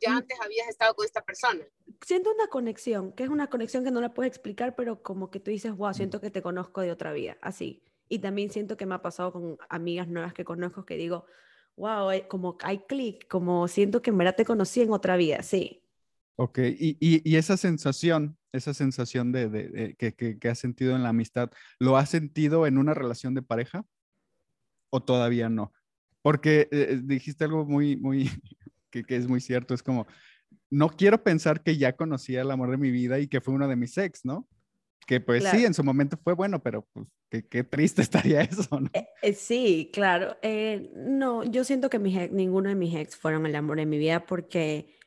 ya 0.01 0.16
antes 0.16 0.40
habías 0.40 0.68
estado 0.68 0.94
con 0.94 1.05
esta 1.05 1.22
persona. 1.22 1.66
Siento 2.05 2.33
una 2.33 2.48
conexión, 2.48 3.12
que 3.12 3.24
es 3.24 3.29
una 3.29 3.48
conexión 3.48 3.85
que 3.85 3.90
no 3.90 4.01
la 4.01 4.14
puedes 4.14 4.31
explicar, 4.31 4.74
pero 4.77 5.03
como 5.03 5.31
que 5.31 5.40
tú 5.40 5.51
dices, 5.51 5.77
wow, 5.77 5.90
mm. 5.90 5.94
siento 5.94 6.20
que 6.20 6.31
te 6.31 6.40
conozco 6.40 6.81
de 6.81 6.90
otra 6.90 7.12
vida, 7.12 7.37
así. 7.42 7.85
Y 8.09 8.20
también 8.20 8.51
siento 8.51 8.79
que 8.79 8.87
me 8.87 8.94
ha 8.94 9.03
pasado 9.03 9.33
con 9.33 9.59
amigas 9.68 10.09
nuevas 10.09 10.33
que 10.33 10.44
conozco 10.44 10.87
que 10.87 10.96
digo, 10.96 11.27
wow, 11.77 12.11
eh, 12.11 12.27
como 12.29 12.57
hay 12.62 12.79
clic, 12.79 13.29
como 13.29 13.68
siento 13.68 14.01
que 14.01 14.09
en 14.09 14.16
verdad 14.16 14.37
te 14.37 14.46
conocí 14.46 14.81
en 14.81 14.92
otra 14.92 15.16
vida, 15.18 15.42
sí. 15.42 15.85
Ok, 16.40 16.59
y, 16.59 16.96
y, 17.01 17.29
y 17.29 17.37
esa 17.37 17.57
sensación, 17.57 18.38
esa 18.53 18.72
sensación 18.72 19.33
de, 19.33 19.48
de, 19.48 19.96
que, 19.98 20.14
que, 20.14 20.38
que, 20.38 20.48
has 20.48 20.59
sentido 20.59 20.94
en 20.94 21.03
la 21.03 21.09
amistad, 21.09 21.51
¿lo 21.81 21.96
has 21.96 22.11
sentido 22.11 22.66
en 22.66 22.79
una 22.79 22.94
relación 22.94 23.35
de 23.35 23.42
pareja? 23.42 23.85
¿O 24.90 25.01
todavía 25.01 25.48
no? 25.48 25.72
porque 26.22 26.68
eh, 26.70 27.01
dijiste 27.03 27.44
algo 27.44 27.64
muy, 27.64 27.96
muy, 27.96 28.31
que, 28.90 29.05
que, 29.05 29.16
es 29.16 29.27
muy 29.27 29.40
cierto, 29.40 29.74
es 29.74 29.83
como, 29.83 30.07
no 30.70 30.90
quiero 30.90 31.22
pensar 31.22 31.62
que 31.62 31.77
ya 31.77 31.94
conocía 31.94 32.42
el 32.42 32.51
amor 32.51 32.70
de 32.70 32.77
mi 32.77 32.90
vida 32.90 33.18
y 33.18 33.29
que 33.29 33.40
fue 33.40 33.55
uno 33.55 33.68
de 33.68 33.77
mis 33.77 33.96
ex, 33.96 34.24
¿no? 34.24 34.46
Que 35.07 35.22
pues 35.22 35.42
sí, 35.44 35.64
en 35.64 35.72
su 35.72 35.83
momento 35.83 36.18
fue 36.22 36.35
bueno, 36.35 36.62
pero 36.62 36.87
pues 36.92 37.07
qué, 37.31 37.46
qué 37.46 37.64
triste 37.64 38.03
estaría 38.03 38.42
eso, 38.42 38.79
¿no? 38.79 38.90
Eh, 38.92 39.09
eh, 39.22 39.33
sí, 39.33 39.90
claro. 39.90 40.37
no, 40.94 41.44
yo 41.44 41.64
siento 41.64 41.88
que 41.88 41.98
ninguno 41.98 42.68
de 42.68 42.74
mis 42.74 42.94
ex 42.94 43.16
fueron 43.16 43.46
el 43.46 43.57
amor 43.57 43.79
de 43.79 43.87
mi 43.87 43.96
vida 43.96 44.27
porque 44.27 44.97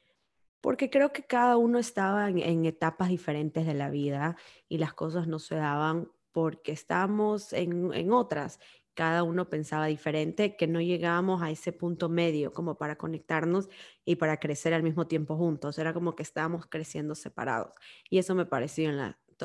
porque 0.62 0.90
creo 0.90 1.12
que 1.12 1.24
cada 1.24 1.58
uno 1.58 1.80
estaba 1.80 2.30
en, 2.30 2.66
etapas 2.66 3.10
diferentes 3.10 3.66
de 3.66 3.74
la 3.74 3.90
vida 3.90 4.38
y 4.70 4.78
las 4.78 4.94
cosas 4.94 5.28
no 5.28 5.40
se 5.40 5.56
daban 5.56 6.10
porque 6.32 6.72
estábamos 6.72 7.52
en, 7.52 7.94
en, 7.94 8.12
otras. 8.12 8.60
Cada 8.94 9.24
uno 9.24 9.50
pensaba 9.50 9.88
diferente, 9.88 10.56
que 10.56 10.68
no 10.68 10.80
llegábamos 10.82 11.42
a 11.42 11.50
ese 11.50 11.72
punto 11.74 12.10
medio 12.10 12.54
como 12.54 12.78
para 12.78 12.98
conectarnos 12.98 13.70
y 14.06 14.18
para 14.18 14.38
crecer 14.38 14.74
al 14.74 14.84
mismo 14.84 15.08
tiempo 15.08 15.36
juntos. 15.36 15.78
Era 15.80 15.94
como 15.94 16.16
que 16.16 16.24
estábamos 16.24 16.68
creciendo 16.68 17.16
separados. 17.16 17.74
Y 18.10 18.20
eso 18.20 18.36
me 18.36 18.46
pareció 18.46 18.92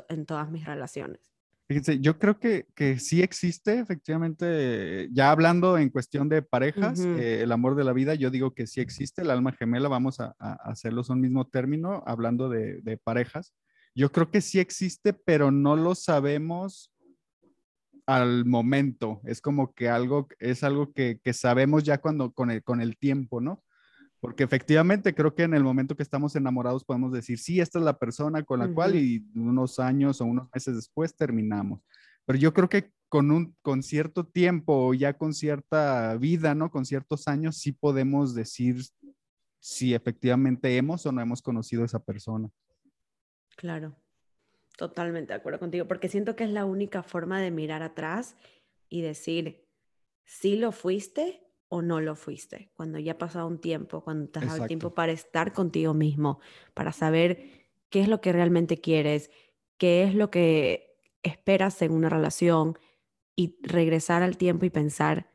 en, 0.09 0.27
todas 0.27 0.51
mis 0.51 0.67
relaciones. 0.67 1.36
Fíjense, 1.69 1.99
yo 1.99 2.17
creo 2.17 2.39
que, 2.39 2.67
que 2.77 3.01
sí 3.01 3.23
existe, 3.23 3.81
efectivamente, 3.81 5.09
ya 5.13 5.33
hablando 5.33 5.79
en 5.79 5.91
cuestión 5.91 6.29
de 6.29 6.41
parejas, 6.41 7.01
eh, 7.01 7.43
el 7.43 7.51
amor 7.51 7.75
de 7.75 7.83
la 7.83 7.93
vida, 7.93 8.15
yo 8.15 8.31
digo 8.31 8.55
que 8.55 8.69
sí 8.69 8.81
existe, 8.81 9.23
el 9.23 9.33
alma 9.33 9.51
gemela, 9.51 9.89
vamos 9.89 10.21
a, 10.21 10.37
a 10.39 10.53
hacerlo 10.71 11.03
un 11.09 11.21
mismo 11.21 11.49
término, 11.49 12.05
hablando 12.07 12.49
de, 12.49 12.81
de, 12.83 12.97
parejas. 12.97 13.53
Yo 13.97 14.13
creo 14.13 14.31
que 14.31 14.43
sí 14.43 14.61
existe, 14.61 15.13
pero 15.13 15.51
no 15.51 15.75
lo 15.75 15.97
sabemos 15.97 16.93
al 18.07 18.45
momento. 18.45 19.21
Es 19.25 19.41
como 19.41 19.75
que 19.75 19.89
algo, 19.89 20.29
es 20.39 20.63
algo 20.63 20.93
que, 20.93 21.19
que 21.23 21.33
sabemos 21.33 21.83
ya 21.83 21.99
cuando, 21.99 22.31
con 22.31 22.53
el, 22.53 22.63
con 22.63 22.81
el 22.81 22.97
tiempo, 22.97 23.41
¿no? 23.41 23.65
Porque 24.21 24.45
efectivamente 24.45 25.15
creo 25.15 25.35
que 25.35 25.43
en 25.43 25.55
el 25.55 25.63
momento 25.63 25.95
que 25.95 26.03
estamos 26.03 26.35
enamorados 26.37 26.85
podemos 26.85 27.13
decir, 27.13 27.39
sí, 27.39 27.61
esta 27.61 27.79
es 27.79 27.85
la 27.85 27.99
persona 27.99 28.43
con 28.43 28.59
la 28.61 28.73
cual 28.73 28.97
y 28.97 29.25
unos 29.35 29.79
años 29.79 30.21
o 30.21 30.25
unos 30.25 30.49
meses 30.55 30.75
después 30.75 31.15
terminamos. 31.15 31.81
Pero 32.25 32.39
yo 32.39 32.53
creo 32.53 32.69
que 32.69 32.91
con 33.09 33.31
un 33.31 33.55
con 33.63 33.83
cierto 33.83 34.27
tiempo 34.27 34.89
o 34.89 34.95
ya 34.95 35.17
con 35.17 35.33
cierta 35.33 36.17
vida, 36.17 36.55
¿no? 36.55 36.71
Con 36.71 36.85
ciertos 36.85 37.29
años 37.29 37.59
sí 37.59 37.73
podemos 37.73 38.35
decir 38.35 38.83
si 39.61 39.95
efectivamente 39.95 40.77
hemos 40.77 41.07
o 41.07 41.13
no 41.13 41.21
hemos 41.21 41.43
conocido 41.43 41.83
a 41.83 41.87
esa 41.87 42.01
persona. 42.01 42.49
Claro, 43.57 43.97
totalmente 44.77 45.33
de 45.33 45.39
acuerdo 45.39 45.61
contigo, 45.61 45.87
porque 45.87 46.09
siento 46.09 46.37
que 46.37 46.45
es 46.45 46.51
la 46.51 46.65
única 46.65 47.03
forma 47.03 47.41
de 47.41 47.51
mirar 47.51 47.83
atrás 47.83 48.37
y 48.89 49.03
decir, 49.03 49.67
sí 50.25 50.57
lo 50.57 50.73
fuiste 50.73 51.46
o 51.69 51.83
no 51.83 52.01
lo 52.01 52.15
fuiste, 52.15 52.71
cuando 52.77 52.99
ya 52.99 53.13
ha 53.13 53.19
pasado 53.19 53.47
un 53.47 53.59
tiempo, 53.59 54.03
cuando 54.03 54.29
te 54.29 54.39
has 54.39 54.47
dado 54.47 54.67
tiempo 54.67 54.95
para 54.95 55.13
estar 55.13 55.53
contigo 55.53 55.95
mismo, 55.95 56.41
para 56.75 56.93
saber 56.93 57.67
qué 57.91 58.01
es 58.01 58.09
lo 58.09 58.21
que 58.21 58.33
realmente 58.33 58.81
quieres, 58.81 59.31
qué 59.77 60.05
es 60.05 60.15
lo 60.15 60.31
que 60.31 60.97
esperas 61.23 61.83
en 61.83 61.93
una 61.93 62.09
relación 62.09 62.79
y 63.35 63.59
regresar 63.63 64.23
al 64.23 64.37
tiempo 64.37 64.65
y 64.65 64.71
pensar, 64.71 65.29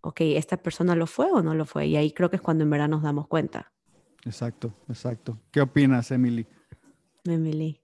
ok, 0.00 0.20
¿esta 0.20 0.56
persona 0.56 0.94
lo 0.94 1.06
fue 1.06 1.30
o 1.32 1.42
no 1.42 1.54
lo 1.54 1.66
fue? 1.66 1.88
Y 1.88 1.96
ahí 1.96 2.12
creo 2.12 2.30
que 2.30 2.36
es 2.36 2.42
cuando 2.42 2.64
en 2.64 2.70
verdad 2.70 2.88
nos 2.88 3.02
damos 3.02 3.26
cuenta. 3.26 3.72
Exacto, 4.24 4.74
exacto. 4.88 5.38
¿Qué 5.50 5.60
opinas, 5.60 6.10
Emily? 6.10 6.46
Emily. 7.24 7.80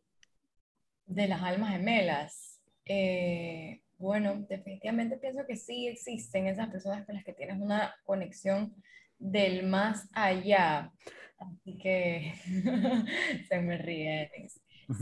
De 1.06 1.28
las 1.28 1.42
almas 1.42 1.72
gemelas. 1.72 2.60
Eh, 2.84 3.81
bueno, 4.02 4.44
definitivamente 4.48 5.16
pienso 5.16 5.46
que 5.46 5.56
sí 5.56 5.86
existen 5.86 6.48
esas 6.48 6.68
personas 6.68 7.06
con 7.06 7.14
las 7.14 7.24
que 7.24 7.32
tienes 7.32 7.60
una 7.60 7.94
conexión 8.04 8.74
del 9.16 9.64
más 9.68 10.08
allá. 10.12 10.92
Así 11.38 11.78
que 11.78 12.34
se 13.48 13.60
me 13.60 13.78
ríe. 13.78 14.28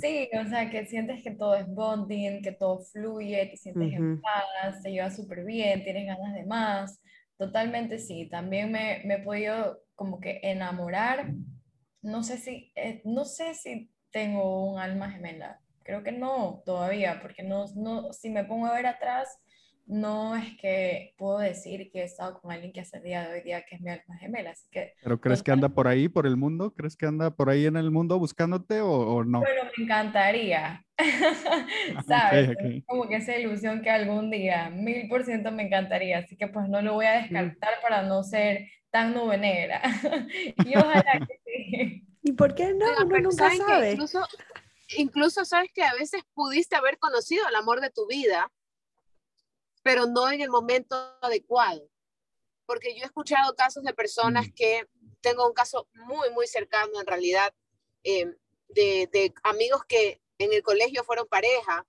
Sí, 0.01 0.29
o 0.39 0.47
sea, 0.49 0.71
que 0.71 0.85
sientes 0.85 1.23
que 1.23 1.31
todo 1.31 1.55
es 1.57 1.67
bonding, 1.67 2.43
que 2.43 2.53
todo 2.53 2.81
fluye, 2.81 3.47
te 3.47 3.57
sientes 3.57 3.95
en 3.95 4.21
paz, 4.21 4.83
te 4.83 4.93
llevas 4.93 5.17
súper 5.17 5.45
bien, 5.45 5.83
tienes 5.83 6.07
ganas 6.07 6.35
de 6.35 6.45
más. 6.45 7.01
Totalmente 7.39 7.99
sí. 7.99 8.29
También 8.29 8.71
me, 8.71 9.01
me 9.07 9.15
he 9.15 9.23
podido 9.23 9.83
como 9.95 10.21
que 10.21 10.41
enamorar. 10.43 11.33
No 12.03 12.23
sé 12.23 12.37
si, 12.37 12.71
eh, 12.77 13.01
no 13.07 13.25
sé 13.25 13.55
si 13.55 13.91
tengo 14.11 14.71
un 14.71 14.79
alma 14.79 15.11
gemela 15.11 15.59
Creo 15.83 16.03
que 16.03 16.13
no 16.13 16.63
todavía, 16.65 17.21
porque 17.21 17.43
no, 17.43 17.67
no, 17.77 18.13
si 18.13 18.31
me 18.31 18.45
pongo 18.45 18.67
a 18.67 18.75
ver 18.75 18.87
atrás, 18.87 19.41
no 19.91 20.37
es 20.37 20.57
que 20.57 21.15
puedo 21.19 21.39
decir 21.39 21.91
que 21.91 22.01
he 22.01 22.05
estado 22.05 22.41
con 22.41 22.53
alguien 22.53 22.73
que 22.73 22.81
hace 22.81 22.99
el 22.99 23.03
día 23.03 23.27
de 23.27 23.35
hoy 23.35 23.41
día 23.43 23.65
que 23.69 23.75
es 23.75 23.81
mi 23.81 23.91
alma 23.91 24.17
gemela. 24.19 24.51
Así 24.51 24.69
que, 24.71 24.95
¿Pero 25.03 25.21
crees 25.21 25.43
que 25.43 25.51
anda 25.51 25.69
por 25.69 25.89
ahí, 25.89 26.09
por 26.09 26.27
el 26.27 26.37
mundo? 26.37 26.73
¿Crees 26.75 26.97
que 26.97 27.07
anda 27.07 27.31
por 27.31 27.51
ahí 27.51 27.67
en 27.67 27.77
el 27.77 27.91
mundo 27.91 28.19
buscándote 28.19 28.81
o, 28.81 29.25
no? 29.25 29.41
Bueno, 29.41 29.63
me 29.77 29.85
encantaría. 29.85 30.85
¿Sabes? 32.07 32.57
Como 32.87 33.09
que 33.09 33.17
esa 33.17 33.37
ilusión 33.37 33.83
que 33.83 33.91
algún 33.91 34.31
día, 34.31 34.71
mil 34.71 35.09
por 35.09 35.25
ciento 35.25 35.51
me 35.51 35.65
encantaría. 35.65 36.19
Así 36.19 36.37
que 36.37 36.47
pues 36.47 36.69
no 36.69 36.81
lo 36.83 36.95
voy 36.95 37.07
a 37.07 37.23
descartar 37.23 37.81
para 37.83 38.03
no 38.03 38.23
ser 38.23 38.69
tan 38.91 39.13
nube 39.13 39.39
negra. 39.39 39.83
y 40.65 40.77
ojalá 40.77 41.27
que 41.27 41.41
sí. 41.45 42.07
¿Y 42.23 42.33
por 42.33 42.55
qué 42.55 42.75
no? 42.75 42.87
Uno 43.07 43.19
nunca 43.19 43.51
sabe. 43.57 43.93
Incluso 43.93 44.25
incluso 44.97 45.45
sabes 45.45 45.71
que 45.73 45.83
a 45.83 45.95
veces 45.95 46.23
pudiste 46.35 46.77
haber 46.77 46.99
conocido 46.99 47.47
el 47.49 47.55
amor 47.55 47.81
de 47.81 47.91
tu 47.91 48.07
vida, 48.07 48.53
pero 49.83 50.07
no 50.07 50.31
en 50.31 50.41
el 50.41 50.51
momento 50.51 50.97
adecuado. 51.21 51.89
Porque 52.67 52.95
yo 52.95 53.03
he 53.03 53.07
escuchado 53.07 53.55
casos 53.57 53.83
de 53.83 53.95
personas 53.95 54.49
mm. 54.49 54.53
que, 54.55 54.89
tengo 55.21 55.47
un 55.47 55.53
caso 55.53 55.89
muy, 55.93 56.31
muy 56.31 56.47
cercano 56.47 57.01
en 57.01 57.07
realidad, 57.07 57.55
eh, 58.05 58.27
de, 58.69 59.35
amigos 59.43 59.85
que 59.87 60.21
en 60.39 60.53
el 60.53 60.63
colegio 60.63 61.05
fueron 61.05 61.27
pareja 61.27 61.87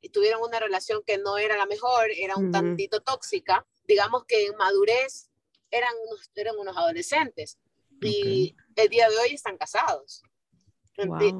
y 0.00 0.08
tuvieron 0.08 0.42
una 0.42 0.58
relación 0.58 1.02
que 1.06 1.18
no 1.18 1.38
era 1.38 1.56
la 1.56 1.66
mejor, 1.66 2.10
era 2.10 2.36
un 2.36 2.50
tantito 2.50 3.00
tóxica, 3.00 3.66
digamos 3.84 4.24
que 4.24 4.46
en 4.46 4.56
madurez 4.56 5.30
eran 5.70 5.92
unos, 6.06 6.30
eran 6.34 6.56
unos 6.58 6.76
adolescentes 6.76 7.58
y 8.00 8.56
el 8.76 8.88
día 8.88 9.08
de 9.08 9.18
hoy 9.18 9.34
están 9.34 9.56
casados. 9.56 10.22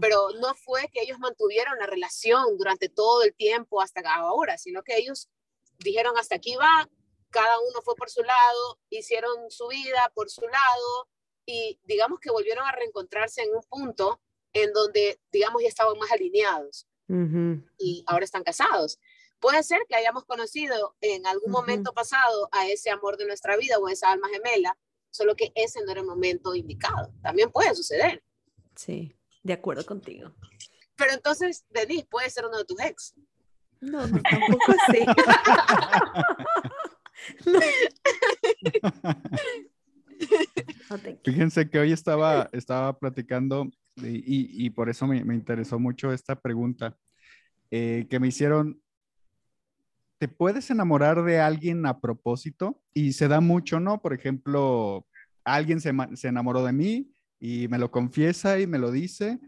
Pero 0.01 0.31
no 0.41 0.55
fue 0.55 0.89
que 0.93 1.03
ellos 1.03 1.19
mantuvieron 1.19 1.79
la 1.79 1.87
relación 1.87 2.57
durante 2.57 2.89
todo 2.89 3.23
el 3.23 3.35
tiempo 3.35 3.81
hasta 3.81 4.01
ahora, 4.15 4.59
sino 4.59 4.83
que 4.83 4.97
ellos 4.97 5.29
dijeron 5.79 6.17
hasta 6.17 6.37
aquí 6.37 6.55
va, 6.57 6.89
cada 7.31 7.59
uno 7.61 7.83
fue 7.83 7.95
por 7.97 8.11
su 8.11 8.23
lado, 8.23 8.79
hicieron 8.91 9.51
su 9.51 9.69
vida 9.69 10.13
por 10.15 10.31
su 10.31 10.43
lado 10.43 11.09
y 11.45 11.81
digamos 11.85 12.21
que 12.21 12.31
volvieron 12.31 12.67
a 12.67 12.73
reencontrarse 12.73 13.43
en 13.43 13.55
un 13.55 13.63
punto 13.63 14.21
en 14.53 14.73
donde, 14.73 15.21
digamos, 15.33 15.63
ya 15.63 15.69
estaban 15.69 15.99
más 15.99 16.13
alineados 16.13 16.87
y 17.79 18.05
ahora 18.07 18.25
están 18.25 18.43
casados. 18.43 18.99
Puede 19.39 19.63
ser 19.65 19.81
que 19.89 19.97
hayamos 19.97 20.25
conocido 20.25 20.97
en 21.01 21.27
algún 21.27 21.51
momento 21.51 21.93
pasado 21.93 22.49
a 22.53 22.69
ese 22.69 22.91
amor 22.91 23.17
de 23.17 23.27
nuestra 23.27 23.57
vida 23.57 23.79
o 23.79 23.89
esa 23.89 24.11
alma 24.11 24.29
gemela, 24.29 24.79
solo 25.11 25.35
que 25.35 25.53
ese 25.55 25.85
no 25.85 25.91
era 25.91 26.01
el 26.01 26.07
momento 26.07 26.55
indicado. 26.55 27.13
También 27.23 27.51
puede 27.51 27.75
suceder. 27.75 28.23
Sí. 28.77 29.15
De 29.43 29.53
acuerdo 29.53 29.85
contigo. 29.85 30.33
Pero 30.97 31.13
entonces, 31.13 31.65
Denise 31.71 32.07
puede 32.09 32.31
ser 32.31 32.47
uno 32.47 32.59
de 32.59 32.65
tus 32.65 32.81
ex. 32.81 33.15
No, 33.81 34.07
no, 34.07 34.21
tampoco 34.23 34.75
así. 34.89 35.05
Fíjense 41.25 41.69
que 41.69 41.79
hoy 41.79 41.93
estaba, 41.93 42.49
estaba 42.53 42.99
platicando 42.99 43.71
y, 43.97 44.67
y, 44.67 44.71
por 44.71 44.89
eso 44.89 45.07
me, 45.07 45.25
me, 45.25 45.35
interesó 45.35 45.79
mucho 45.79 46.13
esta 46.13 46.37
pregunta 46.37 46.97
eh, 47.71 48.07
que 48.09 48.21
me 48.21 48.29
hicieron. 48.29 48.81
¿Te 50.19 50.29
puedes 50.29 50.71
enamorar 50.71 51.25
de 51.25 51.41
alguien 51.41 51.85
a 51.85 52.01
propósito? 52.01 52.81
Y 52.95 53.13
se 53.13 53.29
da 53.29 53.41
mucho, 53.41 53.81
¿no? 53.81 54.01
Por 54.01 54.15
ejemplo, 54.15 55.07
alguien 55.45 55.81
se, 55.81 55.93
se 56.15 56.29
enamoró 56.29 56.65
de 56.65 56.73
mí, 56.73 57.12
y 57.43 57.67
me 57.67 57.77
lo 57.77 57.91
confiesa 57.91 58.61
y 58.61 58.69
me 58.69 58.79
lo 58.79 58.93
dice. 58.93 59.41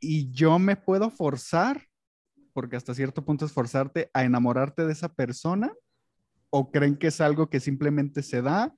Y 0.00 0.32
yo 0.32 0.58
me 0.58 0.74
puedo 0.74 1.10
forzar, 1.10 1.86
porque 2.52 2.74
hasta 2.74 2.92
cierto 2.92 3.24
punto 3.24 3.44
es 3.44 3.52
forzarte 3.52 4.10
a 4.12 4.24
enamorarte 4.24 4.84
de 4.84 4.92
esa 4.92 5.08
persona, 5.14 5.72
o 6.50 6.72
creen 6.72 6.96
que 6.96 7.06
es 7.06 7.20
algo 7.20 7.48
que 7.48 7.60
simplemente 7.60 8.20
se 8.20 8.42
da, 8.42 8.74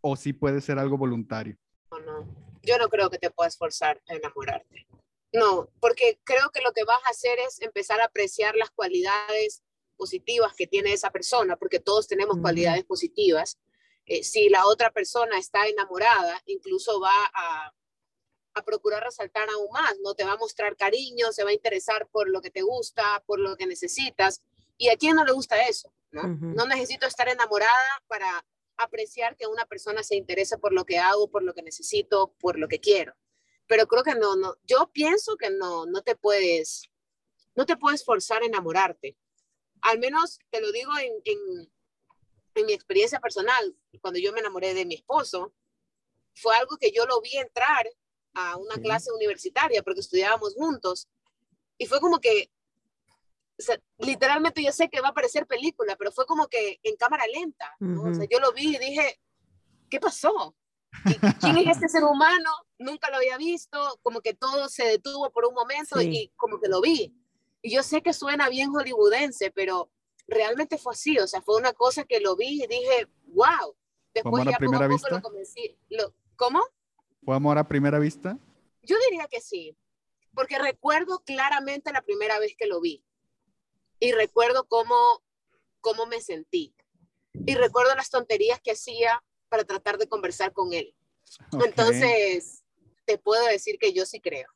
o 0.00 0.16
sí 0.16 0.32
puede 0.32 0.62
ser 0.62 0.78
algo 0.78 0.96
voluntario. 0.96 1.58
No, 1.90 2.00
no, 2.00 2.34
yo 2.62 2.78
no 2.78 2.88
creo 2.88 3.10
que 3.10 3.18
te 3.18 3.30
puedas 3.30 3.58
forzar 3.58 4.00
a 4.08 4.14
enamorarte. 4.14 4.86
No, 5.34 5.68
porque 5.78 6.20
creo 6.24 6.48
que 6.54 6.62
lo 6.62 6.72
que 6.72 6.84
vas 6.84 7.00
a 7.06 7.10
hacer 7.10 7.38
es 7.46 7.60
empezar 7.60 8.00
a 8.00 8.06
apreciar 8.06 8.56
las 8.56 8.70
cualidades 8.70 9.62
positivas 9.98 10.54
que 10.56 10.66
tiene 10.66 10.94
esa 10.94 11.10
persona, 11.10 11.56
porque 11.56 11.80
todos 11.80 12.08
tenemos 12.08 12.38
cualidades 12.38 12.84
positivas 12.84 13.58
eh, 14.06 14.22
si 14.22 14.48
la 14.48 14.66
otra 14.66 14.90
persona 14.90 15.38
está 15.38 15.66
enamorada, 15.66 16.40
incluso 16.46 17.00
va 17.00 17.14
a, 17.34 17.72
a, 18.54 18.64
procurar 18.64 19.02
resaltar 19.02 19.48
aún 19.50 19.70
más, 19.72 19.94
¿no? 20.02 20.14
Te 20.14 20.24
va 20.24 20.32
a 20.32 20.36
mostrar 20.36 20.76
cariño, 20.76 21.32
se 21.32 21.44
va 21.44 21.50
a 21.50 21.54
interesar 21.54 22.08
por 22.08 22.28
lo 22.28 22.40
que 22.40 22.50
te 22.50 22.62
gusta, 22.62 23.22
por 23.26 23.38
lo 23.38 23.56
que 23.56 23.66
necesitas. 23.66 24.42
¿Y 24.76 24.88
a 24.88 24.96
quién 24.96 25.16
no 25.16 25.24
le 25.24 25.32
gusta 25.32 25.62
eso? 25.66 25.92
¿no? 26.10 26.22
no 26.26 26.66
necesito 26.66 27.06
estar 27.06 27.28
enamorada 27.28 28.02
para 28.06 28.44
apreciar 28.76 29.36
que 29.36 29.46
una 29.46 29.64
persona 29.66 30.02
se 30.02 30.16
interese 30.16 30.58
por 30.58 30.72
lo 30.72 30.84
que 30.84 30.98
hago, 30.98 31.30
por 31.30 31.42
lo 31.42 31.54
que 31.54 31.62
necesito, 31.62 32.34
por 32.38 32.58
lo 32.58 32.68
que 32.68 32.80
quiero. 32.80 33.14
Pero 33.66 33.86
creo 33.86 34.02
que 34.02 34.14
no, 34.14 34.36
no, 34.36 34.56
yo 34.64 34.90
pienso 34.92 35.36
que 35.36 35.50
no, 35.50 35.86
no 35.86 36.02
te 36.02 36.16
puedes, 36.16 36.90
no 37.54 37.64
te 37.64 37.76
puedes 37.76 38.04
forzar 38.04 38.42
a 38.42 38.46
enamorarte. 38.46 39.16
Al 39.80 39.98
menos 39.98 40.38
te 40.50 40.60
lo 40.60 40.70
digo 40.72 40.92
en, 40.98 41.12
en, 41.24 41.72
en 42.54 42.66
mi 42.66 42.72
experiencia 42.72 43.20
personal, 43.20 43.76
cuando 44.00 44.18
yo 44.18 44.32
me 44.32 44.40
enamoré 44.40 44.74
de 44.74 44.86
mi 44.86 44.94
esposo, 44.94 45.54
fue 46.34 46.56
algo 46.56 46.76
que 46.76 46.92
yo 46.92 47.04
lo 47.06 47.20
vi 47.20 47.36
entrar 47.36 47.86
a 48.34 48.56
una 48.56 48.76
clase 48.76 49.12
universitaria 49.12 49.82
porque 49.82 50.00
estudiábamos 50.00 50.54
juntos 50.54 51.08
y 51.78 51.86
fue 51.86 52.00
como 52.00 52.18
que 52.18 52.50
literalmente 53.98 54.62
yo 54.62 54.72
sé 54.72 54.88
que 54.88 55.00
va 55.00 55.08
a 55.08 55.14
parecer 55.14 55.46
película, 55.46 55.96
pero 55.96 56.10
fue 56.10 56.26
como 56.26 56.48
que 56.48 56.80
en 56.82 56.96
cámara 56.96 57.24
lenta. 57.32 57.76
yo 57.80 58.40
lo 58.40 58.52
vi 58.52 58.76
y 58.76 58.78
dije, 58.78 59.20
¿qué 59.90 60.00
pasó? 60.00 60.56
¿Quién 61.40 61.58
es 61.58 61.76
este 61.76 61.88
ser 61.88 62.04
humano? 62.04 62.50
Nunca 62.78 63.10
lo 63.10 63.16
había 63.16 63.36
visto, 63.36 63.98
como 64.02 64.20
que 64.20 64.34
todo 64.34 64.68
se 64.68 64.84
detuvo 64.84 65.30
por 65.30 65.46
un 65.46 65.54
momento 65.54 66.00
y 66.00 66.32
como 66.36 66.60
que 66.60 66.68
lo 66.68 66.80
vi. 66.80 67.14
Y 67.62 67.74
yo 67.74 67.82
sé 67.82 68.02
que 68.02 68.12
suena 68.12 68.48
bien 68.48 68.70
hollywoodense, 68.70 69.52
pero 69.52 69.90
realmente 70.32 70.78
fue 70.78 70.92
así, 70.92 71.18
o 71.18 71.26
sea, 71.26 71.40
fue 71.42 71.56
una 71.56 71.72
cosa 71.72 72.04
que 72.04 72.20
lo 72.20 72.36
vi 72.36 72.62
y 72.62 72.66
dije, 72.66 73.08
wow. 73.28 73.76
Después 74.14 74.44
ya 74.44 74.58
primera 74.58 74.88
poco 74.88 75.30
vista? 75.32 75.72
lo 75.88 76.14
¿Cómo? 76.36 76.62
¿Fue 77.24 77.34
amor 77.34 77.56
a 77.58 77.66
primera 77.66 77.98
vista? 77.98 78.38
Yo 78.82 78.96
diría 79.08 79.28
que 79.28 79.40
sí, 79.40 79.76
porque 80.34 80.58
recuerdo 80.58 81.20
claramente 81.20 81.92
la 81.92 82.02
primera 82.02 82.38
vez 82.38 82.54
que 82.56 82.66
lo 82.66 82.80
vi 82.80 83.04
y 84.00 84.12
recuerdo 84.12 84.66
cómo, 84.66 84.96
cómo 85.80 86.06
me 86.06 86.20
sentí. 86.20 86.74
Y 87.46 87.54
recuerdo 87.54 87.94
las 87.94 88.10
tonterías 88.10 88.60
que 88.60 88.72
hacía 88.72 89.22
para 89.48 89.64
tratar 89.64 89.96
de 89.98 90.08
conversar 90.08 90.52
con 90.52 90.72
él. 90.72 90.94
Entonces, 91.64 92.64
te 93.04 93.18
puedo 93.18 93.44
decir 93.46 93.78
que 93.78 93.92
yo 93.92 94.04
sí 94.04 94.20
creo. 94.20 94.48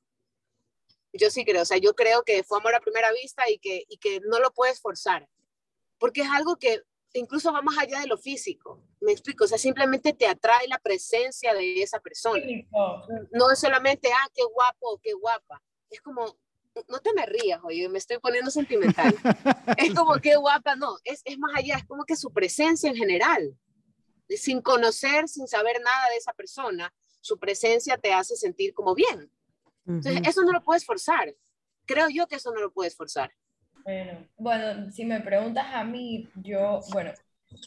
Yo 1.12 1.30
sí 1.30 1.44
creo, 1.44 1.62
o 1.62 1.64
sea, 1.64 1.78
yo 1.78 1.94
creo 1.94 2.24
que 2.24 2.42
fue 2.42 2.58
amor 2.58 2.74
a 2.74 2.80
primera 2.80 3.10
vista 3.12 3.48
y 3.48 3.58
que, 3.58 3.84
y 3.88 3.96
que 3.96 4.20
no 4.20 4.38
lo 4.38 4.52
puedes 4.52 4.80
forzar, 4.80 5.26
porque 5.98 6.22
es 6.22 6.30
algo 6.30 6.56
que 6.56 6.82
incluso 7.14 7.52
va 7.52 7.62
más 7.62 7.78
allá 7.78 8.00
de 8.00 8.06
lo 8.06 8.18
físico. 8.18 8.82
Me 9.00 9.12
explico, 9.12 9.44
o 9.44 9.46
sea, 9.46 9.58
simplemente 9.58 10.12
te 10.12 10.26
atrae 10.26 10.68
la 10.68 10.78
presencia 10.78 11.54
de 11.54 11.82
esa 11.82 12.00
persona. 12.00 12.44
No 13.32 13.50
es 13.50 13.58
solamente, 13.58 14.10
ah, 14.12 14.28
qué 14.34 14.42
guapo 14.44 15.00
qué 15.02 15.12
guapa. 15.14 15.62
Es 15.90 16.00
como, 16.00 16.38
no 16.88 16.98
te 17.00 17.12
me 17.14 17.26
rías, 17.26 17.60
oye, 17.62 17.88
me 17.88 17.98
estoy 17.98 18.18
poniendo 18.18 18.50
sentimental. 18.50 19.14
es 19.78 19.94
como 19.94 20.14
que 20.16 20.36
guapa, 20.36 20.76
no, 20.76 20.96
es, 21.04 21.22
es 21.24 21.38
más 21.38 21.52
allá, 21.54 21.76
es 21.76 21.84
como 21.84 22.04
que 22.04 22.16
su 22.16 22.32
presencia 22.32 22.90
en 22.90 22.96
general, 22.96 23.56
sin 24.28 24.60
conocer, 24.60 25.28
sin 25.28 25.46
saber 25.46 25.80
nada 25.80 26.10
de 26.10 26.16
esa 26.16 26.32
persona, 26.32 26.92
su 27.20 27.38
presencia 27.38 27.96
te 27.96 28.12
hace 28.12 28.36
sentir 28.36 28.74
como 28.74 28.94
bien. 28.94 29.30
Entonces, 29.86 30.20
eso 30.26 30.42
no 30.42 30.50
lo 30.50 30.62
puedes 30.62 30.84
forzar. 30.84 31.34
Creo 31.84 32.08
yo 32.08 32.26
que 32.26 32.36
eso 32.36 32.52
no 32.52 32.60
lo 32.60 32.72
puedes 32.72 32.96
forzar. 32.96 33.32
Bueno, 33.86 34.26
bueno, 34.36 34.90
si 34.90 35.04
me 35.04 35.20
preguntas 35.20 35.66
a 35.72 35.84
mí, 35.84 36.28
yo, 36.34 36.80
bueno, 36.92 37.12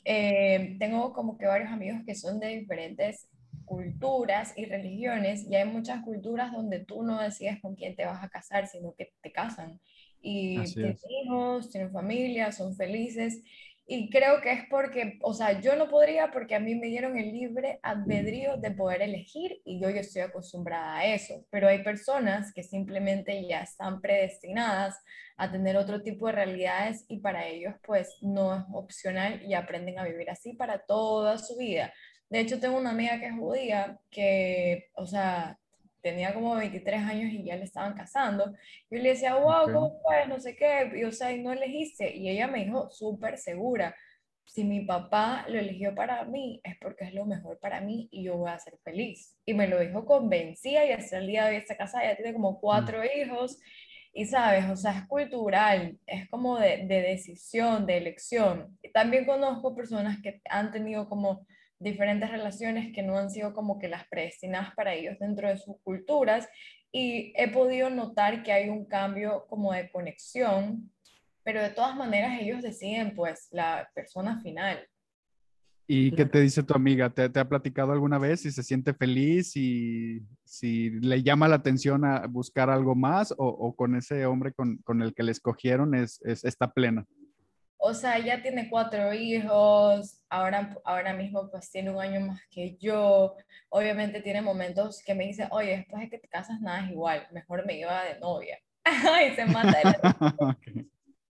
eh, 0.03 0.75
tengo 0.77 1.13
como 1.13 1.37
que 1.37 1.45
varios 1.45 1.71
amigos 1.71 2.01
que 2.05 2.13
son 2.13 2.41
de 2.41 2.49
diferentes 2.49 3.29
culturas 3.63 4.53
y 4.57 4.65
religiones, 4.65 5.45
y 5.49 5.55
hay 5.55 5.65
muchas 5.65 6.03
culturas 6.03 6.51
donde 6.51 6.83
tú 6.83 7.03
no 7.03 7.21
decides 7.21 7.61
con 7.61 7.75
quién 7.75 7.95
te 7.95 8.05
vas 8.05 8.21
a 8.21 8.27
casar, 8.29 8.67
sino 8.67 8.93
que 8.95 9.13
te 9.21 9.31
casan. 9.31 9.79
Y 10.21 10.75
tienen 10.75 10.97
hijos, 11.25 11.69
tienen 11.69 11.93
familia, 11.93 12.51
son 12.51 12.75
felices. 12.75 13.41
Y 13.91 14.11
creo 14.11 14.39
que 14.39 14.51
es 14.51 14.65
porque, 14.69 15.17
o 15.23 15.33
sea, 15.33 15.59
yo 15.61 15.75
no 15.75 15.89
podría 15.89 16.29
porque 16.29 16.53
a 16.53 16.59
mí 16.59 16.75
me 16.75 16.85
dieron 16.85 17.17
el 17.17 17.31
libre 17.31 17.79
albedrío 17.81 18.55
de 18.57 18.69
poder 18.69 19.01
elegir 19.01 19.63
y 19.65 19.81
yo 19.81 19.89
ya 19.89 20.01
estoy 20.01 20.21
acostumbrada 20.21 20.97
a 20.97 21.05
eso. 21.05 21.43
Pero 21.49 21.67
hay 21.67 21.81
personas 21.83 22.53
que 22.53 22.61
simplemente 22.61 23.47
ya 23.47 23.61
están 23.61 23.99
predestinadas 23.99 24.95
a 25.37 25.51
tener 25.51 25.75
otro 25.75 26.03
tipo 26.03 26.27
de 26.27 26.33
realidades 26.33 27.03
y 27.07 27.17
para 27.17 27.47
ellos 27.47 27.73
pues 27.83 28.15
no 28.21 28.55
es 28.55 28.63
opcional 28.73 29.41
y 29.41 29.55
aprenden 29.55 29.97
a 29.97 30.03
vivir 30.03 30.29
así 30.29 30.53
para 30.53 30.85
toda 30.85 31.39
su 31.39 31.57
vida. 31.57 31.91
De 32.29 32.41
hecho, 32.41 32.59
tengo 32.59 32.77
una 32.77 32.91
amiga 32.91 33.19
que 33.19 33.25
es 33.25 33.33
judía, 33.33 33.99
que, 34.11 34.89
o 34.93 35.07
sea, 35.07 35.57
tenía 36.01 36.33
como 36.33 36.55
23 36.55 37.01
años 37.01 37.31
y 37.31 37.43
ya 37.43 37.55
le 37.55 37.63
estaban 37.63 37.93
casando. 37.93 38.53
Yo 38.89 38.99
le 38.99 39.09
decía, 39.09 39.35
wow, 39.35 39.65
¿cómo 39.65 39.99
fue? 40.01 40.27
No 40.27 40.39
sé 40.39 40.55
qué. 40.55 40.91
Y, 40.95 41.03
o 41.03 41.11
sea, 41.11 41.31
y 41.31 41.41
no 41.41 41.51
elegiste. 41.51 42.15
Y 42.15 42.29
ella 42.29 42.47
me 42.47 42.65
dijo, 42.65 42.89
súper 42.89 43.37
segura, 43.37 43.95
si 44.45 44.63
mi 44.63 44.81
papá 44.81 45.45
lo 45.47 45.59
eligió 45.59 45.93
para 45.93 46.23
mí, 46.25 46.59
es 46.63 46.75
porque 46.81 47.05
es 47.05 47.13
lo 47.13 47.25
mejor 47.25 47.59
para 47.59 47.81
mí 47.81 48.07
y 48.11 48.23
yo 48.23 48.37
voy 48.37 48.49
a 48.49 48.59
ser 48.59 48.77
feliz. 48.83 49.37
Y 49.45 49.53
me 49.53 49.67
lo 49.67 49.79
dijo 49.79 50.05
convencida 50.05 50.85
y 50.85 50.91
hasta 50.91 51.19
el 51.19 51.27
día 51.27 51.45
de 51.45 51.51
hoy 51.51 51.57
está 51.57 51.77
casada, 51.77 52.05
ya 52.05 52.15
tiene 52.15 52.33
como 52.33 52.59
cuatro 52.59 52.99
mm. 52.99 53.19
hijos. 53.19 53.59
Y 54.11 54.25
sabes, 54.25 54.65
o 54.69 54.75
sea, 54.75 54.91
es 54.91 55.07
cultural, 55.07 55.99
es 56.07 56.27
como 56.29 56.57
de, 56.57 56.85
de 56.87 57.01
decisión, 57.01 57.85
de 57.85 57.97
elección. 57.97 58.77
Y 58.81 58.91
también 58.91 59.25
conozco 59.25 59.75
personas 59.75 60.19
que 60.21 60.41
han 60.49 60.71
tenido 60.71 61.07
como 61.07 61.45
diferentes 61.79 62.29
relaciones 62.29 62.93
que 62.93 63.03
no 63.03 63.17
han 63.17 63.31
sido 63.31 63.53
como 63.53 63.79
que 63.79 63.87
las 63.87 64.07
predestinadas 64.07 64.73
para 64.75 64.93
ellos 64.93 65.17
dentro 65.19 65.47
de 65.47 65.57
sus 65.57 65.77
culturas 65.81 66.47
y 66.91 67.33
he 67.35 67.49
podido 67.49 67.89
notar 67.89 68.43
que 68.43 68.51
hay 68.51 68.69
un 68.69 68.85
cambio 68.85 69.45
como 69.47 69.73
de 69.73 69.89
conexión, 69.91 70.91
pero 71.43 71.61
de 71.61 71.69
todas 71.69 71.95
maneras 71.95 72.39
ellos 72.39 72.61
deciden 72.61 73.15
pues 73.15 73.47
la 73.51 73.89
persona 73.93 74.41
final. 74.41 74.79
¿Y 75.91 76.11
qué 76.11 76.25
te 76.25 76.39
dice 76.39 76.61
tu 76.61 76.75
amiga? 76.75 77.09
¿Te, 77.09 77.39
ha 77.39 77.49
platicado 77.49 77.91
alguna 77.91 78.19
vez 78.19 78.41
si 78.41 78.51
se 78.51 78.61
siente 78.61 78.93
feliz 78.93 79.55
y 79.55 80.21
si 80.43 80.91
le 80.91 81.23
llama 81.23 81.47
la 81.47 81.55
atención 81.55 82.05
a 82.05 82.27
buscar 82.27 82.69
algo 82.69 82.93
más 82.93 83.33
o, 83.35 83.75
con 83.75 83.95
ese 83.95 84.27
hombre 84.27 84.53
con, 84.53 84.77
con, 84.83 85.01
el 85.01 85.15
que 85.15 85.23
le 85.23 85.31
escogieron 85.31 85.95
es, 85.95 86.21
es, 86.23 86.43
está 86.43 86.71
plena? 86.71 87.07
O 87.81 87.93
sea, 87.93 88.19
ya 88.19 88.41
tiene 88.41 88.69
cuatro 88.69 89.13
hijos, 89.13 90.21
ahora, 90.29 90.75
ahora 90.83 91.13
mismo 91.13 91.49
pues 91.49 91.71
tiene 91.71 91.91
un 91.91 92.01
año 92.01 92.19
más 92.19 92.41
que 92.51 92.75
yo. 92.77 93.37
Obviamente 93.69 94.21
tiene 94.21 94.41
momentos 94.41 95.01
que 95.01 95.15
me 95.15 95.25
dice, 95.25 95.47
oye, 95.51 95.77
después 95.77 96.01
de 96.01 96.09
que 96.09 96.19
te 96.19 96.27
casas 96.27 96.59
nada 96.59 96.85
es 96.85 96.91
igual, 96.91 97.25
mejor 97.31 97.65
me 97.65 97.77
iba 97.79 98.03
de 98.03 98.19
novia. 98.19 98.59
y 99.31 99.35
se 99.35 99.45
mata 99.45 99.81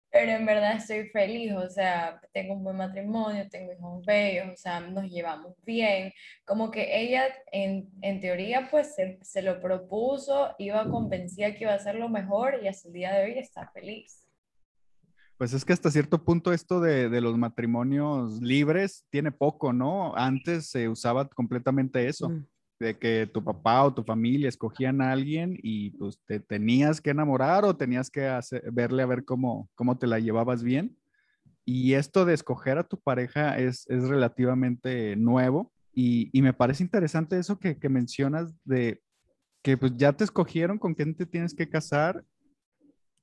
Pero 0.09 0.31
en 0.31 0.45
verdad 0.45 0.77
estoy 0.77 1.09
feliz, 1.09 1.51
o 1.51 1.69
sea, 1.69 2.21
tengo 2.31 2.53
un 2.53 2.63
buen 2.63 2.77
matrimonio, 2.77 3.49
tengo 3.49 3.73
hijos 3.73 4.05
bellos, 4.05 4.47
o 4.53 4.55
sea, 4.55 4.79
nos 4.79 5.11
llevamos 5.11 5.53
bien. 5.63 6.13
Como 6.45 6.71
que 6.71 7.01
ella, 7.01 7.25
en, 7.51 7.89
en 8.01 8.21
teoría, 8.21 8.69
pues 8.71 8.95
se, 8.95 9.19
se, 9.21 9.41
lo 9.41 9.59
propuso, 9.59 10.55
iba 10.59 10.89
convencida 10.89 11.53
que 11.53 11.65
iba 11.65 11.73
a 11.73 11.79
ser 11.79 11.95
lo 11.95 12.07
mejor 12.07 12.57
y 12.63 12.69
hasta 12.69 12.87
el 12.87 12.93
día 12.93 13.13
de 13.13 13.25
hoy 13.25 13.37
está 13.37 13.69
feliz. 13.71 14.26
Pues 15.37 15.53
es 15.53 15.63
que 15.63 15.73
hasta 15.73 15.91
cierto 15.91 16.23
punto 16.23 16.51
esto 16.51 16.81
de, 16.81 17.09
de, 17.09 17.21
los 17.21 17.37
matrimonios 17.37 18.41
libres 18.41 19.05
tiene 19.11 19.31
poco, 19.31 19.71
¿no? 19.71 20.15
Antes 20.15 20.71
se 20.71 20.89
usaba 20.89 21.29
completamente 21.29 22.07
eso, 22.07 22.29
mm. 22.29 22.45
de 22.79 22.97
que 22.97 23.29
tu 23.31 23.43
papá 23.43 23.83
o 23.83 23.93
tu 23.93 24.03
familia 24.03 24.49
escogían 24.49 24.99
a 24.99 25.11
alguien 25.11 25.55
y 25.61 25.91
pues 25.91 26.19
te 26.25 26.39
tenías 26.39 27.01
que 27.01 27.11
enamorar 27.11 27.65
o 27.65 27.77
tenías 27.77 28.09
que 28.09 28.27
verle 28.71 29.03
a 29.03 29.07
ver 29.07 29.25
cómo, 29.25 29.69
cómo 29.75 29.97
te 29.97 30.07
la 30.07 30.19
llevabas 30.19 30.63
bien. 30.63 30.97
Y 31.65 31.93
esto 31.93 32.25
de 32.25 32.33
escoger 32.33 32.79
a 32.79 32.87
tu 32.87 32.99
pareja 32.99 33.59
es, 33.59 33.85
es 33.89 34.07
relativamente 34.07 35.15
nuevo 35.17 35.71
y, 35.93 36.29
y, 36.31 36.41
me 36.41 36.53
parece 36.53 36.83
interesante 36.83 37.37
eso 37.37 37.59
que, 37.59 37.77
que 37.77 37.89
mencionas 37.89 38.53
de 38.63 39.01
que 39.63 39.77
pues 39.77 39.97
ya 39.97 40.13
te 40.13 40.23
escogieron 40.23 40.77
con 40.77 40.93
quién 40.93 41.13
te 41.13 41.25
tienes 41.25 41.53
que 41.53 41.67
casar 41.67 42.23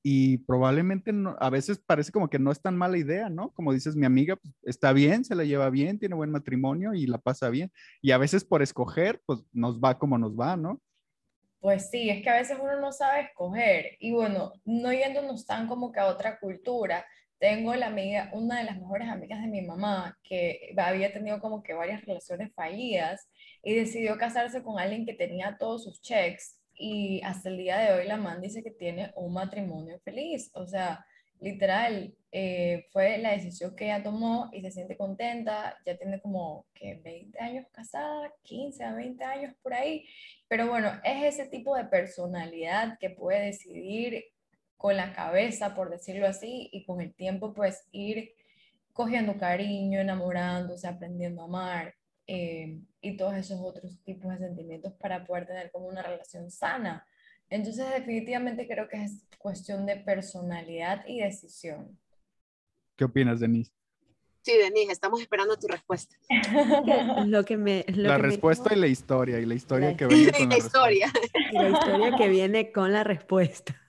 y 0.07 0.37
probablemente 0.37 1.11
a 1.39 1.49
veces 1.49 1.79
parece 1.83 2.11
como 2.11 2.29
que 2.29 2.37
no 2.37 2.51
es 2.51 2.61
tan 2.61 2.77
mala 2.77 2.95
idea, 2.95 3.27
¿no? 3.27 3.51
Como 3.55 3.73
dices, 3.73 3.95
mi 3.95 4.05
amiga 4.05 4.35
pues, 4.35 4.53
está 4.61 4.93
bien, 4.93 5.25
se 5.25 5.33
la 5.33 5.45
lleva 5.45 5.71
bien, 5.71 5.97
tiene 5.97 6.13
buen 6.13 6.29
matrimonio 6.29 6.93
y 6.93 7.07
la 7.07 7.17
pasa 7.17 7.49
bien. 7.49 7.71
Y 8.03 8.11
a 8.11 8.19
veces 8.19 8.45
por 8.45 8.61
escoger, 8.61 9.19
pues 9.25 9.39
nos 9.51 9.79
va 9.79 9.97
como 9.97 10.19
nos 10.19 10.39
va, 10.39 10.57
¿no? 10.57 10.79
Pues 11.59 11.89
sí, 11.89 12.11
es 12.11 12.21
que 12.21 12.29
a 12.29 12.35
veces 12.35 12.55
uno 12.61 12.79
no 12.79 12.91
sabe 12.91 13.21
escoger. 13.21 13.97
Y 13.99 14.11
bueno, 14.11 14.53
no 14.63 14.93
yéndonos 14.93 15.47
tan 15.47 15.67
como 15.67 15.91
que 15.91 15.99
a 15.99 16.05
otra 16.05 16.37
cultura, 16.37 17.03
tengo 17.39 17.73
la 17.73 17.87
amiga, 17.87 18.29
una 18.31 18.59
de 18.59 18.65
las 18.65 18.77
mejores 18.77 19.09
amigas 19.09 19.41
de 19.41 19.47
mi 19.47 19.63
mamá, 19.63 20.15
que 20.21 20.71
había 20.77 21.13
tenido 21.13 21.39
como 21.39 21.63
que 21.63 21.73
varias 21.73 22.05
relaciones 22.05 22.53
fallidas 22.53 23.27
y 23.63 23.73
decidió 23.73 24.19
casarse 24.19 24.61
con 24.61 24.77
alguien 24.77 25.03
que 25.03 25.15
tenía 25.15 25.57
todos 25.57 25.83
sus 25.83 25.99
checks 25.99 26.59
y 26.77 27.21
hasta 27.23 27.49
el 27.49 27.57
día 27.57 27.77
de 27.79 27.93
hoy 27.93 28.07
la 28.07 28.17
man 28.17 28.41
dice 28.41 28.63
que 28.63 28.71
tiene 28.71 29.11
un 29.15 29.33
matrimonio 29.33 29.99
feliz. 30.03 30.51
O 30.53 30.65
sea, 30.67 31.05
literal, 31.39 32.15
eh, 32.31 32.87
fue 32.91 33.17
la 33.17 33.31
decisión 33.31 33.75
que 33.75 33.85
ella 33.85 34.03
tomó 34.03 34.49
y 34.53 34.61
se 34.61 34.71
siente 34.71 34.97
contenta. 34.97 35.77
Ya 35.85 35.97
tiene 35.97 36.21
como 36.21 36.65
que 36.73 36.95
20 37.03 37.39
años 37.39 37.65
casada, 37.71 38.31
15 38.43 38.83
a 38.83 38.93
20 38.93 39.23
años 39.23 39.53
por 39.61 39.73
ahí. 39.73 40.05
Pero 40.47 40.67
bueno, 40.67 40.91
es 41.03 41.35
ese 41.35 41.47
tipo 41.49 41.75
de 41.75 41.85
personalidad 41.85 42.97
que 42.99 43.09
puede 43.09 43.45
decidir 43.47 44.25
con 44.77 44.97
la 44.97 45.13
cabeza, 45.13 45.73
por 45.75 45.89
decirlo 45.89 46.27
así, 46.27 46.69
y 46.71 46.85
con 46.85 47.01
el 47.01 47.13
tiempo 47.15 47.53
pues 47.53 47.87
ir 47.91 48.33
cogiendo 48.93 49.37
cariño, 49.37 49.99
enamorándose, 49.99 50.87
aprendiendo 50.87 51.41
a 51.41 51.45
amar. 51.45 51.95
eh, 52.27 52.79
y 53.05 53.17
todos 53.17 53.35
esos 53.35 53.59
otros 53.61 53.99
tipos 54.03 54.31
de 54.31 54.39
sentimientos 54.39 54.93
para 54.93 55.25
poder 55.25 55.45
tener 55.45 55.69
como 55.71 55.87
una 55.87 56.01
relación 56.01 56.49
sana. 56.49 57.05
Entonces, 57.49 57.85
definitivamente 57.93 58.67
creo 58.67 58.87
que 58.89 59.03
es 59.03 59.27
cuestión 59.37 59.85
de 59.85 59.97
personalidad 59.97 61.05
y 61.07 61.21
decisión. 61.21 61.99
¿Qué 62.95 63.05
opinas, 63.05 63.39
Denise? 63.39 63.71
Sí, 64.41 64.53
Denise, 64.57 64.91
estamos 64.91 65.21
esperando 65.21 65.55
tu 65.55 65.67
respuesta. 65.67 66.15
lo 67.27 67.43
que 67.45 67.57
me, 67.57 67.85
la 67.89 68.17
respuesta 68.17 68.73
y 68.73 68.79
la 68.79 68.87
historia, 68.87 69.39
y 69.39 69.45
la 69.45 69.53
historia 69.53 69.95
que 69.95 70.07
viene 70.07 70.31
con 70.31 70.49
la, 70.49 70.57
historia. 70.57 71.13
Y 71.51 71.55
la 71.55 71.69
historia 71.69 72.15
que 72.17 72.27
viene 72.27 72.71
con 72.71 72.91
la 72.91 73.03
respuesta. 73.03 73.79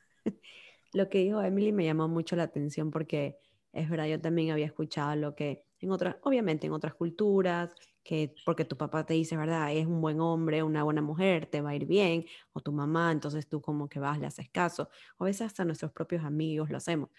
Lo 0.93 1.09
que 1.09 1.19
dijo 1.19 1.43
Emily 1.43 1.73
me 1.73 1.85
llamó 1.85 2.09
mucho 2.09 2.37
la 2.37 2.45
atención 2.45 2.91
porque 2.91 3.39
es 3.73 3.89
verdad, 3.89 4.07
yo 4.07 4.21
también 4.21 4.51
había 4.51 4.67
escuchado 4.67 5.17
lo 5.17 5.35
que 5.35 5.65
en 5.81 5.91
otras, 5.91 6.17
obviamente 6.23 6.67
en 6.67 6.73
otras 6.73 6.95
culturas, 6.95 7.75
que 8.07 8.37
porque 8.45 8.65
tu 8.65 8.77
papá 8.77 9.05
te 9.05 9.15
dice, 9.15 9.37
¿verdad? 9.37 9.73
Es 9.73 9.85
un 9.85 10.01
buen 10.01 10.21
hombre, 10.21 10.63
una 10.63 10.85
buena 10.85 11.03
mujer, 11.03 11.47
te 11.47 11.61
va 11.61 11.71
a 11.71 11.75
ir 11.75 11.87
bien, 11.87 12.25
o 12.53 12.61
tu 12.61 12.71
mamá, 12.71 13.11
entonces 13.11 13.49
tú 13.49 13.61
como 13.61 13.89
que 13.89 13.99
vas, 13.99 14.21
le 14.21 14.27
haces 14.27 14.49
caso, 14.49 14.89
o 15.19 15.25
a 15.25 15.27
veces 15.27 15.43
hasta 15.43 15.65
nuestros 15.65 15.91
propios 15.91 16.25
amigos 16.25 16.71
lo 16.71 16.77
hacemos. 16.77 17.11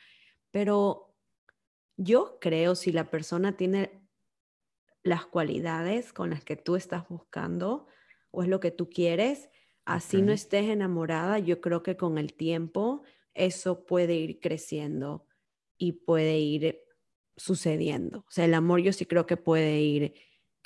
Pero 0.49 1.13
yo 1.97 2.37
creo 2.39 2.75
si 2.75 2.93
la 2.93 3.09
persona 3.11 3.57
tiene 3.57 4.01
las 5.03 5.25
cualidades 5.25 6.13
con 6.13 6.29
las 6.29 6.43
que 6.43 6.55
tú 6.55 6.77
estás 6.77 7.07
buscando 7.09 7.87
o 8.31 8.43
es 8.43 8.47
lo 8.47 8.61
que 8.61 8.71
tú 8.71 8.89
quieres, 8.89 9.49
así 9.83 10.21
no 10.21 10.31
estés 10.31 10.69
enamorada, 10.69 11.39
yo 11.39 11.59
creo 11.59 11.83
que 11.83 11.97
con 11.97 12.17
el 12.17 12.33
tiempo 12.33 13.03
eso 13.33 13.85
puede 13.85 14.15
ir 14.15 14.39
creciendo 14.39 15.25
y 15.77 15.91
puede 15.93 16.39
ir 16.39 16.79
sucediendo. 17.35 18.19
O 18.19 18.31
sea, 18.31 18.45
el 18.45 18.53
amor 18.53 18.79
yo 18.81 18.93
sí 18.93 19.05
creo 19.05 19.25
que 19.25 19.37
puede 19.37 19.81
ir 19.81 20.13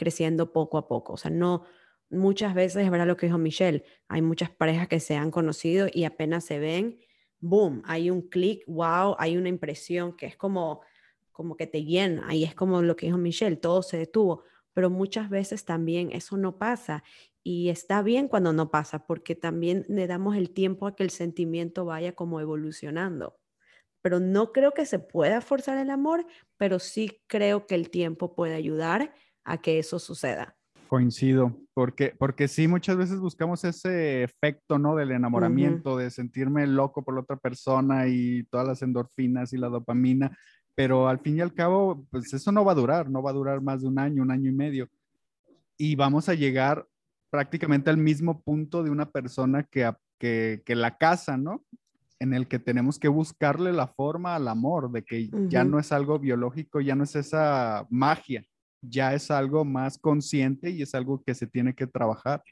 creciendo 0.02 0.52
poco 0.52 0.78
a 0.78 0.88
poco. 0.88 1.14
O 1.14 1.18
sea, 1.18 1.32
no, 1.32 1.64
muchas 2.10 2.56
veces 2.56 2.84
es 2.84 2.92
verdad 2.92 3.08
lo 3.08 3.18
que 3.18 3.28
dijo 3.28 3.38
Michelle, 3.38 3.86
hay 4.08 4.22
muchas 4.22 4.50
parejas 4.50 4.88
que 4.88 5.00
se 5.00 5.16
han 5.16 5.32
conocido 5.32 5.88
y 5.94 6.06
apenas 6.06 6.44
se 6.46 6.60
ven, 6.60 7.00
boom, 7.40 7.84
hay 7.86 8.10
un 8.10 8.22
clic, 8.22 8.64
wow, 8.68 9.16
hay 9.20 9.38
una 9.38 9.50
impresión 9.50 10.16
que 10.16 10.26
es 10.26 10.36
como 10.36 10.82
como 11.42 11.58
que 11.58 11.68
te 11.68 11.84
llena. 11.84 12.34
Y 12.36 12.44
es 12.44 12.54
como 12.54 12.82
lo 12.82 12.96
que 12.96 13.08
dijo 13.08 13.18
Michelle, 13.18 13.58
todo 13.58 13.82
se 13.82 13.98
detuvo. 13.98 14.44
Pero 14.74 14.90
muchas 14.90 15.30
veces 15.30 15.66
también 15.66 16.12
eso 16.12 16.38
no 16.38 16.58
pasa. 16.58 17.04
Y 17.44 17.70
está 17.70 18.04
bien 18.04 18.28
cuando 18.28 18.54
no 18.54 18.70
pasa, 18.70 19.08
porque 19.08 19.36
también 19.36 19.86
le 19.90 20.06
damos 20.08 20.36
el 20.36 20.52
tiempo 20.52 20.86
a 20.86 20.96
que 20.96 21.04
el 21.04 21.10
sentimiento 21.10 21.86
vaya 21.86 22.14
como 22.14 22.40
evolucionando. 22.40 23.40
Pero 24.02 24.20
no 24.20 24.52
creo 24.52 24.74
que 24.74 24.86
se 24.86 25.00
pueda 25.00 25.42
forzar 25.42 25.78
el 25.80 25.90
amor, 25.90 26.26
pero 26.58 26.80
sí 26.80 27.24
creo 27.28 27.66
que 27.66 27.76
el 27.76 27.90
tiempo 27.90 28.36
puede 28.36 28.56
ayudar 28.56 29.14
a 29.44 29.58
que 29.58 29.80
eso 29.80 30.00
suceda. 30.00 30.56
Coincido, 30.88 31.58
porque, 31.74 32.14
porque 32.18 32.50
sí, 32.50 32.68
muchas 32.68 32.98
veces 32.98 33.20
buscamos 33.20 33.64
ese 33.64 34.24
efecto, 34.24 34.78
¿no? 34.78 34.96
Del 34.96 35.12
enamoramiento, 35.12 35.96
de 35.96 36.12
sentirme 36.12 36.68
loco 36.68 37.02
por 37.02 37.14
la 37.14 37.22
otra 37.22 37.38
persona 37.38 38.08
y 38.08 38.44
todas 38.52 38.68
las 38.68 38.82
endorfinas 38.82 39.54
y 39.54 39.58
la 39.58 39.70
dopamina, 39.70 40.38
pero 40.76 41.08
al 41.08 41.20
fin 41.20 41.38
y 41.38 41.42
al 41.42 41.54
cabo, 41.54 42.06
pues 42.12 42.34
eso 42.34 42.52
no 42.52 42.66
va 42.66 42.74
a 42.74 42.76
durar, 42.76 43.10
no 43.10 43.24
va 43.24 43.30
a 43.30 43.34
durar 43.34 43.62
más 43.62 43.82
de 43.82 43.88
un 43.88 44.00
año, 44.00 44.22
un 44.22 44.32
año 44.32 44.50
y 44.50 44.54
medio. 44.54 44.90
Y 45.78 45.96
vamos 45.96 46.28
a 46.28 46.34
llegar 46.34 46.86
prácticamente 47.30 47.90
al 47.90 47.98
mismo 47.98 48.42
punto 48.42 48.84
de 48.84 48.90
una 48.90 49.10
persona 49.10 49.64
que, 49.64 49.90
que, 50.20 50.62
que 50.66 50.76
la 50.76 50.98
casa, 50.98 51.38
¿no? 51.38 51.64
En 52.20 52.34
el 52.34 52.50
que 52.50 52.60
tenemos 52.60 53.00
que 53.00 53.08
buscarle 53.08 53.72
la 53.72 53.88
forma 53.88 54.36
al 54.36 54.50
amor, 54.50 54.92
de 54.92 55.04
que 55.04 55.30
ya 55.48 55.64
no 55.64 55.80
es 55.80 55.94
algo 55.94 56.20
biológico, 56.20 56.82
ya 56.82 56.96
no 56.96 57.06
es 57.06 57.16
esa 57.16 57.88
magia, 57.90 58.44
ya 58.82 59.14
es 59.14 59.32
algo 59.32 59.64
más 59.66 59.98
consciente 59.98 60.70
y 60.70 60.82
es 60.82 60.96
algo 60.96 61.24
que 61.24 61.36
se 61.36 61.48
tiene 61.48 61.74
que 61.76 61.88
trabajar. 61.88 62.44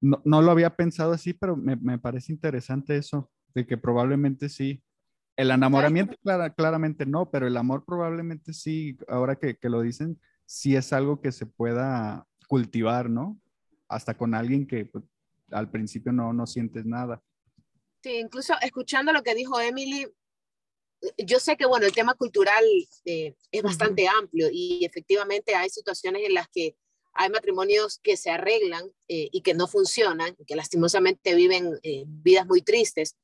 No, 0.00 0.20
no 0.24 0.42
lo 0.42 0.50
había 0.50 0.76
pensado 0.76 1.12
así, 1.12 1.32
pero 1.32 1.56
me, 1.56 1.76
me 1.76 1.98
parece 1.98 2.32
interesante 2.32 2.96
eso, 2.96 3.30
de 3.54 3.66
que 3.66 3.76
probablemente 3.78 4.48
sí, 4.48 4.82
el 5.36 5.50
enamoramiento 5.50 6.16
claramente 6.56 7.06
no, 7.06 7.30
pero 7.30 7.46
el 7.46 7.56
amor 7.56 7.84
probablemente 7.84 8.52
sí, 8.52 8.96
ahora 9.08 9.36
que, 9.36 9.56
lo 9.62 9.80
dicen, 9.80 10.20
sí 10.46 10.76
es 10.76 10.92
algo 10.92 11.20
que 11.20 11.32
se 11.32 11.46
pueda 11.46 12.26
cultivar, 12.48 13.10
¿no? 13.10 13.40
Hasta 13.88 14.16
con 14.16 14.34
alguien 14.34 14.66
que 14.66 14.86
pues, 14.86 15.04
al 15.50 15.70
principio 15.70 16.12
no, 16.12 16.32
no 16.32 16.46
sientes 16.46 16.86
nada. 16.86 17.20
Sí, 18.02 18.18
incluso 18.18 18.54
escuchando 18.60 19.12
lo 19.12 19.22
que 19.22 19.34
dijo 19.34 19.58
Emily, 19.60 20.06
yo 21.18 21.40
sé 21.40 21.56
que, 21.56 21.66
bueno, 21.66 21.86
el 21.86 21.92
tema 21.92 22.14
cultural 22.14 22.64
eh, 23.04 23.34
es 23.50 23.62
bastante 23.62 24.08
amplio 24.08 24.48
y 24.50 24.84
efectivamente 24.84 25.54
hay 25.54 25.70
situaciones 25.70 26.22
en 26.24 26.34
las 26.34 26.48
que 26.48 26.76
hay 27.12 27.30
matrimonios 27.30 27.98
que 28.02 28.16
se 28.16 28.30
arreglan 28.30 28.90
eh, 29.08 29.28
y 29.30 29.42
que 29.42 29.54
no 29.54 29.68
funcionan, 29.68 30.36
que 30.46 30.56
lastimosamente 30.56 31.34
viven 31.34 31.78
eh, 31.82 32.04
vidas 32.06 32.46
muy 32.46 32.62
tristes. 32.62 33.16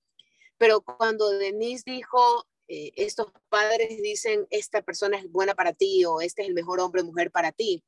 Pero 0.59 0.83
cuando 0.83 1.31
Denise 1.31 1.85
dijo, 1.87 2.47
estos 2.73 3.33
padres 3.49 4.01
dicen, 4.01 4.47
esta 4.51 4.81
persona 4.83 5.19
es 5.19 5.29
buena 5.29 5.57
para 5.57 5.73
ti 5.73 6.05
o 6.05 6.21
este 6.21 6.43
es 6.43 6.49
el 6.49 6.55
mejor 6.55 6.79
hombre 6.79 7.03
o 7.03 7.05
mujer 7.05 7.33
para 7.33 7.51
ti, 7.51 7.83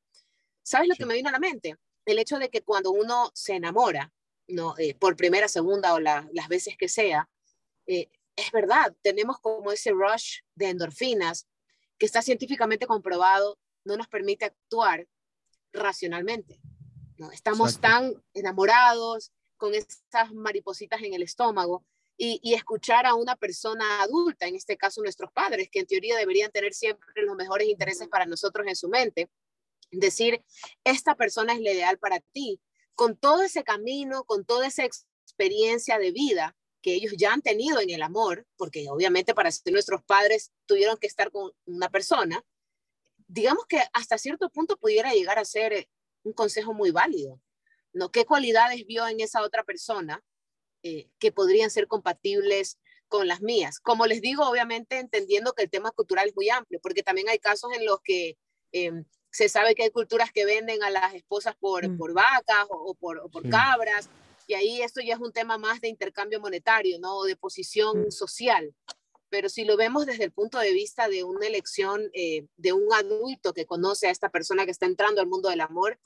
¿sabes 0.64 0.88
lo 0.88 0.96
que 0.96 1.07
me 1.07 1.14
vino 1.14 1.28
a 1.28 1.33
la 1.33 1.38
mente? 1.38 1.76
El 2.05 2.18
hecho 2.18 2.40
de 2.40 2.48
que 2.48 2.62
cuando 2.62 2.90
uno 2.90 3.31
se 3.33 3.55
enamora, 3.55 4.12
¿no? 4.48 4.74
Por 4.98 5.14
primera, 5.14 5.46
segunda 5.46 5.94
o 5.94 6.00
las 6.00 6.48
veces 6.48 6.76
que 6.76 6.88
sea, 6.88 7.28
eh, 7.87 8.09
es 8.37 8.51
verdad, 8.51 8.95
tenemos 9.03 9.38
como 9.40 9.73
ese 9.73 9.90
rush 9.90 10.40
de 10.55 10.71
endorfinas 10.71 11.47
que 11.99 12.07
está 12.07 12.23
científicamente 12.23 12.87
comprobado, 12.87 13.59
no 13.85 13.97
nos 13.97 14.09
permite 14.09 14.47
actuar 14.47 15.07
racionalmente. 15.73 16.61
¿no? 17.16 17.31
Estamos 17.31 17.81
tan 17.81 18.14
enamorados 18.35 19.33
con 19.57 19.75
esas 19.75 20.33
maripositas 20.33 21.03
en 21.03 21.14
el 21.14 21.23
estómago 21.23 21.85
y, 22.16 22.55
escuchar 22.55 23.07
a 23.07 23.14
una 23.14 23.37
persona 23.37 24.03
adulta, 24.03 24.47
en 24.47 24.55
este 24.55 24.77
caso 24.77 25.03
nuestros 25.03 25.33
padres, 25.33 25.68
que 25.71 25.81
en 25.81 25.87
teoría 25.87 26.16
deberían 26.16 26.53
tener 26.53 26.73
siempre 26.73 27.23
los 27.23 27.35
mejores 27.37 27.66
intereses 27.66 28.07
para 28.07 28.27
nosotros 28.27 28.66
en 28.68 28.77
su 28.77 28.88
mente, 28.88 29.29
decir, 29.90 30.45
esta 30.85 31.16
persona 31.16 31.53
es 31.53 31.61
la 31.61 31.73
ideal 31.73 31.99
para 31.99 32.21
ti, 32.21 32.61
con 32.95 33.16
todo 33.16 33.42
ese 33.42 33.64
camino, 33.64 34.25
con 34.25 34.45
toda 34.45 34.66
esa 34.68 34.85
experiencia 34.85 35.99
de 35.99 36.12
vida 36.12 36.57
que 36.83 36.95
ellos 36.95 37.14
ya 37.16 37.33
han 37.33 37.42
tenido 37.42 37.81
en 37.81 37.90
el 37.90 38.03
amor, 38.03 38.47
porque 38.57 38.88
obviamente 38.90 39.35
para 39.35 39.51
ser 39.51 39.73
nuestros 39.73 40.03
padres 40.03 40.53
tuvieron 40.66 40.97
que 40.97 41.07
estar 41.07 41.31
con 41.31 41.53
una 41.64 41.88
persona, 41.88 42.45
digamos 43.29 43.66
que 43.66 43.81
hasta 43.92 44.18
cierto 44.18 44.51
punto 44.51 44.77
pudiera 44.77 45.12
llegar 45.12 45.38
a 45.38 45.45
ser 45.45 45.88
un 46.25 46.33
consejo 46.33 46.75
muy 46.75 46.90
válido. 46.90 47.40
¿no? 47.92 48.11
¿Qué 48.11 48.25
cualidades 48.25 48.85
vio 48.87 49.07
en 49.07 49.21
esa 49.21 49.42
otra 49.42 49.64
persona 49.64 50.23
eh, 50.83 51.09
que 51.18 51.31
podrían 51.31 51.71
ser 51.71 51.87
compatibles 51.87 52.79
con 53.12 53.29
las 53.29 53.42
mías. 53.42 53.79
Como 53.79 54.07
les 54.07 54.23
digo, 54.23 54.49
obviamente 54.49 54.99
entendiendo 54.99 55.53
que 55.53 55.62
el 55.62 55.71
tema 55.71 55.90
cultural 55.90 56.29
es 56.29 56.35
muy 56.35 56.49
amplio, 56.49 56.81
porque 56.83 57.03
también 57.03 57.29
hay 57.29 57.38
casos 57.38 57.71
en 57.77 57.85
los 57.85 58.01
que 58.03 58.38
em, 58.73 59.05
se 59.31 59.51
sabe 59.51 59.75
que 59.75 59.83
hay 59.83 59.90
culturas 59.90 60.33
que 60.33 60.47
venden 60.47 60.83
a 60.83 60.88
las 60.88 61.14
esposas 61.14 61.55
por, 61.57 61.87
mm. 61.87 61.99
por 61.99 62.14
vacas 62.14 62.66
o, 62.71 62.95
por, 62.95 63.31
por 63.31 63.49
cabras, 63.51 64.09
y 64.53 64.55
ahí 64.55 64.83
esto 64.83 65.01
ya 65.01 65.15
es 65.15 65.21
un 65.21 65.33
tema 65.33 65.57
más 65.57 65.81
de 65.81 65.88
intercambio 65.88 66.38
monetario, 66.41 66.99
¿no? 67.01 67.23
De 67.23 67.37
posición 67.37 68.03
mm. 68.03 68.11
social. 68.11 68.75
Pero 69.31 69.49
si 69.49 69.65
lo 69.65 69.79
vemos 69.79 70.05
desde 70.05 70.25
el 70.25 70.33
punto 70.33 70.59
de 70.59 70.75
vista 70.75 71.09
de 71.09 71.25
una 71.25 71.47
elección 71.47 72.03
eh, 72.12 72.47
de 72.59 72.75
un 72.75 72.93
adulto 72.93 73.55
que 73.55 73.65
conoce 73.65 74.09
a 74.09 74.11
esta 74.11 74.29
persona 74.29 74.67
que 74.67 74.71
está 74.71 74.85
entrando 74.85 75.23
al 75.23 75.27
mundo 75.27 75.49
del 75.49 75.62
amor, 75.62 75.99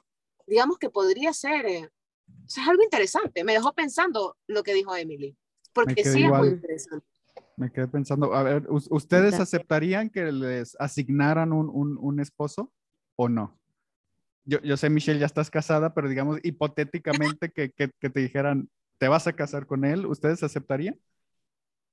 digamos 0.46 0.78
que 0.78 0.90
podría 0.90 1.32
ser 1.32 1.66
eh, 1.66 1.90
es 2.46 2.58
algo 2.58 2.84
interesante. 2.84 3.42
Me 3.42 3.54
dejó 3.54 3.72
pensando 3.72 4.36
lo 4.46 4.62
que 4.62 4.74
dijo 4.74 4.94
Emily, 4.94 5.36
porque 5.72 6.04
sí 6.04 6.22
es 6.22 6.30
muy 6.30 6.48
interesante. 6.48 7.06
Me 7.56 7.72
quedé 7.72 7.88
pensando, 7.88 8.32
a 8.32 8.44
ver, 8.44 8.66
¿ustedes 8.68 9.40
aceptarían 9.40 10.08
que 10.08 10.30
les 10.30 10.76
asignaran 10.78 11.52
un, 11.52 11.68
un, 11.68 11.98
un 11.98 12.20
esposo 12.20 12.72
o 13.16 13.28
no? 13.28 13.58
Yo, 14.46 14.60
yo, 14.62 14.76
sé, 14.76 14.88
Michelle, 14.88 15.18
ya 15.18 15.26
estás 15.26 15.50
casada, 15.50 15.92
pero 15.92 16.08
digamos 16.08 16.38
hipotéticamente 16.42 17.50
que, 17.50 17.70
que, 17.72 17.90
que, 18.00 18.10
te 18.10 18.20
dijeran, 18.20 18.70
¿te 18.98 19.08
vas 19.08 19.26
a 19.26 19.34
casar 19.34 19.66
con 19.66 19.84
él? 19.84 20.06
¿Ustedes 20.06 20.42
aceptarían? 20.42 20.98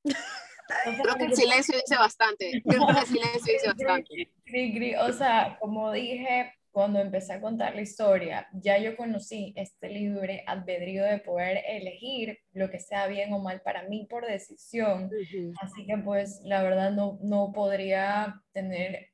Creo 0.04 1.16
que 1.16 1.26
el 1.26 1.36
silencio 1.36 1.76
dice 1.76 1.96
bastante. 1.98 2.62
Creo 2.64 2.88
que 2.88 3.00
el 3.00 3.06
silencio 3.06 3.54
dice 3.54 3.68
bastante. 3.68 4.98
O 5.00 5.14
sea, 5.14 5.58
como 5.60 5.92
dije, 5.92 6.54
cuando 6.72 7.00
empecé 7.00 7.34
a 7.34 7.42
contar 7.42 7.76
la 7.76 7.82
historia, 7.82 8.48
ya 8.54 8.78
yo 8.80 8.98
conocí 8.98 9.54
este 9.56 9.90
libre 9.90 10.44
albedrío 10.48 11.04
de 11.04 11.20
poder 11.20 11.64
elegir 11.68 12.40
lo 12.54 12.70
que 12.70 12.80
sea 12.80 13.08
bien 13.08 13.32
o 13.34 13.40
mal 13.40 13.62
para 13.62 13.84
mí 13.84 14.08
por 14.10 14.26
decisión. 14.26 15.10
Así 15.62 15.86
que 15.86 15.98
pues 15.98 16.42
la 16.44 16.64
verdad 16.64 16.92
no, 16.92 17.20
no 17.22 17.52
podría 17.54 18.42
tener 18.54 19.13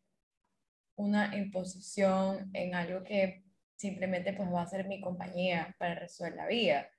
una 1.00 1.36
imposición 1.38 2.50
en 2.54 2.76
algo 2.76 3.04
que 3.04 3.43
simplemente 3.76 4.34
pues 4.34 4.52
va 4.52 4.62
a 4.62 4.68
ser 4.68 4.88
mi 4.88 5.00
compañía 5.00 5.76
para 5.80 5.95
resolver 5.95 6.36
la 6.36 6.47
vida. 6.47 6.89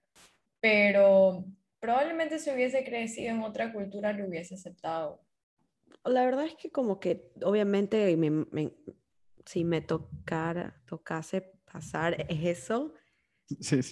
Pero 0.61 1.45
probablemente 1.79 2.39
si 2.39 2.51
hubiese 2.51 2.85
crecido 2.85 3.33
en 3.33 3.43
otra 3.43 3.73
cultura 3.73 4.13
lo 4.13 4.27
hubiese 4.27 4.55
aceptado. 4.55 5.23
La 6.05 6.25
verdad 6.25 6.47
es 6.47 6.55
que 6.55 6.71
como 6.71 6.99
que 6.99 7.31
obviamente 7.43 8.17
me, 8.17 8.31
me 8.31 8.73
si 9.45 9.65
me 9.65 9.81
tocara, 9.81 10.81
tocase 10.87 11.43
pasar 11.71 12.27
eso, 12.29 12.95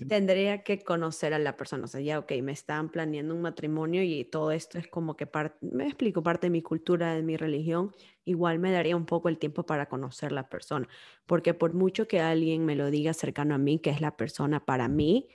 tendría 0.07 0.63
que 0.63 0.83
conocer 0.83 1.35
a 1.35 1.39
la 1.39 1.57
persona. 1.57 1.85
O 1.85 1.87
sea, 1.87 2.01
ya, 2.01 2.19
ok, 2.19 2.33
me 2.43 2.53
están 2.53 2.91
planeando 2.91 3.35
un 3.35 3.43
matrimonio 3.43 4.03
y 4.03 4.25
todo 4.25 4.53
esto 4.53 4.79
es 4.79 4.89
como 4.89 5.17
que 5.17 5.27
parte, 5.27 5.59
me 5.67 5.87
explico, 5.87 6.23
parte 6.23 6.47
de 6.47 6.51
mi 6.51 6.63
cultura, 6.63 7.15
de 7.15 7.23
mi 7.23 7.37
religión, 7.37 7.93
igual 8.25 8.59
me 8.59 8.73
daría 8.73 8.97
un 8.97 9.07
poco 9.07 9.29
el 9.29 9.39
tiempo 9.39 9.67
para 9.67 9.89
conocer 9.89 10.33
la 10.33 10.49
persona. 10.49 10.89
Porque 11.27 11.55
por 11.55 11.75
mucho 11.75 12.09
que 12.09 12.21
alguien 12.21 12.65
me 12.65 12.77
lo 12.77 12.91
diga 12.91 13.13
cercano 13.15 13.55
a 13.55 13.59
mí, 13.59 13.81
que 13.81 13.91
es 13.91 14.01
la 14.01 14.17
persona 14.17 14.65
para 14.65 14.89
mí, 14.89 15.29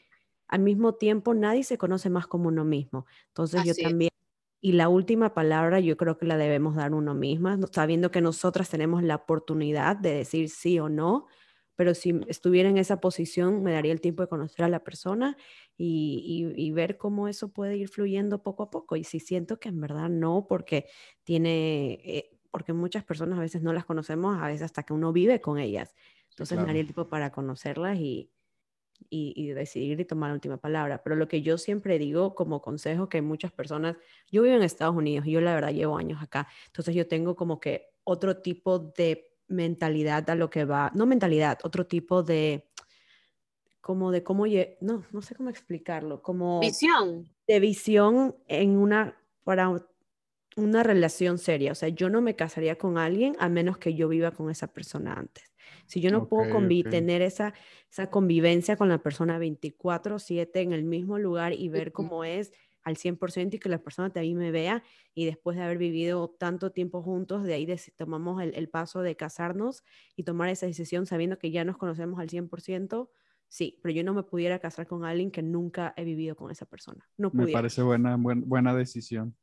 al 0.47 0.61
mismo 0.61 0.95
tiempo 0.95 1.33
nadie 1.33 1.63
se 1.63 1.77
conoce 1.77 2.09
más 2.09 2.27
como 2.27 2.47
uno 2.49 2.65
mismo. 2.65 3.05
Entonces 3.29 3.63
yo 3.63 3.75
también 3.75 4.09
y 4.61 4.73
la 4.73 4.87
última 4.89 5.33
palabra 5.33 5.81
yo 5.81 5.97
creo 5.97 6.17
que 6.17 6.25
la 6.25 6.37
debemos 6.37 6.75
dar 6.75 6.93
uno 6.93 7.13
misma, 7.13 7.59
sabiendo 7.73 8.11
que 8.11 8.21
nosotras 8.21 8.69
tenemos 8.69 9.03
la 9.03 9.15
oportunidad 9.15 9.97
de 9.97 10.13
decir 10.15 10.49
sí 10.49 10.79
o 10.79 10.87
no, 10.89 11.27
pero 11.75 11.93
si 11.93 12.21
estuviera 12.27 12.69
en 12.69 12.77
esa 12.77 12.99
posición 12.99 13.63
me 13.63 13.71
daría 13.71 13.91
el 13.91 14.01
tiempo 14.01 14.21
de 14.23 14.29
conocer 14.29 14.65
a 14.65 14.69
la 14.69 14.83
persona 14.83 15.37
y, 15.77 16.71
ver 16.71 16.97
cómo 16.97 17.27
eso 17.27 17.49
puede 17.49 17.77
ir 17.77 17.87
fluyendo 17.87 18.41
poco 18.41 18.63
a 18.63 18.69
poco. 18.71 18.95
Y 18.95 19.03
si 19.03 19.19
siento 19.19 19.59
que 19.59 19.69
en 19.69 19.79
verdad 19.79 20.09
no, 20.09 20.47
porque 20.47 20.87
tiene, 21.23 21.99
eh, 22.03 22.39
porque 22.51 22.73
muchas 22.73 23.03
personas 23.03 23.37
a 23.37 23.41
veces 23.41 23.61
no 23.61 23.73
las 23.73 23.85
conocemos, 23.85 24.41
a 24.41 24.47
veces 24.47 24.63
hasta 24.63 24.83
que 24.83 24.93
uno 24.93 25.11
vive 25.13 25.41
con 25.41 25.59
ellas. 25.59 25.95
Entonces 26.29 26.57
me 26.57 26.65
daría 26.65 26.81
el 26.81 26.87
tiempo 26.87 27.09
para 27.09 27.31
conocerlas 27.31 27.99
y, 27.99 28.31
y, 29.09 29.49
decidir 29.49 29.99
y 29.99 30.05
tomar 30.05 30.29
la 30.29 30.35
última 30.35 30.57
palabra. 30.57 31.01
Pero 31.03 31.15
lo 31.15 31.27
que 31.27 31.41
yo 31.41 31.57
siempre 31.57 31.99
digo 31.99 32.35
como 32.35 32.61
consejo, 32.61 33.09
que 33.09 33.21
muchas 33.21 33.51
personas, 33.51 33.97
yo 34.31 34.41
vivo 34.41 34.55
en 34.55 34.63
Estados 34.63 34.95
Unidos 34.95 35.27
y 35.27 35.31
yo 35.31 35.41
la 35.41 35.53
verdad 35.53 35.71
llevo 35.71 35.97
años 35.97 36.21
acá, 36.21 36.47
entonces 36.67 36.95
yo 36.95 37.07
tengo 37.07 37.35
como 37.35 37.59
que 37.59 37.93
otro 38.03 38.37
tipo 38.41 38.79
de 38.79 39.32
mentalidad 39.47 40.29
a 40.29 40.35
lo 40.35 40.49
que 40.49 40.65
va, 40.65 40.91
no 40.95 41.05
mentalidad, 41.05 41.59
otro 41.63 41.85
tipo 41.85 42.23
de, 42.23 42.69
como 43.81 44.11
de 44.11 44.23
cómo, 44.23 44.45
no, 44.81 45.03
no 45.11 45.21
sé 45.21 45.35
cómo 45.35 45.49
explicarlo, 45.49 46.21
como... 46.21 46.59
Visión. 46.59 47.29
De 47.47 47.59
visión 47.59 48.35
en 48.47 48.77
una, 48.77 49.17
para 49.43 49.85
una 50.55 50.83
relación 50.83 51.37
seria. 51.37 51.71
O 51.71 51.75
sea, 51.75 51.89
yo 51.89 52.09
no 52.09 52.21
me 52.21 52.35
casaría 52.35 52.77
con 52.77 52.97
alguien 52.97 53.35
a 53.39 53.49
menos 53.49 53.77
que 53.77 53.95
yo 53.95 54.07
viva 54.07 54.31
con 54.31 54.49
esa 54.49 54.67
persona 54.67 55.13
antes. 55.13 55.53
Si 55.85 56.01
yo 56.01 56.11
no 56.11 56.27
puedo 56.27 56.49
tener 56.89 57.21
esa, 57.21 57.53
esa 57.89 58.09
convivencia 58.09 58.77
con 58.77 58.89
la 58.89 58.99
persona 58.99 59.39
24/7 59.39 60.61
en 60.61 60.73
el 60.73 60.83
mismo 60.83 61.17
lugar 61.17 61.53
y 61.53 61.69
ver 61.69 61.91
cómo 61.91 62.23
es 62.23 62.53
al 62.83 62.97
100% 62.97 63.55
y 63.55 63.59
que 63.59 63.69
la 63.69 63.79
persona 63.79 64.11
también 64.11 64.37
me 64.37 64.51
vea 64.51 64.83
y 65.13 65.25
después 65.25 65.57
de 65.57 65.63
haber 65.63 65.77
vivido 65.77 66.35
tanto 66.37 66.71
tiempo 66.71 67.01
juntos, 67.01 67.43
de 67.43 67.53
ahí 67.53 67.67
tomamos 67.97 68.41
el, 68.41 68.53
el, 68.55 68.69
paso 68.69 69.01
de 69.01 69.15
casarnos 69.15 69.83
y 70.15 70.23
tomar 70.23 70.49
esa 70.49 70.65
decisión 70.65 71.05
sabiendo 71.05 71.39
que 71.39 71.51
ya 71.51 71.63
nos 71.63 71.77
conocemos 71.77 72.19
al 72.19 72.29
100%, 72.29 73.09
sí, 73.47 73.79
pero 73.81 73.93
yo 73.93 74.03
no 74.03 74.13
me 74.13 74.23
pudiera 74.23 74.59
casar 74.59 74.87
con 74.87 75.05
alguien 75.05 75.31
que 75.31 75.41
nunca 75.41 75.93
he 75.97 76.03
vivido 76.03 76.35
con 76.35 76.51
esa 76.51 76.65
persona. 76.65 77.07
No 77.17 77.31
Me 77.33 77.47
parece 77.47 77.81
buena, 77.81 78.17
buena 78.17 78.75
decisión 78.75 79.35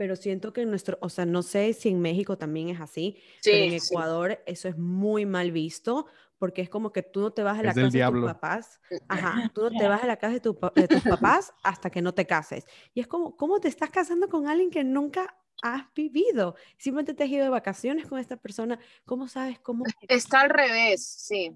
pero 0.00 0.16
siento 0.16 0.54
que 0.54 0.62
en 0.62 0.70
nuestro, 0.70 0.96
o 1.02 1.10
sea, 1.10 1.26
no 1.26 1.42
sé 1.42 1.74
si 1.74 1.90
en 1.90 2.00
México 2.00 2.38
también 2.38 2.70
es 2.70 2.80
así, 2.80 3.18
pero 3.44 3.58
en 3.58 3.74
Ecuador 3.74 4.42
eso 4.46 4.66
es 4.66 4.78
muy 4.78 5.26
mal 5.26 5.52
visto 5.52 6.06
porque 6.40 6.62
es 6.62 6.70
como 6.70 6.90
que 6.90 7.02
tú 7.02 7.20
no 7.20 7.32
te 7.32 7.42
vas 7.42 7.58
a 7.58 7.62
la 7.62 7.74
casa 7.74 7.88
de 7.90 8.10
tus 8.10 8.24
papás, 8.24 8.80
ajá, 9.08 9.50
tú 9.54 9.60
no 9.60 9.70
te 9.70 9.86
vas 9.86 10.02
a 10.02 10.06
la 10.06 10.16
casa 10.16 10.32
de, 10.32 10.40
tus 10.40 11.02
papás 11.02 11.52
hasta 11.62 11.90
que 11.90 12.00
no 12.00 12.14
te 12.14 12.26
cases. 12.26 12.64
Y 12.94 13.00
es 13.00 13.06
como, 13.06 13.36
¿cómo 13.36 13.60
te 13.60 13.68
estás 13.68 13.90
casando 13.90 14.26
con 14.26 14.48
alguien 14.48 14.70
que 14.70 14.82
nunca 14.82 15.36
has 15.62 15.84
vivido? 15.94 16.56
Simplemente 16.78 17.12
te 17.12 17.24
has 17.24 17.30
ido 17.30 17.44
de 17.44 17.50
vacaciones 17.50 18.06
con 18.06 18.18
esta 18.18 18.38
persona, 18.38 18.80
¿cómo 19.04 19.28
sabes 19.28 19.60
cómo? 19.60 19.84
Está 20.08 20.40
al 20.40 20.48
revés, 20.48 21.04
sí. 21.06 21.54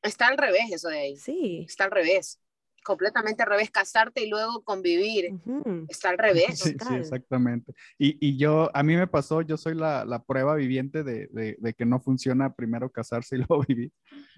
Está 0.00 0.28
al 0.28 0.38
revés 0.38 0.72
eso 0.72 0.88
de 0.88 0.98
ahí. 0.98 1.16
Sí. 1.18 1.66
Está 1.68 1.84
al 1.84 1.90
revés 1.90 2.40
completamente 2.84 3.42
al 3.42 3.48
revés, 3.48 3.70
casarte 3.70 4.22
y 4.22 4.28
luego 4.28 4.62
convivir. 4.62 5.34
Está 5.88 6.10
al 6.10 6.18
revés. 6.18 6.44
Sí, 6.64 6.76
sí 6.88 6.94
exactamente. 6.94 7.74
Y, 7.98 8.16
y, 8.26 8.36
yo, 8.36 8.70
a 8.74 8.82
mí 8.82 8.96
me 8.96 9.06
pasó, 9.06 9.42
yo 9.42 9.56
soy 9.56 9.74
la, 9.74 10.04
la 10.04 10.22
prueba 10.22 10.54
viviente 10.54 11.02
de, 11.02 11.28
de, 11.32 11.56
de, 11.58 11.74
que 11.74 11.84
no 11.84 12.00
funciona 12.00 12.54
primero 12.54 12.90
casarse 12.90 13.36
y 13.36 13.38
luego 13.48 13.64
vivir. 13.66 13.92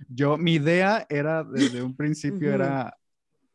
Yo, 0.08 0.36
mi 0.38 0.54
idea 0.54 1.06
era, 1.08 1.44
desde 1.44 1.82
un 1.82 1.94
principio, 1.94 2.52
era 2.52 2.96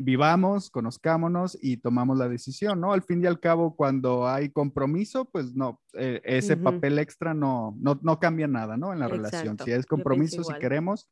vivamos, 0.04 0.70
conozcámonos 0.70 1.58
y 1.62 1.78
tomamos 1.78 2.18
la 2.18 2.28
decisión, 2.28 2.82
¿no? 2.82 2.94
Al 2.94 3.04
fin 3.04 3.24
y 3.24 3.28
al 3.28 3.40
cabo, 3.40 3.76
cuando 3.76 4.28
hay 4.28 4.50
compromiso, 4.50 5.26
pues 5.26 5.54
no, 5.54 5.80
eh, 5.94 6.22
ese 6.24 6.58
papel 6.58 7.00
extra 7.00 7.34
no, 7.34 7.76
no, 7.80 8.00
no, 8.02 8.20
cambia 8.20 8.48
nada, 8.48 8.78
¿no? 8.78 8.94
En 8.94 9.00
la 9.00 9.08
relación. 9.08 9.58
Si 9.64 9.72
es 9.72 9.86
compromiso, 9.86 10.44
si 10.44 10.54
queremos, 10.56 11.10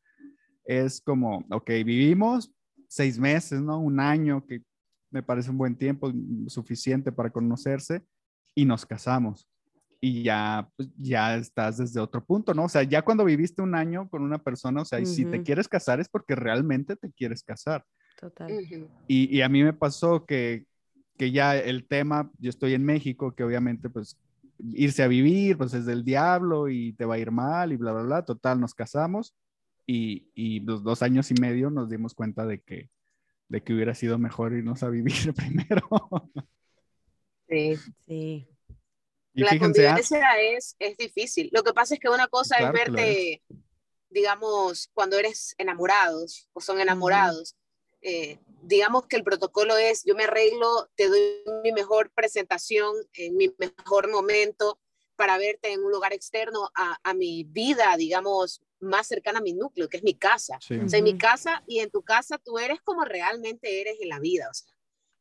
es 0.64 1.00
como, 1.00 1.44
ok, 1.50 1.68
vivimos, 1.84 2.52
seis 2.90 3.18
meses, 3.18 3.60
¿no? 3.60 3.78
Un 3.78 4.00
año, 4.00 4.44
que 4.44 4.62
me 5.10 5.22
parece 5.22 5.50
un 5.50 5.58
buen 5.58 5.76
tiempo, 5.76 6.12
suficiente 6.48 7.12
para 7.12 7.30
conocerse, 7.30 8.02
y 8.54 8.64
nos 8.64 8.84
casamos. 8.84 9.48
Y 10.00 10.24
ya, 10.24 10.68
pues, 10.76 10.88
ya 10.96 11.36
estás 11.36 11.76
desde 11.76 12.00
otro 12.00 12.24
punto, 12.24 12.52
¿no? 12.52 12.64
O 12.64 12.68
sea, 12.68 12.82
ya 12.82 13.02
cuando 13.02 13.24
viviste 13.24 13.62
un 13.62 13.74
año 13.74 14.08
con 14.08 14.22
una 14.22 14.38
persona, 14.38 14.82
o 14.82 14.84
sea, 14.84 15.04
si 15.04 15.24
te 15.24 15.42
quieres 15.42 15.68
casar 15.68 16.00
es 16.00 16.08
porque 16.08 16.34
realmente 16.34 16.96
te 16.96 17.12
quieres 17.12 17.44
casar. 17.44 17.84
Total. 18.18 18.50
y, 19.08 19.36
y, 19.36 19.40
a 19.40 19.48
mí 19.48 19.62
me 19.62 19.72
pasó 19.72 20.26
que, 20.26 20.66
que 21.16 21.30
ya 21.30 21.56
el 21.56 21.86
tema, 21.86 22.30
yo 22.38 22.50
estoy 22.50 22.74
en 22.74 22.84
México, 22.84 23.34
que 23.34 23.44
obviamente 23.44 23.88
pues 23.88 24.18
irse 24.58 25.02
a 25.02 25.08
vivir, 25.08 25.56
pues 25.56 25.72
es 25.72 25.86
del 25.86 26.04
diablo 26.04 26.68
y 26.68 26.92
te 26.94 27.06
va 27.06 27.14
a 27.14 27.18
ir 27.18 27.30
mal 27.30 27.72
y 27.72 27.76
bla, 27.76 27.92
bla, 27.92 28.02
bla. 28.02 28.24
Total, 28.24 28.60
nos 28.60 28.74
casamos 28.74 29.34
y, 29.86 30.30
y 30.34 30.60
los 30.60 30.82
dos 30.82 31.02
años 31.02 31.30
y 31.30 31.34
medio 31.34 31.70
nos 31.70 31.90
dimos 31.90 32.14
cuenta 32.14 32.46
de 32.46 32.60
que, 32.60 32.90
de 33.48 33.62
que 33.62 33.74
hubiera 33.74 33.94
sido 33.94 34.18
mejor 34.18 34.52
irnos 34.52 34.82
a 34.82 34.88
vivir 34.88 35.14
primero. 35.34 35.88
Sí. 37.48 37.76
Sí. 38.06 38.48
la 39.34 39.58
convivencia 39.58 40.40
es, 40.40 40.76
es 40.78 40.96
difícil. 40.96 41.50
Lo 41.52 41.62
que 41.62 41.72
pasa 41.72 41.94
es 41.94 42.00
que 42.00 42.08
una 42.08 42.28
cosa 42.28 42.56
es 42.56 42.72
verte, 42.72 43.42
digamos, 44.08 44.88
cuando 44.94 45.18
eres 45.18 45.54
enamorados 45.58 46.48
o 46.52 46.60
son 46.60 46.80
enamorados. 46.80 47.56
Eh, 48.02 48.38
digamos 48.62 49.06
que 49.06 49.16
el 49.16 49.24
protocolo 49.24 49.76
es, 49.76 50.04
yo 50.04 50.14
me 50.14 50.24
arreglo, 50.24 50.88
te 50.94 51.08
doy 51.08 51.42
mi 51.62 51.72
mejor 51.72 52.10
presentación 52.12 52.94
en 53.12 53.36
mi 53.36 53.52
mejor 53.58 54.10
momento 54.10 54.78
para 55.16 55.36
verte 55.36 55.72
en 55.72 55.84
un 55.84 55.92
lugar 55.92 56.14
externo 56.14 56.70
a, 56.74 56.96
a 57.02 57.12
mi 57.12 57.44
vida, 57.44 57.94
digamos, 57.98 58.62
más 58.80 59.06
cercana 59.06 59.38
a 59.38 59.42
mi 59.42 59.52
núcleo, 59.52 59.88
que 59.88 59.98
es 59.98 60.02
mi 60.02 60.14
casa. 60.14 60.56
O 60.56 60.88
sea, 60.88 60.98
en 60.98 61.04
mi 61.04 61.16
casa 61.16 61.62
y 61.66 61.80
en 61.80 61.90
tu 61.90 62.02
casa 62.02 62.38
tú 62.38 62.58
eres 62.58 62.80
como 62.82 63.04
realmente 63.04 63.80
eres 63.80 63.96
en 64.00 64.08
la 64.08 64.18
vida. 64.18 64.48
O 64.50 64.54
sea, 64.54 64.72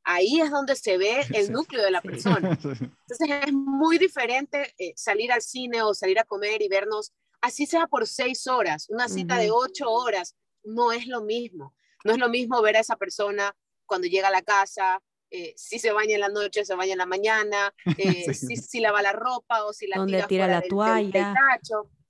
ahí 0.03 0.41
es 0.41 0.49
donde 0.49 0.75
se 0.75 0.97
ve 0.97 1.21
el 1.33 1.51
núcleo 1.51 1.83
de 1.83 1.91
la 1.91 2.01
persona. 2.01 2.49
Entonces 2.63 3.29
es 3.45 3.53
muy 3.53 3.97
diferente 3.97 4.73
eh, 4.77 4.93
salir 4.95 5.31
al 5.31 5.41
cine 5.41 5.81
o 5.81 5.93
salir 5.93 6.19
a 6.19 6.23
comer 6.23 6.61
y 6.61 6.67
vernos, 6.67 7.13
así 7.41 7.65
sea 7.65 7.87
por 7.87 8.07
seis 8.07 8.47
horas, 8.47 8.87
una 8.89 9.07
cita 9.07 9.37
de 9.37 9.51
ocho 9.51 9.89
horas, 9.89 10.35
no 10.63 10.91
es 10.91 11.07
lo 11.07 11.21
mismo. 11.21 11.75
No 12.05 12.13
es 12.13 12.17
lo 12.17 12.29
mismo 12.29 12.61
ver 12.61 12.77
a 12.77 12.79
esa 12.79 12.95
persona 12.95 13.53
cuando 13.85 14.07
llega 14.07 14.29
a 14.29 14.31
la 14.31 14.41
casa, 14.41 15.01
eh, 15.31 15.53
si 15.55 15.77
se 15.79 15.91
baña 15.91 16.15
en 16.15 16.21
la 16.21 16.29
noche, 16.29 16.65
se 16.65 16.75
baña 16.75 16.93
en 16.93 16.97
la 16.97 17.05
mañana, 17.05 17.73
eh, 17.97 18.33
si, 18.33 18.55
si, 18.55 18.79
lava 18.79 19.01
la 19.01 19.11
ropa 19.11 19.65
o 19.65 19.73
si 19.73 19.87
la 19.87 20.05
tira, 20.05 20.27
tira 20.27 20.47
la 20.47 20.61
toalla. 20.61 21.33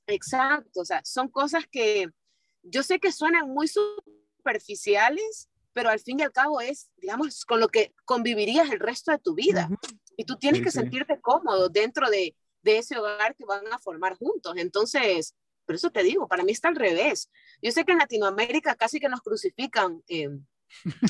Exacto, 0.09 0.81
o 0.81 0.85
sea, 0.85 1.01
son 1.03 1.29
cosas 1.29 1.65
que 1.71 2.09
yo 2.63 2.83
sé 2.83 2.99
que 2.99 3.11
suenan 3.11 3.49
muy 3.49 3.67
superficiales, 3.67 5.49
pero 5.73 5.89
al 5.89 5.99
fin 5.99 6.19
y 6.19 6.23
al 6.23 6.31
cabo 6.31 6.61
es, 6.61 6.89
digamos, 6.97 7.45
con 7.45 7.59
lo 7.59 7.69
que 7.69 7.93
convivirías 8.05 8.69
el 8.71 8.79
resto 8.79 9.11
de 9.11 9.19
tu 9.19 9.35
vida. 9.35 9.69
Y 10.17 10.25
tú 10.25 10.35
tienes 10.37 10.61
que 10.61 10.71
sentirte 10.71 11.21
cómodo 11.21 11.69
dentro 11.69 12.09
de, 12.09 12.35
de, 12.63 12.79
ese 12.79 12.97
hogar 12.97 13.35
que 13.35 13.45
van 13.45 13.65
a 13.71 13.79
formar 13.79 14.15
juntos. 14.17 14.53
Entonces, 14.57 15.35
por 15.65 15.75
eso 15.75 15.91
te 15.91 16.03
digo, 16.03 16.27
para 16.27 16.43
mí 16.43 16.51
está 16.51 16.67
al 16.67 16.75
revés. 16.75 17.29
Yo 17.61 17.71
sé 17.71 17.85
que 17.85 17.93
en 17.93 17.99
Latinoamérica 17.99 18.75
casi 18.75 18.99
que 18.99 19.07
nos 19.07 19.21
crucifican 19.21 20.03
eh, 20.07 20.29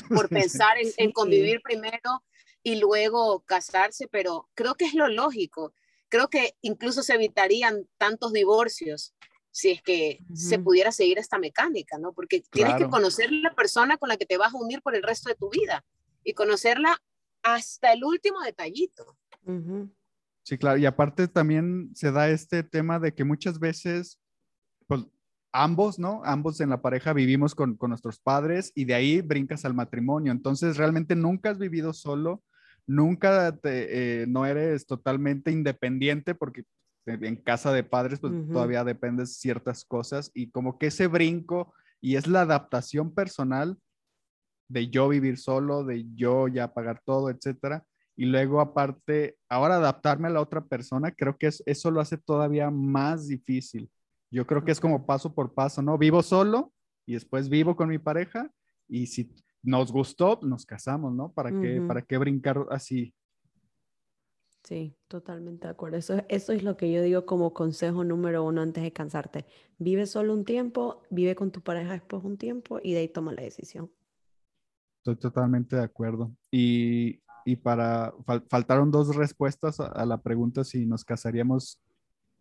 por 0.08 0.28
pensar 0.28 0.78
en, 0.78 0.92
en 0.98 1.12
convivir 1.12 1.60
primero 1.62 2.22
y 2.62 2.76
luego 2.76 3.40
casarse, 3.40 4.06
pero 4.08 4.48
creo 4.54 4.74
que 4.74 4.84
es 4.84 4.94
lo 4.94 5.08
lógico 5.08 5.72
creo 6.10 6.28
que 6.28 6.54
incluso 6.60 7.02
se 7.02 7.14
evitarían 7.14 7.86
tantos 7.96 8.32
divorcios 8.32 9.14
si 9.52 9.70
es 9.70 9.82
que 9.82 10.20
se 10.32 10.58
pudiera 10.58 10.92
seguir 10.92 11.18
esta 11.18 11.38
mecánica, 11.38 11.98
¿no? 11.98 12.12
Porque 12.12 12.42
tienes 12.50 12.76
que 12.76 12.88
conocer 12.88 13.32
la 13.32 13.52
persona 13.54 13.96
con 13.96 14.08
la 14.08 14.16
que 14.16 14.26
te 14.26 14.36
vas 14.36 14.54
a 14.54 14.58
unir 14.58 14.80
por 14.80 14.94
el 14.94 15.02
resto 15.02 15.28
de 15.28 15.34
tu 15.34 15.50
vida 15.50 15.84
y 16.22 16.34
conocerla 16.34 16.96
hasta 17.42 17.92
el 17.92 18.04
último 18.04 18.40
detallito. 18.42 19.16
Sí, 20.44 20.56
claro, 20.56 20.78
y 20.78 20.86
aparte 20.86 21.26
también 21.26 21.90
se 21.94 22.12
da 22.12 22.28
este 22.28 22.62
tema 22.62 23.00
de 23.00 23.12
que 23.12 23.24
muchas 23.24 23.58
veces, 23.58 24.20
pues 24.86 25.04
ambos, 25.52 25.98
¿no? 25.98 26.22
Ambos 26.24 26.60
en 26.60 26.70
la 26.70 26.80
pareja 26.80 27.12
vivimos 27.12 27.56
con, 27.56 27.76
con 27.76 27.90
nuestros 27.90 28.20
padres 28.20 28.70
y 28.76 28.84
de 28.84 28.94
ahí 28.94 29.20
brincas 29.20 29.64
al 29.64 29.74
matrimonio, 29.74 30.30
entonces 30.30 30.76
realmente 30.76 31.16
nunca 31.16 31.50
has 31.50 31.58
vivido 31.58 31.92
solo 31.92 32.42
nunca 32.90 33.56
te, 33.56 34.22
eh, 34.22 34.26
no 34.26 34.46
eres 34.46 34.84
totalmente 34.84 35.52
independiente 35.52 36.34
porque 36.34 36.64
en 37.06 37.36
casa 37.36 37.72
de 37.72 37.84
padres 37.84 38.18
pues 38.18 38.32
todavía 38.52 38.82
dependes 38.82 39.36
ciertas 39.36 39.84
cosas 39.84 40.32
y 40.34 40.50
como 40.50 40.76
que 40.76 40.88
ese 40.88 41.06
brinco 41.06 41.72
y 42.00 42.16
es 42.16 42.26
la 42.26 42.42
adaptación 42.42 43.14
personal 43.14 43.78
de 44.68 44.88
yo 44.88 45.08
vivir 45.08 45.38
solo, 45.38 45.84
de 45.84 46.04
yo 46.16 46.48
ya 46.48 46.74
pagar 46.74 47.00
todo, 47.04 47.30
etcétera. 47.30 47.84
Y 48.16 48.26
luego 48.26 48.60
aparte, 48.60 49.36
ahora 49.48 49.76
adaptarme 49.76 50.26
a 50.26 50.32
la 50.32 50.40
otra 50.40 50.64
persona, 50.64 51.12
creo 51.12 51.36
que 51.36 51.48
eso 51.48 51.90
lo 51.90 52.00
hace 52.00 52.18
todavía 52.18 52.70
más 52.70 53.28
difícil. 53.28 53.88
Yo 54.32 54.46
creo 54.46 54.64
que 54.64 54.72
es 54.72 54.80
como 54.80 55.06
paso 55.06 55.32
por 55.34 55.54
paso, 55.54 55.80
¿no? 55.80 55.96
Vivo 55.96 56.22
solo 56.22 56.72
y 57.06 57.14
después 57.14 57.48
vivo 57.48 57.76
con 57.76 57.88
mi 57.88 57.98
pareja 57.98 58.50
y 58.88 59.06
si 59.06 59.32
nos 59.62 59.92
gustó, 59.92 60.38
nos 60.42 60.64
casamos, 60.64 61.14
¿no? 61.14 61.32
¿Para 61.32 61.50
qué, 61.50 61.82
¿para 61.86 62.02
qué 62.02 62.18
brincar 62.18 62.66
así? 62.70 63.14
Sí, 64.64 64.94
totalmente 65.08 65.66
de 65.66 65.72
acuerdo. 65.72 65.96
Eso, 65.96 66.22
eso 66.28 66.52
es 66.52 66.62
lo 66.62 66.76
que 66.76 66.92
yo 66.92 67.02
digo 67.02 67.26
como 67.26 67.52
consejo 67.52 68.04
número 68.04 68.44
uno 68.44 68.60
antes 68.60 68.82
de 68.82 68.92
cansarte. 68.92 69.46
Vive 69.78 70.06
solo 70.06 70.34
un 70.34 70.44
tiempo, 70.44 71.02
vive 71.10 71.34
con 71.34 71.50
tu 71.50 71.60
pareja 71.60 71.92
después 71.92 72.22
un 72.24 72.36
tiempo 72.36 72.78
y 72.82 72.92
de 72.92 73.00
ahí 73.00 73.08
toma 73.08 73.32
la 73.32 73.42
decisión. 73.42 73.90
Estoy 74.98 75.16
totalmente 75.16 75.76
de 75.76 75.82
acuerdo. 75.82 76.30
Y, 76.50 77.20
para, 77.62 78.12
faltaron 78.48 78.90
dos 78.90 79.16
respuestas 79.16 79.80
a, 79.80 80.04
la 80.04 80.18
pregunta 80.18 80.62
si 80.62 80.86
nos 80.86 81.04
casaríamos 81.04 81.80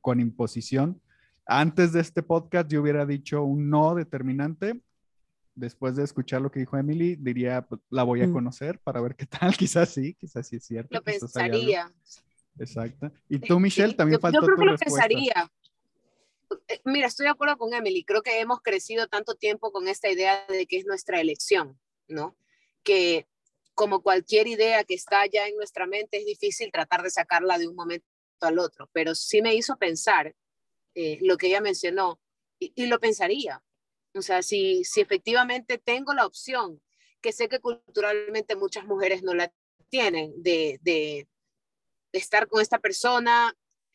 con 0.02 0.20
imposición. 0.20 1.02
Antes 1.46 1.94
de 1.94 2.02
este 2.02 2.22
podcast 2.22 2.70
yo 2.70 2.82
hubiera 2.82 3.06
dicho 3.06 3.44
un 3.44 3.70
no 3.70 3.96
determinante. 3.96 4.82
Después 5.60 5.96
de 5.96 6.04
escuchar 6.04 6.42
lo 6.42 6.50
que 6.50 6.62
dijo 6.62 6.78
Emily, 6.78 7.16
diría, 7.18 7.62
pues, 7.68 7.82
la 7.90 8.04
voy 8.04 8.22
a 8.22 8.28
mm. 8.28 8.34
conocer 8.34 8.80
para 8.80 9.02
ver 9.02 9.16
qué 9.16 9.26
tal. 9.26 9.52
Quizás 9.58 9.90
sí, 9.90 10.14
quizás 10.14 10.48
sí 10.48 10.56
es 10.56 10.66
cierto. 10.66 10.90
Lo 10.92 11.04
pensaría. 11.04 11.92
Exacto. 12.58 13.12
¿Y 13.28 13.40
tú, 13.40 13.60
Michelle, 13.60 13.94
también 13.94 14.18
yo, 14.18 14.22
faltó 14.22 14.42
Yo 14.42 14.46
creo 14.46 14.58
que 14.58 14.66
lo 14.66 14.78
pensaría. 14.78 15.52
Eh, 16.68 16.82
mira, 16.86 17.08
estoy 17.08 17.26
de 17.26 17.32
acuerdo 17.32 17.58
con 17.58 17.74
Emily. 17.74 18.04
Creo 18.04 18.22
que 18.22 18.40
hemos 18.40 18.62
crecido 18.62 19.08
tanto 19.08 19.36
tiempo 19.36 19.72
con 19.72 19.88
esta 19.88 20.10
idea 20.10 20.46
de 20.48 20.66
que 20.66 20.78
es 20.78 20.86
nuestra 20.86 21.20
elección, 21.20 21.80
¿no? 22.08 22.38
Que 22.84 23.28
como 23.74 24.02
cualquier 24.02 24.48
idea 24.48 24.84
que 24.84 24.94
está 24.94 25.26
ya 25.26 25.48
en 25.48 25.56
nuestra 25.56 25.88
mente, 25.88 26.18
es 26.18 26.26
difícil 26.26 26.72
tratar 26.72 27.04
de 27.04 27.10
sacarla 27.10 27.58
de 27.58 27.68
un 27.68 27.76
momento 27.76 28.06
al 28.42 28.60
otro, 28.60 28.90
pero 28.94 29.16
sí 29.16 29.42
me 29.42 29.56
hizo 29.56 29.78
pensar 29.78 30.36
eh, 30.96 31.18
lo 31.22 31.38
que 31.38 31.48
ella 31.48 31.62
mencionó, 31.62 32.20
y, 32.60 32.86
lo 32.88 33.00
pensaría. 33.00 33.64
O 34.16 34.22
sea, 34.22 34.42
si, 34.42 34.84
si 34.84 35.02
efectivamente 35.02 35.78
tengo 35.78 36.14
la 36.14 36.26
opción, 36.26 36.82
que 37.22 37.32
sé 37.32 37.50
que 37.50 37.60
culturalmente 37.60 38.56
muchas 38.56 38.86
mujeres 38.86 39.24
no 39.24 39.34
la 39.34 39.52
tienen, 39.90 40.34
de, 40.42 40.80
de, 40.82 41.28
estar 42.12 42.48
con 42.48 42.62
esta 42.62 42.80
persona, 42.80 43.54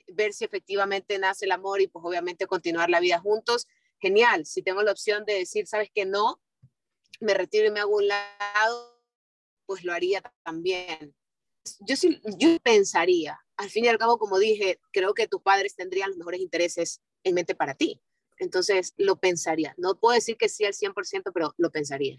ver 0.08 0.32
si 0.32 0.44
efectivamente 0.44 1.18
nace 1.18 1.46
el 1.46 1.52
amor 1.52 1.80
y 1.80 1.88
pues 1.88 2.04
obviamente 2.04 2.46
continuar 2.46 2.90
la 2.90 3.00
vida 3.00 3.18
juntos, 3.18 3.66
genial. 4.00 4.46
Si 4.46 4.62
tengo 4.62 4.82
la 4.82 4.92
opción 4.92 5.24
de 5.24 5.34
decir, 5.34 5.66
sabes 5.66 5.90
que 5.92 6.04
no, 6.04 6.40
me 7.20 7.34
retiro 7.34 7.66
y 7.66 7.70
me 7.70 7.80
hago 7.80 7.96
un 7.96 8.08
lado, 8.08 9.02
pues 9.66 9.84
lo 9.84 9.92
haría 9.92 10.22
también. 10.44 11.14
Yo 11.80 11.96
sí, 11.96 12.20
yo 12.38 12.58
pensaría, 12.62 13.38
al 13.56 13.70
fin 13.70 13.86
y 13.86 13.88
al 13.88 13.98
cabo, 13.98 14.18
como 14.18 14.38
dije, 14.38 14.78
creo 14.92 15.14
que 15.14 15.26
tus 15.26 15.42
padres 15.42 15.74
tendrían 15.74 16.10
los 16.10 16.18
mejores 16.18 16.40
intereses 16.40 17.00
en 17.24 17.34
mente 17.34 17.54
para 17.54 17.74
ti. 17.74 18.00
Entonces, 18.38 18.94
lo 18.96 19.16
pensaría. 19.16 19.74
No 19.78 19.98
puedo 19.98 20.14
decir 20.14 20.36
que 20.36 20.48
sí 20.48 20.64
al 20.64 20.72
100%, 20.72 21.30
pero 21.32 21.54
lo 21.56 21.70
pensaría. 21.70 22.18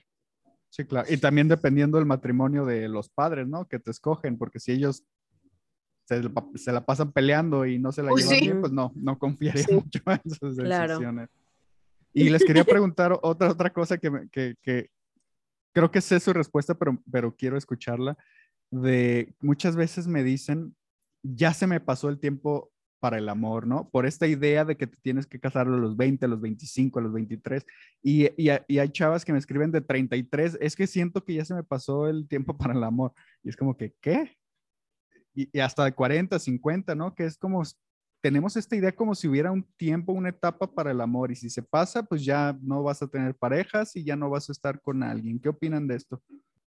Sí, 0.70 0.86
claro. 0.86 1.08
Y 1.12 1.18
también 1.18 1.48
dependiendo 1.48 1.98
del 1.98 2.06
matrimonio 2.06 2.66
de 2.66 2.88
los 2.90 3.10
padres, 3.10 3.48
¿no? 3.48 3.68
Que 3.68 3.80
te 3.80 3.92
escogen, 3.92 4.38
porque 4.38 4.60
si 4.60 4.74
ellos 4.74 5.04
se, 6.06 6.72
la 6.72 6.86
pasan 6.86 7.12
peleando 7.12 7.66
y 7.66 7.80
no 7.80 7.92
se 7.92 8.04
la 8.04 8.12
llevan 8.12 8.40
bien, 8.40 8.62
pues 8.62 8.72
no, 8.72 8.92
no 8.96 9.18
confiaría 9.18 9.66
mucho 9.72 10.02
en 10.06 10.32
sus 10.32 10.56
decisiones. 10.56 11.30
Y 12.14 12.30
les 12.30 12.44
quería 12.46 12.64
preguntar 12.64 13.18
otra, 13.22 13.52
otra 13.52 13.74
cosa 13.74 13.98
que, 13.98 14.28
que, 14.32 14.56
que, 14.62 14.90
creo 15.74 15.92
que 15.92 16.02
sé 16.02 16.20
su 16.20 16.32
respuesta, 16.32 16.74
pero, 16.74 17.02
pero 17.12 17.36
quiero 17.36 17.58
escucharla. 17.58 18.18
De 18.72 19.36
muchas 19.42 19.76
veces 19.76 20.08
me 20.08 20.24
dicen 20.24 20.76
ya 21.34 21.54
se 21.54 21.68
me 21.68 21.80
pasó 21.80 22.10
el 22.10 22.20
tiempo 22.20 22.72
para 23.06 23.20
el 23.20 23.30
amor, 23.30 23.68
¿no? 23.68 23.88
Por 23.92 24.08
esta 24.08 24.26
idea 24.26 24.66
de 24.66 24.78
que 24.78 24.88
te 24.88 24.98
tienes 24.98 25.28
que 25.28 25.40
casar 25.40 25.68
a 25.68 25.70
los 25.70 25.96
20, 25.96 26.26
a 26.26 26.28
los 26.28 26.42
25, 26.42 26.98
a 26.98 27.04
los 27.04 27.14
23. 27.14 27.64
Y, 28.02 28.32
y, 28.36 28.50
hay 28.50 28.90
chavas 28.90 29.24
que 29.24 29.32
me 29.32 29.38
escriben 29.38 29.72
de 29.72 29.82
33, 29.82 30.58
es 30.60 30.76
que 30.76 30.88
siento 30.88 31.24
que 31.24 31.36
ya 31.36 31.46
se 31.46 31.54
me 31.54 31.62
pasó 31.62 32.08
el 32.08 32.28
tiempo 32.28 32.58
para 32.58 32.74
el 32.74 32.84
amor. 32.84 33.14
Y 33.44 33.50
es 33.50 33.56
como 33.56 33.78
que, 33.78 33.94
¿qué? 34.02 34.36
Y, 35.36 35.56
y 35.56 35.60
hasta 35.60 35.86
de 35.86 35.94
40, 35.94 36.40
50, 36.40 36.96
¿no? 36.96 37.14
Que 37.14 37.26
es 37.26 37.38
como, 37.38 37.62
tenemos 38.22 38.58
esta 38.58 38.76
idea 38.76 38.92
como 38.92 39.14
si 39.14 39.28
hubiera 39.28 39.52
un 39.52 39.62
tiempo, 39.78 40.12
una 40.12 40.30
etapa 40.30 40.66
para 40.66 40.90
el 40.90 41.00
amor. 41.00 41.32
Y 41.32 41.36
si 41.36 41.52
se 41.52 41.62
pasa, 41.62 42.02
pues 42.02 42.26
ya 42.26 42.58
no 42.60 42.82
vas 42.82 43.04
a 43.04 43.08
tener 43.08 43.36
parejas 43.36 43.96
y 43.96 44.04
ya 44.04 44.16
no 44.16 44.32
vas 44.32 44.50
a 44.50 44.52
estar 44.52 44.82
con 44.82 45.04
alguien. 45.04 45.40
¿Qué 45.40 45.50
opinan 45.50 45.86
de 45.86 45.98
esto? 45.98 46.24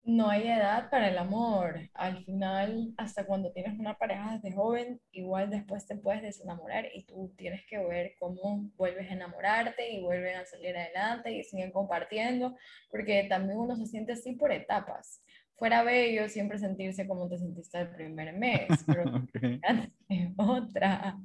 No 0.06 0.30
hay 0.30 0.46
edad 0.46 0.88
para 0.88 1.08
el 1.08 1.18
amor. 1.18 1.80
Al 1.92 2.24
final, 2.24 2.94
hasta 2.96 3.26
cuando 3.26 3.50
tienes 3.50 3.76
una 3.76 3.98
pareja 3.98 4.34
desde 4.36 4.54
joven, 4.54 5.00
igual 5.10 5.50
después 5.50 5.84
te 5.84 5.96
puedes 5.96 6.22
desenamorar 6.22 6.86
y 6.94 7.02
tú 7.06 7.34
tienes 7.36 7.66
que 7.66 7.78
ver 7.78 8.12
cómo 8.20 8.70
vuelves 8.76 9.10
a 9.10 9.14
enamorarte 9.14 9.90
y 9.90 10.02
vuelven 10.02 10.36
a 10.36 10.46
salir 10.46 10.76
adelante 10.76 11.32
y 11.32 11.42
siguen 11.42 11.72
compartiendo, 11.72 12.56
porque 12.88 13.26
también 13.28 13.58
uno 13.58 13.74
se 13.74 13.86
siente 13.86 14.12
así 14.12 14.34
por 14.36 14.52
etapas. 14.52 15.24
Fuera 15.56 15.82
bello 15.82 16.28
siempre 16.28 16.58
sentirse 16.58 17.08
como 17.08 17.28
te 17.28 17.38
sentiste 17.38 17.80
el 17.80 17.90
primer 17.90 18.32
mes, 18.32 18.68
pero 18.86 19.26
otra. 20.36 21.18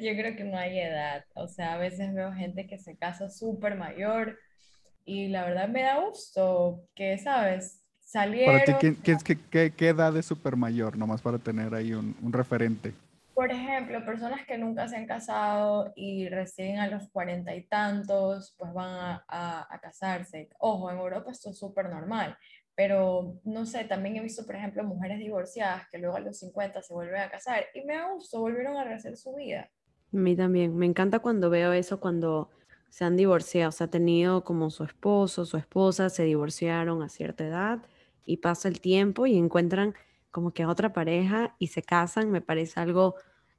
Yo 0.00 0.12
creo 0.16 0.34
que 0.34 0.42
no 0.42 0.58
hay 0.58 0.80
edad. 0.80 1.24
O 1.36 1.46
sea, 1.46 1.74
a 1.74 1.78
veces 1.78 2.12
veo 2.12 2.32
gente 2.32 2.66
que 2.66 2.78
se 2.78 2.96
casa 2.96 3.30
súper 3.30 3.76
mayor 3.76 4.36
y 5.04 5.28
la 5.28 5.44
verdad 5.44 5.68
me 5.68 5.82
da 5.82 6.00
gusto 6.00 6.82
que, 6.96 7.18
¿sabes? 7.18 7.85
Salieron. 8.16 8.62
Para 8.64 8.78
ti, 8.78 8.96
¿qué, 9.02 9.72
qué, 9.76 9.88
edad 9.88 10.16
es 10.16 10.24
súper 10.24 10.56
mayor? 10.56 10.96
Nomás 10.96 11.20
para 11.20 11.36
tener 11.36 11.74
ahí 11.74 11.92
un, 11.92 12.16
un, 12.22 12.32
referente. 12.32 12.94
Por 13.34 13.52
ejemplo, 13.52 14.02
personas 14.06 14.46
que 14.46 14.56
nunca 14.56 14.88
se 14.88 14.96
han 14.96 15.06
casado 15.06 15.92
y 15.94 16.26
recién 16.30 16.78
a 16.78 16.86
los 16.86 17.10
cuarenta 17.10 17.54
y 17.54 17.64
tantos, 17.64 18.54
pues 18.56 18.72
van 18.72 19.20
a, 19.28 19.66
a, 19.68 19.80
casarse. 19.82 20.48
Ojo, 20.58 20.90
en 20.90 20.96
Europa 20.96 21.30
esto 21.30 21.50
es 21.50 21.58
súper 21.58 21.90
normal, 21.90 22.38
pero 22.74 23.38
no 23.44 23.66
sé, 23.66 23.84
también 23.84 24.16
he 24.16 24.22
visto, 24.22 24.46
por 24.46 24.56
ejemplo, 24.56 24.82
mujeres 24.82 25.18
divorciadas 25.18 25.86
que 25.90 25.98
luego 25.98 26.16
a 26.16 26.20
los 26.20 26.38
50 26.38 26.80
se 26.80 26.94
vuelven 26.94 27.20
a 27.20 27.28
casar 27.28 27.66
y 27.74 27.84
me 27.84 27.96
da 27.96 28.10
gusto, 28.10 28.40
volvieron 28.40 28.78
a 28.78 28.84
rehacer 28.84 29.18
su 29.18 29.34
vida. 29.34 29.68
A 30.14 30.16
mí 30.16 30.34
también, 30.34 30.74
me 30.74 30.86
encanta 30.86 31.18
cuando 31.18 31.50
veo 31.50 31.74
eso, 31.74 32.00
cuando 32.00 32.48
se 32.88 33.04
han 33.04 33.18
divorciado, 33.18 33.68
o 33.68 33.72
sea, 33.72 33.88
ha 33.88 33.90
tenido 33.90 34.42
como 34.42 34.70
su 34.70 34.84
esposo, 34.84 35.44
su 35.44 35.58
esposa, 35.58 36.08
se 36.08 36.22
divorciaron 36.22 37.02
a 37.02 37.10
cierta 37.10 37.44
edad 37.44 37.80
y 38.26 38.38
pasa 38.38 38.68
el 38.68 38.80
tiempo 38.80 39.26
y 39.26 39.36
encuentran 39.38 39.94
como 40.30 40.52
que 40.52 40.66
otra 40.66 40.92
pareja 40.92 41.56
y 41.58 41.68
se 41.68 41.82
casan, 41.82 42.30
me 42.30 42.42
parece 42.42 42.80
algo 42.80 43.14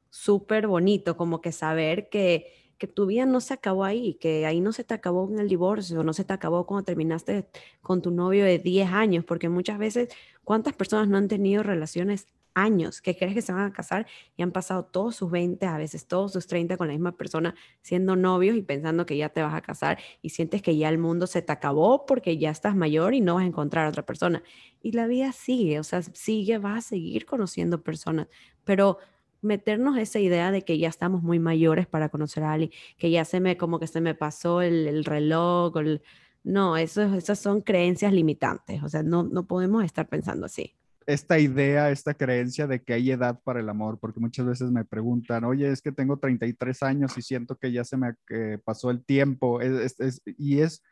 súper 0.09 0.67
bonito, 0.67 1.17
como 1.17 1.41
que 1.41 1.51
saber 1.51 2.09
que, 2.09 2.53
que 2.77 2.87
tu 2.87 3.07
vida 3.07 3.25
no 3.25 3.41
se 3.41 3.53
acabó 3.55 3.83
ahí, 3.83 4.15
que 4.15 4.45
ahí 4.45 4.61
no 4.61 4.71
se 4.71 4.83
te 4.83 4.93
acabó 4.93 5.27
en 5.31 5.39
el 5.39 5.47
divorcio, 5.47 6.03
no 6.03 6.13
se 6.13 6.23
te 6.23 6.33
acabó 6.33 6.65
cuando 6.67 6.85
terminaste 6.85 7.49
con 7.81 8.01
tu 8.01 8.11
novio 8.11 8.45
de 8.45 8.59
10 8.59 8.91
años, 8.91 9.25
porque 9.25 9.49
muchas 9.49 9.79
veces, 9.79 10.09
¿cuántas 10.43 10.75
personas 10.75 11.07
no 11.07 11.17
han 11.17 11.27
tenido 11.27 11.63
relaciones 11.63 12.27
años 12.57 13.01
que 13.01 13.15
crees 13.15 13.35
que 13.35 13.41
se 13.41 13.53
van 13.53 13.65
a 13.65 13.71
casar 13.73 14.07
y 14.35 14.41
han 14.41 14.51
pasado 14.51 14.85
todos 14.85 15.15
sus 15.15 15.29
20, 15.29 15.65
a 15.67 15.77
veces 15.77 16.07
todos 16.07 16.33
sus 16.33 16.47
30 16.47 16.75
con 16.75 16.87
la 16.87 16.93
misma 16.93 17.15
persona 17.15 17.55
siendo 17.81 18.15
novios 18.15 18.57
y 18.57 18.63
pensando 18.63 19.05
que 19.05 19.15
ya 19.15 19.29
te 19.29 19.43
vas 19.43 19.53
a 19.53 19.61
casar 19.61 19.99
y 20.21 20.29
sientes 20.29 20.61
que 20.63 20.75
ya 20.75 20.89
el 20.89 20.97
mundo 20.97 21.27
se 21.27 21.41
te 21.43 21.51
acabó 21.51 22.05
porque 22.07 22.37
ya 22.37 22.49
estás 22.49 22.75
mayor 22.75 23.13
y 23.13 23.21
no 23.21 23.35
vas 23.35 23.43
a 23.43 23.47
encontrar 23.47 23.85
a 23.85 23.89
otra 23.89 24.05
persona. 24.05 24.43
Y 24.81 24.93
la 24.93 25.05
vida 25.05 25.31
sigue, 25.33 25.79
o 25.79 25.83
sea, 25.83 26.01
sigue, 26.01 26.57
vas 26.57 26.77
a 26.85 26.89
seguir 26.89 27.25
conociendo 27.25 27.83
personas, 27.83 28.27
pero 28.63 28.97
meternos 29.41 29.97
esa 29.97 30.19
idea 30.19 30.51
de 30.51 30.63
que 30.63 30.79
ya 30.79 30.89
estamos 30.89 31.21
muy 31.21 31.39
mayores 31.39 31.85
para 31.87 32.09
conocer 32.09 32.43
a 32.43 32.53
alguien, 32.53 32.71
que 32.97 33.11
ya 33.11 33.23
se 33.23 33.39
me, 33.39 33.55
como 33.57 33.79
que 33.79 33.87
se 33.87 34.01
me 34.01 34.15
pasó 34.15 34.61
el, 34.61 34.87
el 34.87 35.05
reloj, 35.05 35.77
el, 35.77 36.01
no, 36.43 36.75
eso, 36.77 37.03
esas 37.13 37.39
son 37.39 37.61
creencias 37.61 38.13
limitantes, 38.13 38.81
o 38.83 38.89
sea, 38.89 39.03
no, 39.03 39.23
no 39.23 39.45
podemos 39.47 39.83
estar 39.83 40.07
pensando 40.09 40.47
así 40.47 40.76
esta 41.07 41.39
idea, 41.39 41.89
esta 41.89 42.13
creencia 42.13 42.67
de 42.67 42.83
que 42.83 42.93
hay 42.93 43.11
edad 43.11 43.39
para 43.43 43.61
el 43.61 43.69
amor, 43.69 43.97
porque 43.97 44.19
muchas 44.19 44.45
veces 44.45 44.71
me 44.71 44.83
preguntan, 44.83 45.45
oye, 45.45 45.71
es 45.71 45.81
que 45.81 45.93
tengo 45.93 46.19
33 46.19 46.83
años 46.83 47.17
y 47.17 47.21
siento 47.21 47.55
que 47.55 47.71
ya 47.71 47.85
se 47.85 47.95
me 47.95 48.13
eh, 48.29 48.59
pasó 48.63 48.91
el 48.91 49.03
tiempo, 49.05 49.59
y 50.37 50.59
es, 50.59 50.83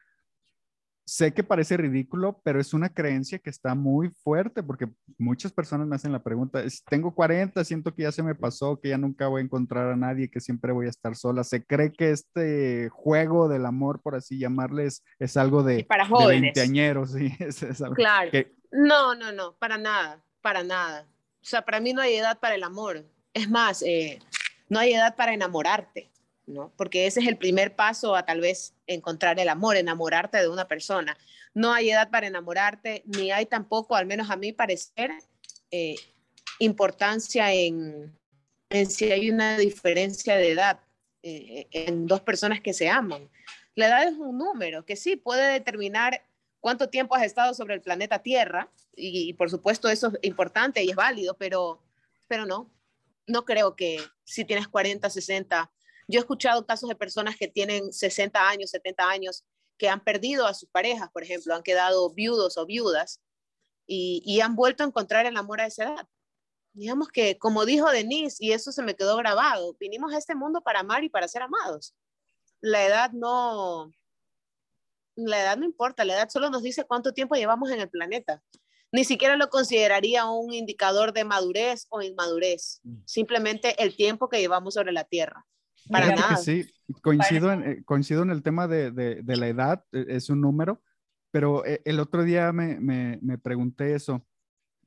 sé 1.06 1.34
que 1.34 1.44
parece 1.44 1.76
ridículo, 1.76 2.42
pero 2.46 2.62
es 2.62 2.74
una 2.74 2.88
creencia 2.88 3.40
que 3.40 3.50
está 3.50 3.76
muy 3.76 4.10
fuerte, 4.10 4.64
porque 4.64 4.88
muchas 5.18 5.52
personas 5.52 5.86
me 5.86 5.98
hacen 5.98 6.14
la 6.14 6.24
pregunta, 6.24 6.64
tengo 6.90 7.14
40, 7.14 7.64
siento 7.66 7.94
que 7.94 8.04
ya 8.04 8.12
se 8.14 8.24
me 8.24 8.36
pasó, 8.36 8.80
que 8.80 8.90
ya 8.90 8.98
nunca 8.98 9.28
voy 9.28 9.42
a 9.42 9.44
encontrar 9.44 9.92
a 9.92 9.98
nadie, 9.98 10.30
que 10.30 10.40
siempre 10.40 10.72
voy 10.72 10.88
a 10.88 10.92
estar 10.92 11.16
sola, 11.18 11.44
se 11.44 11.66
cree 11.66 11.92
que 11.92 12.12
este 12.12 12.88
juego 12.90 13.50
del 13.50 13.66
amor, 13.66 14.02
por 14.02 14.16
así 14.16 14.40
llamarles, 14.40 15.04
es 15.20 15.36
algo 15.36 15.62
de, 15.62 15.84
para 15.84 16.08
jóvenes. 16.08 16.54
de 16.54 17.06
sí, 17.06 17.34
es, 17.40 17.82
algo 17.82 17.96
claro. 17.96 18.32
No, 18.76 19.16
no, 19.16 19.32
no, 19.32 19.54
para 19.54 19.78
nada, 19.78 20.22
para 20.42 20.64
nada. 20.64 21.08
O 21.42 21.46
sea, 21.46 21.64
para 21.64 21.80
mí 21.80 21.94
no 21.94 22.02
hay 22.02 22.16
edad 22.16 22.40
para 22.40 22.56
el 22.56 22.64
amor. 22.64 23.06
Es 23.34 23.50
más, 23.50 23.82
eh, 23.84 24.20
no 24.68 24.80
hay 24.80 24.94
edad 24.94 25.16
para 25.16 25.34
enamorarte. 25.34 26.12
¿no? 26.46 26.72
Porque 26.76 27.08
ese 27.08 27.22
es 27.22 27.28
el 27.28 27.38
primer 27.38 27.76
paso 27.76 28.16
a 28.16 28.26
tal 28.26 28.42
vez 28.42 28.76
encontrar 28.86 29.40
el 29.40 29.50
amor, 29.50 29.78
enamorarte 29.78 30.38
de 30.38 30.50
una 30.50 30.68
persona. 30.68 31.18
No 31.54 31.74
hay 31.74 31.90
edad 31.90 32.10
para 32.12 32.28
enamorarte, 32.28 33.04
ni 33.06 33.32
hay 33.32 33.46
tampoco, 33.46 33.96
al 33.96 34.06
menos 34.06 34.30
a 34.30 34.36
mí 34.36 34.52
parecer, 34.52 35.12
eh, 35.72 35.96
importancia 36.60 37.54
en, 37.54 38.14
en, 38.70 38.90
si 38.90 39.12
hay 39.12 39.32
una 39.32 39.58
diferencia 39.58 40.36
de 40.36 40.52
edad 40.52 40.80
eh, 41.24 41.68
en 41.72 42.06
dos 42.08 42.22
personas 42.22 42.62
que 42.62 42.74
se 42.74 42.90
aman. 42.90 43.30
La 43.74 43.88
edad 43.88 44.08
es 44.08 44.18
un 44.18 44.38
número 44.38 44.86
que 44.86 44.96
sí 44.96 45.16
puede 45.16 45.54
determinar 45.54 46.22
cuánto 46.66 46.90
tiempo 46.90 47.14
has 47.14 47.22
estado 47.22 47.54
sobre 47.54 47.76
el 47.76 47.82
planeta 47.84 48.24
Tierra, 48.24 48.72
y, 48.96 49.30
y 49.30 49.34
por 49.34 49.52
supuesto 49.52 49.88
eso 49.88 50.08
es 50.08 50.14
importante 50.24 50.84
y 50.84 50.90
es 50.90 50.96
válido, 50.96 51.38
pero, 51.38 51.80
pero 52.28 52.48
no, 52.48 52.74
no 53.28 53.46
creo 53.46 53.76
que 53.76 54.00
si 54.24 54.46
tienes 54.46 54.68
40, 54.68 55.08
60, 55.08 55.72
yo 56.08 56.20
he 56.20 56.22
escuchado 56.22 56.66
casos 56.66 56.90
de 56.90 56.96
personas 56.96 57.36
que 57.36 57.48
tienen 57.48 57.94
60 57.94 58.50
años, 58.50 58.72
70 58.72 59.08
años, 59.08 59.46
que 59.78 59.90
han 59.90 60.04
perdido 60.04 60.48
a 60.48 60.56
sus 60.56 60.68
parejas, 60.68 61.12
por 61.12 61.22
ejemplo, 61.22 61.54
han 61.54 61.62
quedado 61.62 62.10
viudos 62.10 62.58
o 62.58 62.66
viudas 62.66 63.22
y, 63.86 64.40
han 64.42 64.56
vuelto 64.56 64.82
a 64.82 64.88
encontrar 64.88 65.28
el 65.28 65.38
amor 65.38 65.62
a 65.62 65.68
esa 65.68 65.84
edad. 65.84 66.08
Digamos 66.74 67.10
que, 67.10 67.38
como 67.38 67.64
dijo 67.66 67.92
Denise, 67.92 68.44
y 68.44 68.54
eso 68.54 68.72
se 68.72 68.82
me 68.82 68.96
quedó 68.96 69.18
grabado, 69.18 69.78
vinimos 69.80 70.16
a 70.16 70.18
este 70.18 70.34
mundo 70.34 70.62
para 70.62 70.80
amar 70.80 71.04
y 71.04 71.10
para 71.10 71.28
ser 71.28 71.44
amados. 71.44 71.94
La 72.60 72.84
edad 72.88 73.12
no, 73.12 73.92
la 75.16 75.42
edad 75.42 75.58
no 75.58 75.66
importa, 75.66 76.06
la 76.06 76.14
edad 76.14 76.30
solo 76.30 76.50
nos 76.50 76.64
dice 76.64 76.84
cuánto 76.86 77.14
tiempo 77.14 77.36
llevamos 77.36 77.72
en 77.72 77.80
el 77.80 77.90
planeta. 77.90 78.42
Ni 78.92 79.04
siquiera 79.04 79.36
lo 79.36 79.50
consideraría 79.50 80.26
un 80.30 80.54
indicador 80.54 81.12
de 81.12 81.26
madurez 81.26 81.88
o 81.90 82.02
inmadurez, 82.02 82.80
mm. 82.84 82.96
simplemente 83.06 83.82
el 83.84 83.96
tiempo 83.96 84.30
que 84.30 84.40
llevamos 84.40 84.76
sobre 84.76 84.92
la 84.92 85.04
Tierra. 85.04 85.46
Para 85.90 86.16
nada. 86.16 86.38
sí, 86.38 86.66
coincido 87.02 87.52
en, 87.52 87.64
eh, 87.64 87.84
coincido 87.84 88.24
en 88.24 88.32
el 88.32 88.42
tema 88.42 88.68
de, 88.68 88.92
de, 88.92 89.36
la 89.36 89.48
edad, 89.48 89.84
e, 89.92 90.06
es 90.10 90.30
un 90.30 90.42
número, 90.42 90.82
pero 91.32 91.66
eh, 91.66 91.82
el 91.86 92.00
otro 92.00 92.24
día 92.24 92.52
me, 92.54 92.80
me, 92.80 93.20
me, 93.22 93.38
pregunté 93.38 93.94
eso, 93.94 94.26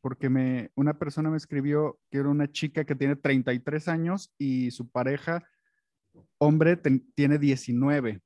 porque 0.01 0.29
me, 0.29 0.71
una 0.75 0.99
persona 0.99 1.31
me 1.31 1.37
escribió 1.37 2.01
que 2.11 2.19
era 2.19 2.29
una 2.29 2.51
chica 2.51 2.85
que 2.85 2.97
tiene 2.97 3.15
33 3.15 3.89
años 3.89 4.33
y 4.39 4.71
su 4.71 4.89
pareja, 4.89 5.45
hombre, 6.39 6.77
tiene 7.15 7.39
19. 7.39 8.21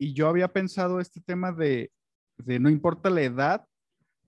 Y 0.00 0.14
yo 0.14 0.28
había 0.28 0.48
pensado 0.48 0.98
este 0.98 1.20
tema 1.20 1.52
de, 1.52 1.92
de 2.38 2.58
no 2.58 2.70
importa 2.70 3.10
la 3.10 3.20
edad, 3.20 3.66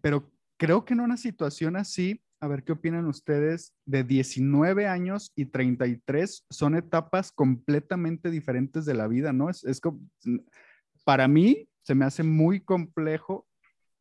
pero 0.03 0.31
creo 0.59 0.85
que 0.85 0.93
en 0.93 1.01
una 1.01 1.17
situación 1.17 1.77
así, 1.77 2.23
a 2.41 2.47
ver 2.47 2.63
qué 2.63 2.73
opinan 2.73 3.07
ustedes, 3.07 3.73
de 3.87 4.05
19 4.05 4.87
años 4.87 5.33
y 5.35 5.47
33 5.47 6.45
son 6.51 6.75
etapas 6.75 7.33
completamente 7.33 8.31
diferentes 8.31 8.85
de 8.85 8.93
la 8.93 9.09
vida, 9.09 9.33
¿no? 9.33 9.49
Es, 9.49 9.65
es 9.65 9.81
para 11.05 11.27
mí 11.27 11.67
se 11.83 11.95
me 11.95 12.05
hace 12.05 12.23
muy 12.23 12.61
complejo 12.61 13.47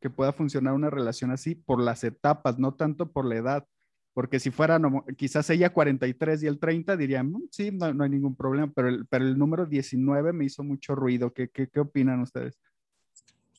que 0.02 0.10
pueda 0.10 0.34
funcionar 0.34 0.74
una 0.74 0.90
relación 0.90 1.32
así 1.32 1.56
por 1.56 1.82
las 1.82 2.04
etapas, 2.04 2.60
no 2.60 2.74
tanto 2.74 3.14
por 3.14 3.26
la 3.26 3.36
edad. 3.38 3.68
Porque 4.14 4.40
si 4.40 4.52
fuera 4.52 4.80
quizás 5.18 5.50
ella 5.50 5.72
43 5.72 6.44
y 6.44 6.48
el 6.48 6.60
30 6.60 6.98
dirían, 6.98 7.34
sí, 7.50 7.72
no, 7.72 7.86
hay 7.86 8.10
ningún 8.10 8.36
problema, 8.36 8.72
pero 8.76 8.90
el, 8.90 9.06
pero 9.08 9.26
el 9.26 9.38
número 9.38 9.66
19 9.66 10.34
me 10.34 10.46
hizo 10.46 10.64
mucho 10.64 10.96
ruido. 10.96 11.34
¿Qué, 11.34 11.50
qué, 11.50 11.70
qué 11.70 11.80
opinan 11.80 12.22
ustedes? 12.22 12.60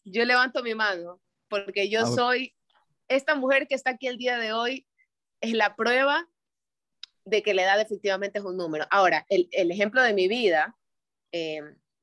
Yo 0.04 0.24
levanto 0.24 0.62
mi 0.62 0.74
mano, 0.74 1.20
porque 1.48 1.88
yo 1.88 2.06
soy 2.06 2.54
esta 3.08 3.34
mujer 3.34 3.66
que 3.66 3.74
está 3.74 3.90
aquí 3.90 4.06
el 4.08 4.18
día 4.18 4.38
de 4.38 4.52
hoy 4.52 4.86
es 5.40 5.52
la 5.52 5.76
prueba 5.76 6.28
de 7.24 7.42
que 7.42 7.54
la 7.54 7.62
edad 7.62 7.80
efectivamente 7.80 8.38
es 8.38 8.44
un 8.44 8.56
número. 8.56 8.86
Ahora, 8.90 9.26
el, 9.28 9.70
ejemplo 9.70 10.02
de 10.02 10.12
mi 10.12 10.28
vida 10.28 10.76
eh, 11.32 11.60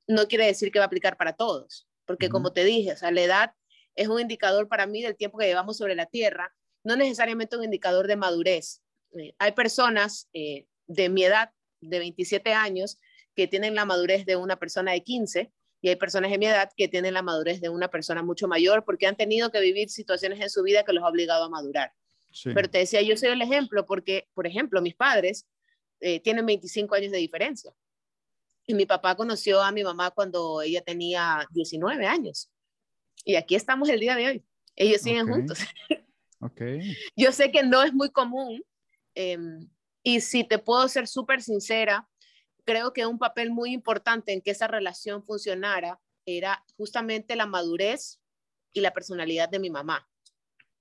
no 0.07 0.27
quiere 0.27 0.45
decir 0.45 0.71
que 0.71 0.79
va 0.79 0.85
a 0.85 0.87
aplicar 0.87 1.17
para 1.17 1.33
todos, 1.33 1.87
porque 2.05 2.29
como 2.29 2.53
te 2.53 2.63
dije, 2.63 2.93
o 2.93 2.97
sea, 2.97 3.11
la 3.11 3.21
edad 3.21 3.53
es 3.95 4.07
un 4.07 4.19
indicador 4.19 4.67
para 4.67 4.87
mí 4.87 5.01
del 5.01 5.17
tiempo 5.17 5.37
que 5.37 5.45
llevamos 5.45 5.77
sobre 5.77 5.95
la 5.95 6.05
Tierra, 6.05 6.53
no 6.83 6.95
necesariamente 6.95 7.57
un 7.57 7.63
indicador 7.63 8.07
de 8.07 8.15
madurez. 8.15 8.81
Eh, 9.17 9.33
hay 9.37 9.51
personas 9.53 10.29
eh, 10.33 10.67
de 10.87 11.09
mi 11.09 11.23
edad, 11.23 11.51
de 11.81 11.99
27 11.99 12.53
años, 12.53 12.99
que 13.35 13.47
tienen 13.47 13.75
la 13.75 13.85
madurez 13.85 14.25
de 14.25 14.35
una 14.35 14.57
persona 14.57 14.91
de 14.91 15.03
15 15.03 15.51
y 15.81 15.89
hay 15.89 15.95
personas 15.95 16.31
de 16.31 16.37
mi 16.37 16.45
edad 16.45 16.71
que 16.75 16.87
tienen 16.87 17.13
la 17.13 17.21
madurez 17.21 17.61
de 17.61 17.69
una 17.69 17.87
persona 17.87 18.21
mucho 18.21 18.47
mayor 18.47 18.83
porque 18.83 19.07
han 19.07 19.15
tenido 19.15 19.49
que 19.49 19.61
vivir 19.61 19.89
situaciones 19.89 20.41
en 20.41 20.49
su 20.49 20.61
vida 20.63 20.83
que 20.83 20.93
los 20.93 21.03
ha 21.03 21.07
obligado 21.07 21.45
a 21.45 21.49
madurar. 21.49 21.93
Pero 22.43 22.69
te 22.69 22.79
decía, 22.79 23.01
yo 23.01 23.17
soy 23.17 23.29
el 23.29 23.41
ejemplo 23.41 23.85
porque, 23.85 24.27
por 24.33 24.45
ejemplo, 24.45 24.81
mis 24.81 24.95
padres 24.95 25.47
eh, 25.99 26.19
tienen 26.19 26.45
25 26.45 26.93
años 26.95 27.11
de 27.11 27.17
diferencia. 27.17 27.73
Y 28.67 28.73
mi 28.75 28.85
papá 28.85 29.15
conoció 29.15 29.61
a 29.61 29.71
mi 29.71 29.83
mamá 29.83 30.11
cuando 30.11 30.61
ella 30.61 30.81
tenía 30.81 31.47
19 31.51 32.05
años. 32.05 32.51
Y 33.25 33.35
aquí 33.35 33.55
estamos 33.55 33.89
el 33.89 33.99
día 33.99 34.15
de 34.15 34.27
hoy. 34.27 34.45
Ellos 34.75 35.01
siguen 35.01 35.27
juntos. 35.27 35.59
Okay. 36.41 36.95
Yo 37.15 37.31
sé 37.31 37.51
que 37.51 37.63
no 37.63 37.83
es 37.83 37.93
muy 37.93 38.09
común. 38.09 38.63
Em, 39.15 39.69
y 40.03 40.21
si 40.21 40.43
te 40.43 40.59
puedo 40.59 40.87
ser 40.87 41.07
súper 41.07 41.41
sincera, 41.41 42.07
creo 42.63 42.93
que 42.93 43.05
un 43.05 43.19
papel 43.19 43.51
muy 43.51 43.73
importante 43.73 44.31
en 44.31 44.41
que 44.41 44.51
esa 44.51 44.67
relación 44.67 45.23
funcionara 45.23 45.99
era 46.25 46.63
justamente 46.77 47.35
la 47.35 47.45
madurez 47.45 48.19
y 48.71 48.81
la 48.81 48.93
personalidad 48.93 49.49
de 49.49 49.59
mi 49.59 49.69
mamá. 49.69 50.07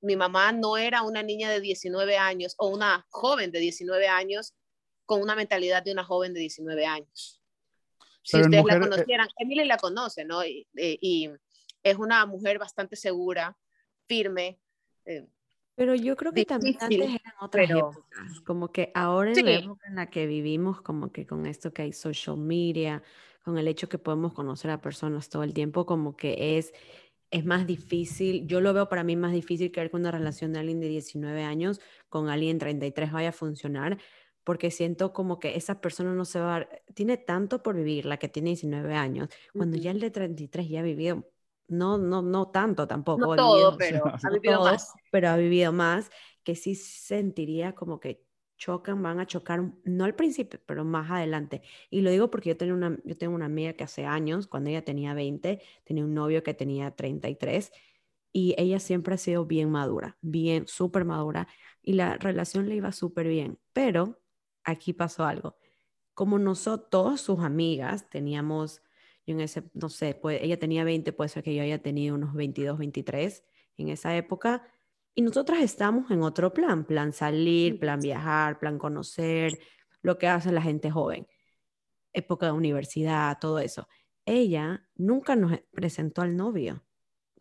Mi 0.01 0.15
mamá 0.15 0.53
no 0.53 0.77
era 0.77 1.03
una 1.03 1.23
niña 1.23 1.51
de 1.51 1.61
19 1.61 2.17
años 2.17 2.55
o 2.59 2.69
una 2.69 3.07
joven 3.09 3.51
de 3.51 3.59
19 3.59 4.07
años 4.07 4.55
con 5.07 5.23
una 5.23 5.35
mentalidad 5.35 5.83
de 5.83 5.93
una 5.93 6.05
joven 6.05 6.35
de 6.35 6.41
19 6.41 6.87
años. 6.87 7.41
Si 8.23 8.39
ustedes 8.39 8.65
la 8.65 8.75
eh, 8.77 8.81
conocieran, 8.81 9.29
Emily 9.39 9.65
la 9.65 9.79
conoce, 9.79 10.25
¿no? 10.25 10.45
Y, 10.45 10.69
y, 10.75 11.31
es 11.83 11.97
una 11.97 12.27
mujer 12.27 12.59
bastante 12.59 12.97
segura, 12.97 13.57
firme, 14.07 14.61
eh, 15.07 15.27
pero 15.79 15.95
yo 15.95 16.16
creo 16.16 16.33
que 16.33 16.45
también 16.45 16.76
antes 16.81 16.99
eran 16.99 17.35
otras 17.41 17.70
épocas, 17.70 18.41
como 18.45 18.72
que 18.72 18.91
ahora 18.97 19.31
en 19.31 19.45
la 19.45 19.53
época 19.53 19.87
en 19.87 19.95
la 19.95 20.11
que 20.11 20.26
vivimos, 20.26 20.81
como 20.81 21.12
que 21.12 21.24
con 21.24 21.47
esto 21.47 21.72
que 21.72 21.83
hay 21.83 21.93
social 21.93 22.37
media, 22.37 23.01
con 23.45 23.59
el 23.59 23.68
hecho 23.68 23.89
que 23.89 23.97
podemos 23.97 24.33
conocer 24.33 24.72
a 24.72 24.81
personas 24.81 25.29
todo 25.29 25.45
el 25.45 25.55
tiempo, 25.55 25.87
como 25.87 26.16
que 26.16 26.59
es, 26.59 26.72
es 27.31 27.45
más 27.45 27.64
difícil, 27.64 28.45
yo 28.49 28.61
lo 28.61 28.74
veo 28.74 28.89
para 28.89 29.05
mí 29.05 29.14
más 29.14 29.33
difícil 29.33 29.70
creer 29.70 29.91
que 29.91 29.97
una 29.97 30.11
relación 30.11 30.53
de 30.53 30.59
alguien 30.59 30.81
de 30.81 30.89
19 30.89 31.45
años 31.45 31.81
con 32.09 32.29
alguien 32.29 32.59
de 32.59 32.64
33 32.64 33.12
vaya 33.12 33.29
a 33.29 33.33
funcionar, 33.33 33.99
porque 34.43 34.72
siento 34.72 35.12
como 35.12 35.39
que 35.39 35.55
esa 35.55 35.81
persona 35.81 36.12
no 36.12 36.24
se 36.24 36.41
va 36.41 36.57
a, 36.57 36.68
tiene 36.93 37.18
tanto 37.18 37.62
por 37.62 37.76
vivir, 37.76 38.05
la 38.05 38.16
que 38.16 38.29
tiene 38.29 38.49
19 38.51 38.97
años, 38.97 39.29
cuando 39.53 39.76
ya 39.76 39.93
el 39.93 40.01
de 40.01 40.11
33 40.11 40.68
ya 40.68 40.81
ha 40.81 40.83
vivido 40.83 41.24
no, 41.69 41.99
no, 41.99 42.23
no 42.23 42.49
tanto 42.49 42.89
tampoco. 42.89 43.21
No 43.21 43.37
todo, 43.37 43.77
pero 43.77 44.05
ha 44.23 44.31
vivido 44.31 44.61
más. 44.62 44.95
Pero 45.11 45.29
ha 45.29 45.37
vivido 45.37 45.73
más, 45.73 46.11
que 46.43 46.55
sí 46.55 46.75
sentiría 46.75 47.75
como 47.75 48.01
que 48.01 48.25
chocan, 48.57 49.03
van 49.03 49.21
a 49.21 49.27
chocar, 49.27 49.73
no 49.85 50.05
al 50.05 50.14
principio, 50.14 50.61
pero 50.66 50.85
más 50.85 51.11
adelante. 51.11 51.62
Y 51.91 52.01
lo 52.01 52.11
digo 52.11 52.31
porque 52.31 52.51
yo 52.51 52.57
tengo 52.57 52.75
una, 52.75 52.99
yo 53.05 53.16
tengo 53.16 53.35
una 53.35 53.47
amiga 53.47 53.75
que 53.75 53.85
hace 53.85 54.05
años, 54.05 54.49
cuando 54.49 54.71
ella 54.71 54.85
tenía 54.85 55.14
20, 55.14 55.62
tenía 55.85 56.05
un 56.05 56.12
novio 56.14 56.43
que 56.43 56.55
tenía 56.55 56.91
33 56.91 57.71
y 58.33 58.55
ella 58.59 58.81
siempre 58.81 59.14
ha 59.14 59.19
sido 59.19 59.47
bien 59.47 59.71
madura, 59.71 60.19
bien, 60.21 60.66
súper 60.66 61.05
madura 61.05 61.49
y 61.83 61.95
la 61.95 62.16
relación 62.16 62.69
le 62.69 62.75
iba 62.77 62.93
súper 62.93 63.29
bien. 63.29 63.59
Pero 63.73 64.21
aquí 64.64 64.93
pasó 64.93 65.25
algo. 65.25 65.57
Como 66.14 66.39
nosotros, 66.39 67.21
sus 67.21 67.41
amigas, 67.41 68.11
teníamos 68.11 68.83
en 69.33 69.41
ese, 69.41 69.64
no 69.74 69.89
sé, 69.89 70.14
pues 70.14 70.41
ella 70.43 70.59
tenía 70.59 70.85
20, 70.85 71.12
puede 71.12 71.29
ser 71.29 71.43
que 71.43 71.55
yo 71.55 71.62
haya 71.62 71.83
tenido 71.83 72.14
unos 72.14 72.35
22, 72.35 72.79
23 72.79 73.45
en 73.76 73.89
esa 73.89 74.16
época. 74.16 74.66
Y 75.14 75.22
nosotras 75.22 75.61
estamos 75.61 76.11
en 76.11 76.22
otro 76.22 76.53
plan, 76.53 76.85
plan 76.85 77.12
salir, 77.12 77.79
plan 77.81 78.01
viajar, 78.01 78.59
plan 78.59 78.79
conocer, 78.79 79.59
lo 80.03 80.18
que 80.18 80.29
hace 80.29 80.53
la 80.53 80.62
gente 80.62 80.91
joven, 80.91 81.26
época 82.12 82.47
de 82.47 82.53
universidad, 82.53 83.39
todo 83.41 83.59
eso. 83.59 83.89
Ella 84.24 84.87
nunca 84.95 85.37
nos 85.37 85.59
presentó 85.72 86.22
al 86.22 86.37
novio, 86.37 86.85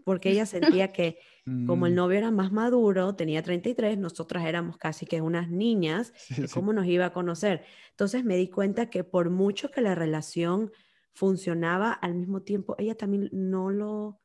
porque 0.04 0.32
ella 0.32 0.46
sentía 0.46 0.92
que 0.92 1.20
como 1.66 1.86
el 1.86 1.94
mm. 1.94 1.96
novio 1.96 2.18
era 2.18 2.32
más 2.32 2.52
maduro, 2.52 3.16
tenía 3.16 3.42
33, 3.42 3.98
nosotras 3.98 4.46
éramos 4.46 4.78
casi 4.78 5.06
que 5.06 5.22
unas 5.22 5.50
niñas, 5.50 6.12
¿cómo 6.54 6.74
nos 6.74 6.86
iba 6.88 7.06
a 7.06 7.14
conocer? 7.14 7.64
Entonces 7.92 8.26
me 8.26 8.36
di 8.36 8.50
cuenta 8.50 8.90
que 8.90 9.06
por 9.06 9.30
mucho 9.30 9.72
que 9.72 9.80
la 9.80 9.96
relación 9.96 10.72
funcionaba 11.18 11.94
al 11.94 12.14
mismo 12.14 12.44
tiempo, 12.44 12.76
ella 12.78 12.96
también 12.96 13.28
no 13.32 13.72
lo, 13.72 14.22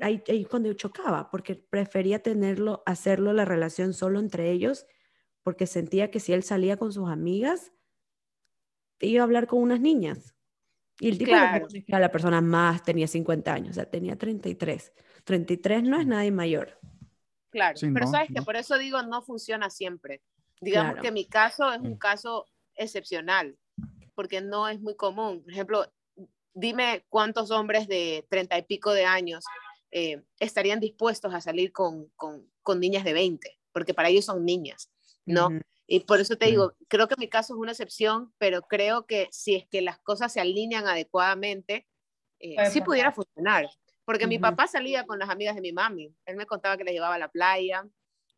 ahí, 0.00 0.22
ahí 0.28 0.44
cuando 0.44 0.72
chocaba, 0.74 1.28
porque 1.28 1.56
prefería 1.56 2.22
tenerlo, 2.22 2.84
hacerlo 2.86 3.32
la 3.32 3.44
relación 3.44 3.92
solo 3.92 4.20
entre 4.20 4.52
ellos, 4.52 4.86
porque 5.42 5.66
sentía 5.66 6.12
que 6.12 6.20
si 6.20 6.32
él 6.32 6.44
salía 6.44 6.76
con 6.76 6.92
sus 6.92 7.10
amigas, 7.10 7.72
iba 9.00 9.22
a 9.22 9.24
hablar 9.24 9.48
con 9.48 9.60
unas 9.60 9.80
niñas. 9.80 10.36
Y 11.00 11.08
el 11.08 11.18
tipo 11.18 11.32
claro. 11.32 11.66
a 11.90 11.98
la 11.98 12.12
persona 12.12 12.40
más 12.40 12.84
tenía 12.84 13.08
50 13.08 13.52
años, 13.52 13.70
o 13.70 13.74
sea, 13.74 13.90
tenía 13.90 14.16
33. 14.16 14.92
33 15.24 15.82
no 15.82 15.98
es 15.98 16.06
nadie 16.06 16.30
mayor. 16.30 16.78
Claro, 17.50 17.76
pero 17.92 18.06
sabes 18.06 18.28
que 18.32 18.42
por 18.42 18.54
eso 18.54 18.78
digo, 18.78 19.02
no 19.02 19.20
funciona 19.20 19.68
siempre. 19.68 20.22
Digamos 20.60 21.00
que 21.00 21.10
mi 21.10 21.26
caso 21.26 21.72
es 21.72 21.80
un 21.80 21.98
caso 21.98 22.46
excepcional 22.76 23.58
porque 24.14 24.40
no 24.40 24.68
es 24.68 24.80
muy 24.80 24.96
común. 24.96 25.42
Por 25.42 25.52
ejemplo, 25.52 25.92
dime 26.54 27.04
cuántos 27.08 27.50
hombres 27.50 27.88
de 27.88 28.26
treinta 28.28 28.58
y 28.58 28.62
pico 28.62 28.92
de 28.92 29.04
años 29.04 29.44
eh, 29.90 30.22
estarían 30.38 30.80
dispuestos 30.80 31.34
a 31.34 31.40
salir 31.40 31.72
con, 31.72 32.08
con, 32.16 32.50
con, 32.62 32.80
niñas 32.80 33.04
de 33.04 33.12
20, 33.12 33.58
porque 33.72 33.94
para 33.94 34.08
ellos 34.08 34.24
son 34.24 34.44
niñas, 34.44 34.90
¿no? 35.26 35.50
Y 35.86 36.00
por 36.00 36.20
eso 36.20 36.36
te 36.36 36.46
digo, 36.46 36.72
creo 36.88 37.08
que 37.08 37.16
mi 37.18 37.28
caso 37.28 37.54
es 37.54 37.58
una 37.58 37.72
excepción, 37.72 38.32
pero 38.38 38.62
creo 38.62 39.04
que 39.06 39.28
si 39.30 39.56
es 39.56 39.66
que 39.68 39.82
las 39.82 39.98
cosas 39.98 40.32
se 40.32 40.40
alinean 40.40 40.86
adecuadamente, 40.86 41.86
eh, 42.38 42.56
sí 42.70 42.80
pudiera 42.80 43.12
funcionar. 43.12 43.68
Porque 44.04 44.26
mi 44.26 44.38
papá 44.38 44.66
salía 44.66 45.04
con 45.04 45.18
las 45.18 45.28
amigas 45.28 45.54
de 45.54 45.60
mi 45.60 45.72
mami. 45.72 46.14
Él 46.24 46.36
me 46.36 46.46
contaba 46.46 46.76
que 46.76 46.84
le 46.84 46.92
llevaba 46.92 47.14
a 47.14 47.18
la 47.18 47.30
playa, 47.30 47.86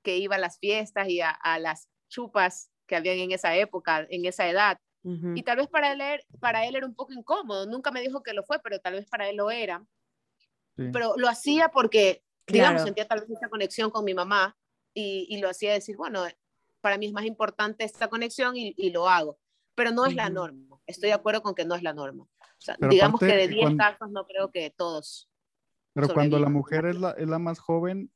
que 0.02 0.18
iba 0.18 0.36
a 0.36 0.38
las 0.38 0.58
fiestas 0.58 1.08
y 1.08 1.20
a, 1.20 1.38
las 1.58 1.88
chupas 2.08 2.70
que 2.86 2.96
habían 2.96 3.18
en 3.18 3.32
esa 3.32 3.56
época, 3.56 4.06
en 4.10 4.26
esa 4.26 4.48
edad. 4.48 4.78
Y 5.04 5.42
tal 5.42 5.58
vez 5.58 5.68
para 5.68 5.92
él, 5.92 6.22
para 6.40 6.66
él 6.66 6.76
era 6.76 6.86
un 6.86 6.94
poco 6.94 7.12
incómodo. 7.12 7.66
Nunca 7.66 7.90
me 7.90 8.00
dijo 8.00 8.22
que 8.22 8.32
lo 8.32 8.42
fue, 8.42 8.58
pero 8.60 8.78
tal 8.78 8.94
vez 8.94 9.06
para 9.06 9.28
él 9.28 9.36
lo 9.36 9.50
era. 9.50 9.84
Pero 10.76 11.14
lo 11.16 11.28
hacía 11.28 11.68
porque, 11.68 12.24
digamos, 12.46 12.82
sentía 12.82 13.06
tal 13.06 13.20
vez 13.20 13.30
esa 13.30 13.48
conexión 13.48 13.90
con 13.90 14.04
mi 14.04 14.14
mamá 14.14 14.56
y, 14.94 15.26
y, 15.28 15.38
lo 15.40 15.48
hacía 15.50 15.72
decir, 15.72 15.96
bueno, 15.96 16.24
para 16.80 16.98
mí 16.98 17.06
es 17.06 17.12
más 17.12 17.24
importante 17.26 17.84
esta 17.84 18.08
conexión 18.08 18.56
y, 18.56 18.74
y 18.76 18.90
lo 18.90 19.08
hago. 19.08 19.38
Pero 19.74 19.90
no 19.90 20.06
es 20.06 20.14
la 20.14 20.30
norma. 20.30 20.78
Estoy 20.86 21.08
de 21.08 21.14
acuerdo 21.14 21.42
con 21.42 21.54
que 21.54 21.64
no 21.64 21.74
es 21.74 21.82
la 21.82 21.92
norma. 21.92 22.26
digamos 22.88 23.20
que 23.20 23.26
de 23.26 23.48
10 23.48 23.76
casos 23.76 24.10
no 24.10 24.26
creo 24.26 24.50
que 24.50 24.70
todos. 24.70 25.28
Pero 25.92 26.08
cuando 26.08 26.38
la 26.38 26.48
mujer 26.48 26.86
es 26.86 26.96
la, 26.96 27.10
es 27.12 27.28
la 27.28 27.38
más 27.38 27.58
joven, 27.58 28.10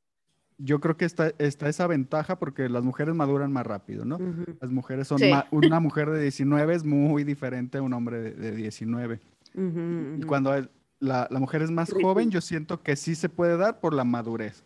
yo 0.58 0.80
creo 0.80 0.96
que 0.96 1.04
está, 1.04 1.32
está 1.38 1.68
esa 1.68 1.86
ventaja 1.86 2.38
porque 2.38 2.68
las 2.68 2.82
mujeres 2.82 3.14
maduran 3.14 3.52
más 3.52 3.66
rápido, 3.66 4.04
¿no? 4.04 4.18
Las 4.60 4.70
mujeres 4.70 5.08
son, 5.08 5.20
una 5.52 5.80
mujer 5.80 6.10
de 6.10 6.20
19 6.20 6.74
es 6.74 6.84
muy 6.84 7.24
diferente 7.24 7.78
a 7.78 7.82
un 7.82 7.92
hombre 7.92 8.32
de, 8.32 8.52
19. 8.52 9.20
y 9.54 10.22
cuando 10.24 10.52
la, 11.00 11.28
la, 11.30 11.38
mujer 11.38 11.62
es 11.62 11.70
más 11.70 11.92
joven, 11.92 12.30
yo 12.30 12.40
siento 12.40 12.82
que 12.82 12.96
sí 12.96 13.14
se 13.14 13.28
puede 13.28 13.56
dar 13.56 13.80
por 13.80 13.94
la 13.94 14.04
madurez. 14.04 14.64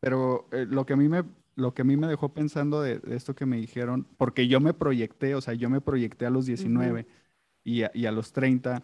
Pero 0.00 0.48
eh, 0.52 0.66
lo, 0.68 0.84
que 0.84 0.92
a 0.92 0.96
mí 0.96 1.08
me, 1.08 1.24
lo 1.54 1.72
que 1.72 1.82
a 1.82 1.84
mí 1.84 1.96
me 1.96 2.08
dejó 2.08 2.34
pensando 2.34 2.82
de, 2.82 3.00
esto 3.08 3.34
que 3.34 3.46
me 3.46 3.56
dijeron, 3.56 4.06
porque 4.18 4.48
yo 4.48 4.60
me 4.60 4.74
proyecté, 4.74 5.34
o 5.34 5.40
sea, 5.40 5.54
yo 5.54 5.70
me 5.70 5.80
proyecté 5.80 6.26
a 6.26 6.30
los 6.30 6.44
19 6.44 7.06
y, 7.64 7.82
a, 7.82 7.90
y 7.94 8.06
a 8.06 8.12
los 8.12 8.32
30 8.32 8.82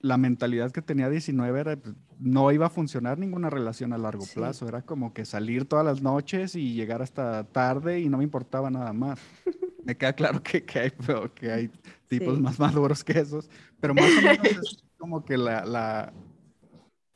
la 0.00 0.18
mentalidad 0.18 0.70
que 0.70 0.82
tenía 0.82 1.08
19 1.08 1.60
era, 1.60 1.76
pues, 1.76 1.94
no 2.18 2.52
iba 2.52 2.66
a 2.66 2.70
funcionar 2.70 3.18
ninguna 3.18 3.50
relación 3.50 3.92
a 3.92 3.98
largo 3.98 4.24
plazo, 4.34 4.68
era 4.68 4.82
como 4.82 5.14
que 5.14 5.24
salir 5.24 5.66
todas 5.66 5.84
las 5.84 6.02
noches 6.02 6.56
y 6.56 6.74
llegar 6.74 7.02
hasta 7.02 7.44
tarde 7.44 8.00
y 8.00 8.08
no 8.08 8.18
me 8.18 8.24
importaba 8.24 8.70
nada 8.70 8.92
más. 8.92 9.18
Me 9.84 9.98
queda 9.98 10.14
claro 10.14 10.42
que, 10.42 10.64
que, 10.64 10.78
hay, 10.78 10.92
que 11.34 11.52
hay 11.52 11.70
tipos 12.08 12.40
más 12.40 12.58
maduros 12.58 13.04
que 13.04 13.18
esos, 13.18 13.50
pero 13.78 13.92
más 13.92 14.10
o 14.16 14.22
menos 14.22 14.46
es 14.46 14.84
como 14.96 15.22
que 15.26 15.36
la, 15.36 15.62
la, 15.66 16.10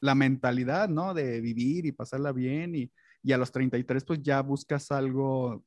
la, 0.01 0.15
mentalidad, 0.15 0.87
¿no? 0.87 1.15
De 1.15 1.41
vivir 1.41 1.87
y 1.87 1.93
pasarla 1.93 2.31
bien 2.31 2.75
y, 2.75 2.93
y, 3.23 3.33
a 3.33 3.39
los 3.39 3.51
33 3.53 4.05
pues 4.05 4.23
ya 4.23 4.43
buscas 4.43 4.93
algo... 4.93 5.65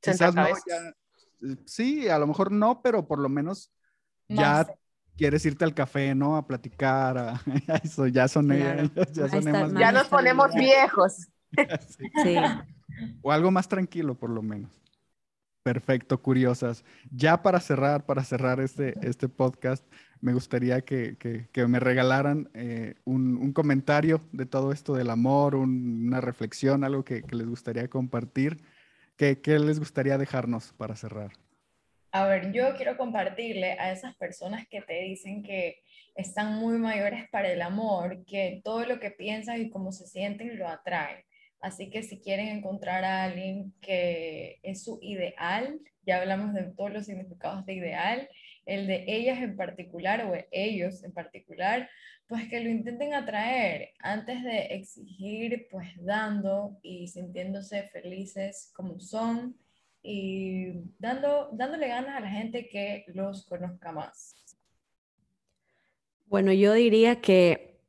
Quizás 0.00 0.34
no, 0.34 0.46
sí, 1.66 2.08
a 2.08 2.18
lo 2.18 2.26
mejor 2.26 2.50
no, 2.50 2.80
pero 2.80 3.06
por 3.06 3.18
lo 3.18 3.28
menos 3.28 3.70
ya 4.26 4.66
quieres 5.16 5.44
irte 5.46 5.64
al 5.64 5.74
café, 5.74 6.14
¿no? 6.14 6.36
A 6.36 6.46
platicar, 6.46 7.40
eso 7.82 8.06
ya 8.06 8.28
son, 8.28 8.48
ya, 9.12 9.30
ya 9.78 9.92
nos 9.92 10.08
ponemos 10.08 10.54
viejos. 10.54 11.28
sí. 12.22 12.36
O 13.22 13.32
algo 13.32 13.50
más 13.50 13.68
tranquilo, 13.68 14.14
por 14.14 14.30
lo 14.30 14.42
menos. 14.42 14.80
Perfecto, 15.62 16.22
curiosas. 16.22 16.84
Ya 17.10 17.42
para 17.42 17.58
cerrar, 17.58 18.06
para 18.06 18.22
cerrar 18.22 18.60
este, 18.60 18.94
este 19.02 19.28
podcast, 19.28 19.84
me 20.20 20.32
gustaría 20.32 20.80
que, 20.82 21.16
que, 21.18 21.66
me 21.66 21.80
regalaran 21.80 22.48
eh, 22.54 22.94
un, 23.04 23.36
un, 23.36 23.52
comentario 23.52 24.20
de 24.32 24.46
todo 24.46 24.70
esto 24.70 24.94
del 24.94 25.10
amor, 25.10 25.56
una 25.56 26.20
reflexión, 26.20 26.84
algo 26.84 27.04
que, 27.04 27.24
les 27.32 27.48
gustaría 27.48 27.88
compartir. 27.88 28.62
¿Qué, 29.16 29.40
¿Qué 29.40 29.58
les 29.58 29.80
gustaría 29.80 30.18
dejarnos 30.18 30.72
para 30.74 30.94
cerrar? 30.94 31.32
A 32.18 32.26
ver, 32.26 32.50
yo 32.50 32.74
quiero 32.76 32.96
compartirle 32.96 33.72
a 33.72 33.92
esas 33.92 34.16
personas 34.16 34.66
que 34.68 34.80
te 34.80 35.02
dicen 35.02 35.42
que 35.42 35.82
están 36.14 36.54
muy 36.54 36.78
mayores 36.78 37.28
para 37.30 37.52
el 37.52 37.60
amor, 37.60 38.24
que 38.24 38.62
todo 38.64 38.86
lo 38.86 38.98
que 38.98 39.10
piensan 39.10 39.60
y 39.60 39.68
cómo 39.68 39.92
se 39.92 40.06
sienten 40.06 40.58
lo 40.58 40.66
atraen. 40.66 41.22
Así 41.60 41.90
que 41.90 42.02
si 42.02 42.22
quieren 42.22 42.48
encontrar 42.48 43.04
a 43.04 43.24
alguien 43.24 43.74
que 43.82 44.60
es 44.62 44.82
su 44.82 44.98
ideal, 45.02 45.78
ya 46.06 46.16
hablamos 46.16 46.54
de 46.54 46.62
todos 46.74 46.90
los 46.90 47.04
significados 47.04 47.66
de 47.66 47.74
ideal, 47.74 48.30
el 48.64 48.86
de 48.86 49.04
ellas 49.08 49.38
en 49.42 49.54
particular 49.54 50.24
o 50.24 50.32
ellos 50.50 51.04
en 51.04 51.12
particular, 51.12 51.90
pues 52.28 52.48
que 52.48 52.60
lo 52.60 52.70
intenten 52.70 53.12
atraer 53.12 53.90
antes 53.98 54.42
de 54.42 54.68
exigir, 54.74 55.68
pues 55.70 55.88
dando 55.98 56.78
y 56.80 57.08
sintiéndose 57.08 57.82
felices 57.88 58.72
como 58.74 59.00
son 59.00 59.54
y 60.06 60.72
dando, 60.98 61.48
dándole 61.52 61.88
ganas 61.88 62.16
a 62.16 62.20
la 62.20 62.30
gente 62.30 62.68
que 62.68 63.04
los 63.08 63.44
conozca 63.46 63.90
más. 63.90 64.36
Bueno, 66.26 66.52
yo 66.52 66.72
diría 66.72 67.20
que 67.20 67.80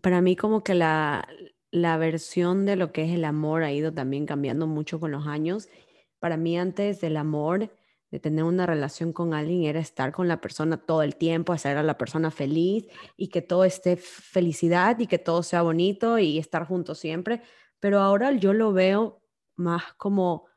para 0.00 0.20
mí 0.20 0.36
como 0.36 0.62
que 0.62 0.74
la, 0.74 1.26
la 1.72 1.96
versión 1.96 2.66
de 2.66 2.76
lo 2.76 2.92
que 2.92 3.04
es 3.04 3.12
el 3.12 3.24
amor 3.24 3.64
ha 3.64 3.72
ido 3.72 3.92
también 3.92 4.26
cambiando 4.26 4.68
mucho 4.68 5.00
con 5.00 5.10
los 5.10 5.26
años. 5.26 5.68
Para 6.20 6.36
mí 6.36 6.56
antes 6.56 7.00
del 7.00 7.16
amor, 7.16 7.72
de 8.12 8.20
tener 8.20 8.44
una 8.44 8.66
relación 8.66 9.12
con 9.12 9.34
alguien, 9.34 9.64
era 9.64 9.80
estar 9.80 10.12
con 10.12 10.28
la 10.28 10.40
persona 10.40 10.76
todo 10.76 11.02
el 11.02 11.16
tiempo, 11.16 11.52
hacer 11.52 11.76
a 11.76 11.82
la 11.82 11.98
persona 11.98 12.30
feliz 12.30 12.86
y 13.16 13.28
que 13.28 13.42
todo 13.42 13.64
esté 13.64 13.96
felicidad 13.96 15.00
y 15.00 15.08
que 15.08 15.18
todo 15.18 15.42
sea 15.42 15.62
bonito 15.62 16.18
y 16.18 16.38
estar 16.38 16.64
juntos 16.64 16.98
siempre. 16.98 17.42
Pero 17.80 18.00
ahora 18.00 18.30
yo 18.32 18.52
lo 18.52 18.72
veo 18.72 19.20
más 19.56 19.94
como 19.94 20.49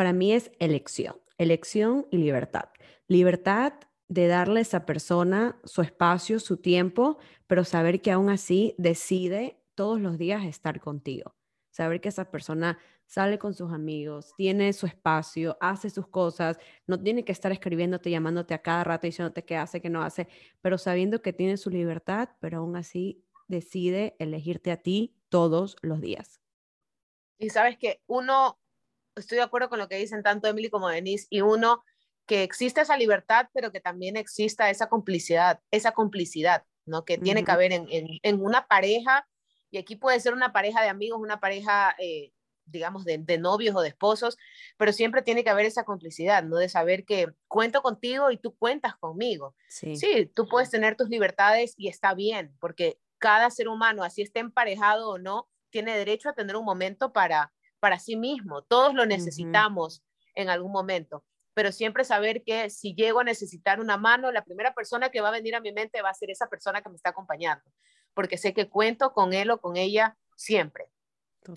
para 0.00 0.14
mí 0.14 0.32
es 0.32 0.50
elección, 0.60 1.20
elección 1.36 2.06
y 2.10 2.16
libertad. 2.16 2.70
Libertad 3.06 3.74
de 4.08 4.28
darle 4.28 4.60
a 4.60 4.62
esa 4.62 4.86
persona 4.86 5.60
su 5.64 5.82
espacio, 5.82 6.40
su 6.40 6.56
tiempo, 6.56 7.18
pero 7.46 7.64
saber 7.64 8.00
que 8.00 8.10
aún 8.10 8.30
así 8.30 8.74
decide 8.78 9.60
todos 9.74 10.00
los 10.00 10.16
días 10.16 10.46
estar 10.46 10.80
contigo. 10.80 11.36
Saber 11.68 12.00
que 12.00 12.08
esa 12.08 12.30
persona 12.30 12.78
sale 13.04 13.38
con 13.38 13.52
sus 13.52 13.74
amigos, 13.74 14.32
tiene 14.38 14.72
su 14.72 14.86
espacio, 14.86 15.58
hace 15.60 15.90
sus 15.90 16.08
cosas, 16.08 16.56
no 16.86 16.98
tiene 16.98 17.22
que 17.22 17.32
estar 17.32 17.52
escribiéndote, 17.52 18.10
llamándote 18.10 18.54
a 18.54 18.62
cada 18.62 18.84
rato 18.84 19.06
diciéndote 19.06 19.44
qué 19.44 19.58
hace, 19.58 19.82
qué 19.82 19.90
no 19.90 20.00
hace, 20.00 20.28
pero 20.62 20.78
sabiendo 20.78 21.20
que 21.20 21.34
tiene 21.34 21.58
su 21.58 21.68
libertad, 21.68 22.30
pero 22.40 22.60
aún 22.60 22.74
así 22.74 23.22
decide 23.48 24.16
elegirte 24.18 24.70
a 24.70 24.78
ti 24.78 25.20
todos 25.28 25.76
los 25.82 26.00
días. 26.00 26.40
Y 27.36 27.50
sabes 27.50 27.76
que 27.76 28.00
uno 28.06 28.56
estoy 29.16 29.36
de 29.36 29.44
acuerdo 29.44 29.68
con 29.68 29.78
lo 29.78 29.88
que 29.88 29.96
dicen 29.96 30.22
tanto 30.22 30.48
Emily 30.48 30.70
como 30.70 30.88
Denise, 30.88 31.26
y 31.30 31.40
uno, 31.40 31.82
que 32.26 32.42
existe 32.42 32.80
esa 32.80 32.96
libertad, 32.96 33.48
pero 33.52 33.72
que 33.72 33.80
también 33.80 34.16
exista 34.16 34.70
esa 34.70 34.88
complicidad, 34.88 35.60
esa 35.70 35.92
complicidad, 35.92 36.64
¿no? 36.86 37.04
Que 37.04 37.18
tiene 37.18 37.44
que 37.44 37.50
haber 37.50 37.72
en, 37.72 37.88
en, 37.90 38.40
una 38.40 38.66
pareja, 38.68 39.26
y 39.70 39.78
aquí 39.78 39.96
puede 39.96 40.20
ser 40.20 40.32
una 40.32 40.52
pareja 40.52 40.82
de 40.82 40.88
amigos, 40.88 41.20
una 41.20 41.40
pareja, 41.40 41.94
eh, 41.98 42.32
digamos, 42.66 43.04
de, 43.04 43.18
de, 43.18 43.38
novios 43.38 43.74
o 43.74 43.80
de 43.80 43.88
esposos, 43.88 44.36
pero 44.76 44.92
siempre 44.92 45.22
tiene 45.22 45.42
que 45.42 45.50
haber 45.50 45.66
esa 45.66 45.84
complicidad, 45.84 46.44
¿no? 46.44 46.56
De 46.56 46.68
saber 46.68 47.04
que 47.04 47.32
cuento 47.48 47.82
contigo 47.82 48.30
y 48.30 48.36
tú 48.36 48.54
cuentas 48.54 48.94
conmigo. 48.96 49.56
Sí, 49.68 49.96
sí 49.96 50.30
tú 50.32 50.46
puedes 50.48 50.70
tener 50.70 50.96
tus 50.96 51.08
libertades 51.08 51.74
y 51.76 51.88
está 51.88 52.14
bien, 52.14 52.56
porque 52.60 53.00
cada 53.18 53.50
ser 53.50 53.68
humano, 53.68 54.04
así 54.04 54.22
esté 54.22 54.38
emparejado 54.38 55.10
o 55.10 55.18
no, 55.18 55.48
tiene 55.70 55.96
derecho 55.96 56.28
a 56.28 56.34
tener 56.34 56.56
un 56.56 56.64
momento 56.64 57.12
para 57.12 57.52
para 57.80 57.98
sí 57.98 58.16
mismo. 58.16 58.62
Todos 58.62 58.94
lo 58.94 59.06
necesitamos 59.06 60.04
en 60.34 60.48
algún 60.48 60.70
momento, 60.70 61.24
pero 61.54 61.72
siempre 61.72 62.04
saber 62.04 62.42
que 62.44 62.70
si 62.70 62.94
llego 62.94 63.20
a 63.20 63.24
necesitar 63.24 63.80
una 63.80 63.96
mano, 63.96 64.30
la 64.30 64.44
primera 64.44 64.74
persona 64.74 65.10
que 65.10 65.20
va 65.20 65.28
a 65.28 65.32
venir 65.32 65.56
a 65.56 65.60
mi 65.60 65.72
mente 65.72 66.02
va 66.02 66.10
a 66.10 66.14
ser 66.14 66.30
esa 66.30 66.48
persona 66.48 66.82
que 66.82 66.88
me 66.88 66.96
está 66.96 67.10
acompañando, 67.10 67.64
porque 68.14 68.38
sé 68.38 68.54
que 68.54 68.68
cuento 68.68 69.12
con 69.12 69.32
él 69.32 69.50
o 69.50 69.60
con 69.60 69.76
ella 69.76 70.16
siempre. 70.36 70.86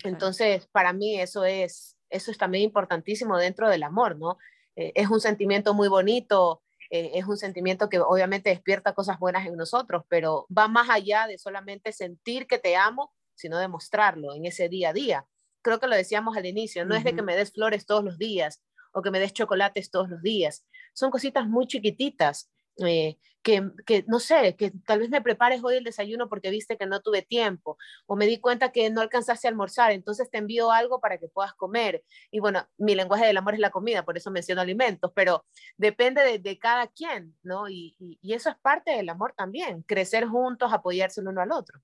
Entonces, 0.02 0.66
para 0.66 0.92
mí 0.92 1.20
eso 1.20 1.44
es, 1.44 1.96
eso 2.10 2.30
es 2.30 2.38
también 2.38 2.64
importantísimo 2.64 3.36
dentro 3.36 3.68
del 3.68 3.82
amor, 3.82 4.16
¿no? 4.16 4.38
Eh, 4.76 4.92
es 4.94 5.08
un 5.08 5.20
sentimiento 5.20 5.74
muy 5.74 5.88
bonito, 5.88 6.62
eh, 6.90 7.12
es 7.14 7.26
un 7.26 7.36
sentimiento 7.36 7.88
que 7.88 8.00
obviamente 8.00 8.50
despierta 8.50 8.94
cosas 8.94 9.18
buenas 9.18 9.46
en 9.46 9.56
nosotros, 9.56 10.04
pero 10.08 10.46
va 10.56 10.68
más 10.68 10.88
allá 10.90 11.26
de 11.26 11.38
solamente 11.38 11.92
sentir 11.92 12.46
que 12.46 12.58
te 12.58 12.76
amo, 12.76 13.12
sino 13.34 13.58
demostrarlo 13.58 14.34
en 14.34 14.46
ese 14.46 14.68
día 14.68 14.90
a 14.90 14.92
día 14.92 15.26
creo 15.64 15.80
que 15.80 15.88
lo 15.88 15.96
decíamos 15.96 16.36
al 16.36 16.46
inicio, 16.46 16.84
no 16.84 16.94
es 16.94 17.02
de 17.02 17.16
que 17.16 17.22
me 17.22 17.34
des 17.34 17.52
flores 17.52 17.86
todos 17.86 18.04
los 18.04 18.18
días 18.18 18.62
o 18.92 19.02
que 19.02 19.10
me 19.10 19.18
des 19.18 19.32
chocolates 19.32 19.90
todos 19.90 20.08
los 20.08 20.22
días. 20.22 20.64
Son 20.92 21.10
cositas 21.10 21.48
muy 21.48 21.66
chiquititas 21.66 22.50
eh, 22.78 23.16
que, 23.42 23.70
que, 23.86 24.04
no 24.08 24.20
sé, 24.20 24.56
que 24.56 24.72
tal 24.86 25.00
vez 25.00 25.10
me 25.10 25.20
prepares 25.20 25.62
hoy 25.62 25.76
el 25.76 25.84
desayuno 25.84 26.28
porque 26.28 26.50
viste 26.50 26.78
que 26.78 26.86
no 26.86 27.00
tuve 27.02 27.22
tiempo, 27.22 27.76
o 28.06 28.16
me 28.16 28.26
di 28.26 28.38
cuenta 28.40 28.72
que 28.72 28.88
no 28.90 29.00
alcanzaste 29.02 29.46
a 29.46 29.50
almorzar, 29.50 29.92
entonces 29.92 30.30
te 30.30 30.38
envío 30.38 30.70
algo 30.70 30.98
para 31.00 31.18
que 31.18 31.28
puedas 31.28 31.54
comer. 31.54 32.02
Y 32.30 32.40
bueno, 32.40 32.66
mi 32.78 32.94
lenguaje 32.94 33.26
del 33.26 33.36
amor 33.36 33.54
es 33.54 33.60
la 33.60 33.70
comida, 33.70 34.04
por 34.04 34.16
eso 34.16 34.30
menciono 34.30 34.62
alimentos, 34.62 35.12
pero 35.14 35.44
depende 35.76 36.22
de, 36.22 36.38
de 36.38 36.58
cada 36.58 36.86
quien, 36.86 37.36
¿no? 37.42 37.68
Y, 37.68 37.96
y, 37.98 38.18
y, 38.22 38.32
eso 38.32 38.48
es 38.48 38.56
parte 38.56 38.92
del 38.92 39.08
amor 39.10 39.34
también, 39.36 39.82
crecer 39.82 40.26
juntos, 40.26 40.72
apoyarse 40.72 41.20
el 41.20 41.28
uno 41.28 41.42
al 41.42 41.52
otro. 41.52 41.80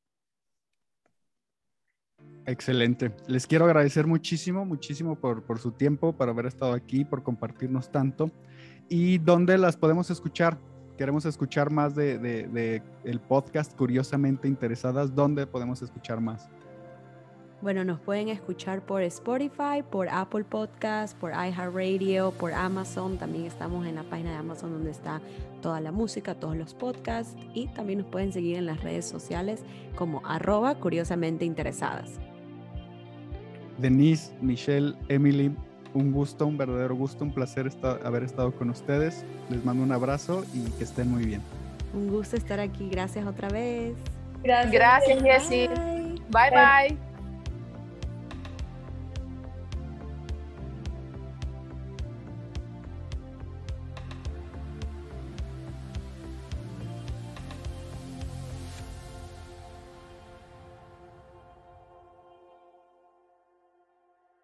Excelente. 2.46 3.14
Les 3.28 3.46
quiero 3.46 3.66
agradecer 3.66 4.06
muchísimo, 4.06 4.64
muchísimo 4.64 5.16
por, 5.16 5.58
su 5.58 5.72
tiempo, 5.72 6.12
por 6.12 6.28
haber 6.28 6.46
estado 6.46 6.72
aquí, 6.72 7.04
por 7.04 7.22
compartirnos 7.22 7.92
tanto. 7.92 8.30
¿Y 8.88 9.18
dónde 9.18 9.56
las 9.58 9.76
podemos 9.76 10.10
escuchar? 10.10 10.58
queremos 10.96 11.24
escuchar 11.24 11.70
más 11.70 11.94
de, 11.94 12.18
de, 12.18 12.82
el 13.04 13.20
podcast 13.20 13.74
Curiosamente 13.74 14.48
Interesadas, 14.48 15.14
¿dónde 15.14 15.46
podemos 15.46 15.80
escuchar 15.80 16.20
más? 16.20 16.50
Bueno, 17.62 17.84
nos 17.84 18.00
pueden 18.00 18.28
escuchar 18.28 18.80
por 18.80 19.02
Spotify, 19.02 19.82
por 19.90 20.08
Apple 20.08 20.44
Podcast, 20.44 21.16
por 21.18 21.32
iHeartRadio, 21.32 22.30
por 22.32 22.54
Amazon. 22.54 23.18
También 23.18 23.44
estamos 23.44 23.86
en 23.86 23.96
la 23.96 24.02
página 24.02 24.30
de 24.30 24.36
Amazon 24.36 24.72
donde 24.72 24.90
está 24.90 25.20
toda 25.60 25.78
la 25.80 25.92
música, 25.92 26.34
todos 26.34 26.56
los 26.56 26.72
podcasts. 26.72 27.36
Y 27.52 27.66
también 27.68 27.98
nos 27.98 28.08
pueden 28.08 28.32
seguir 28.32 28.56
en 28.56 28.64
las 28.64 28.82
redes 28.82 29.06
sociales 29.06 29.62
como 29.94 30.22
arroba 30.24 30.74
curiosamente 30.76 31.44
interesadas. 31.44 32.18
Denise, 33.76 34.32
Michelle, 34.40 34.94
Emily, 35.08 35.54
un 35.92 36.12
gusto, 36.12 36.46
un 36.46 36.56
verdadero 36.56 36.94
gusto, 36.94 37.24
un 37.24 37.32
placer 37.32 37.70
haber 38.04 38.22
estado 38.22 38.52
con 38.52 38.70
ustedes. 38.70 39.22
Les 39.50 39.62
mando 39.66 39.82
un 39.82 39.92
abrazo 39.92 40.44
y 40.54 40.62
que 40.78 40.84
estén 40.84 41.10
muy 41.10 41.26
bien. 41.26 41.42
Un 41.92 42.08
gusto 42.08 42.36
estar 42.36 42.58
aquí. 42.58 42.88
Gracias 42.88 43.26
otra 43.26 43.48
vez. 43.50 43.94
Gracias, 44.42 44.72
Gracias 44.72 45.48
Bye 45.50 46.50
bye. 46.50 46.96
bye. 46.96 47.09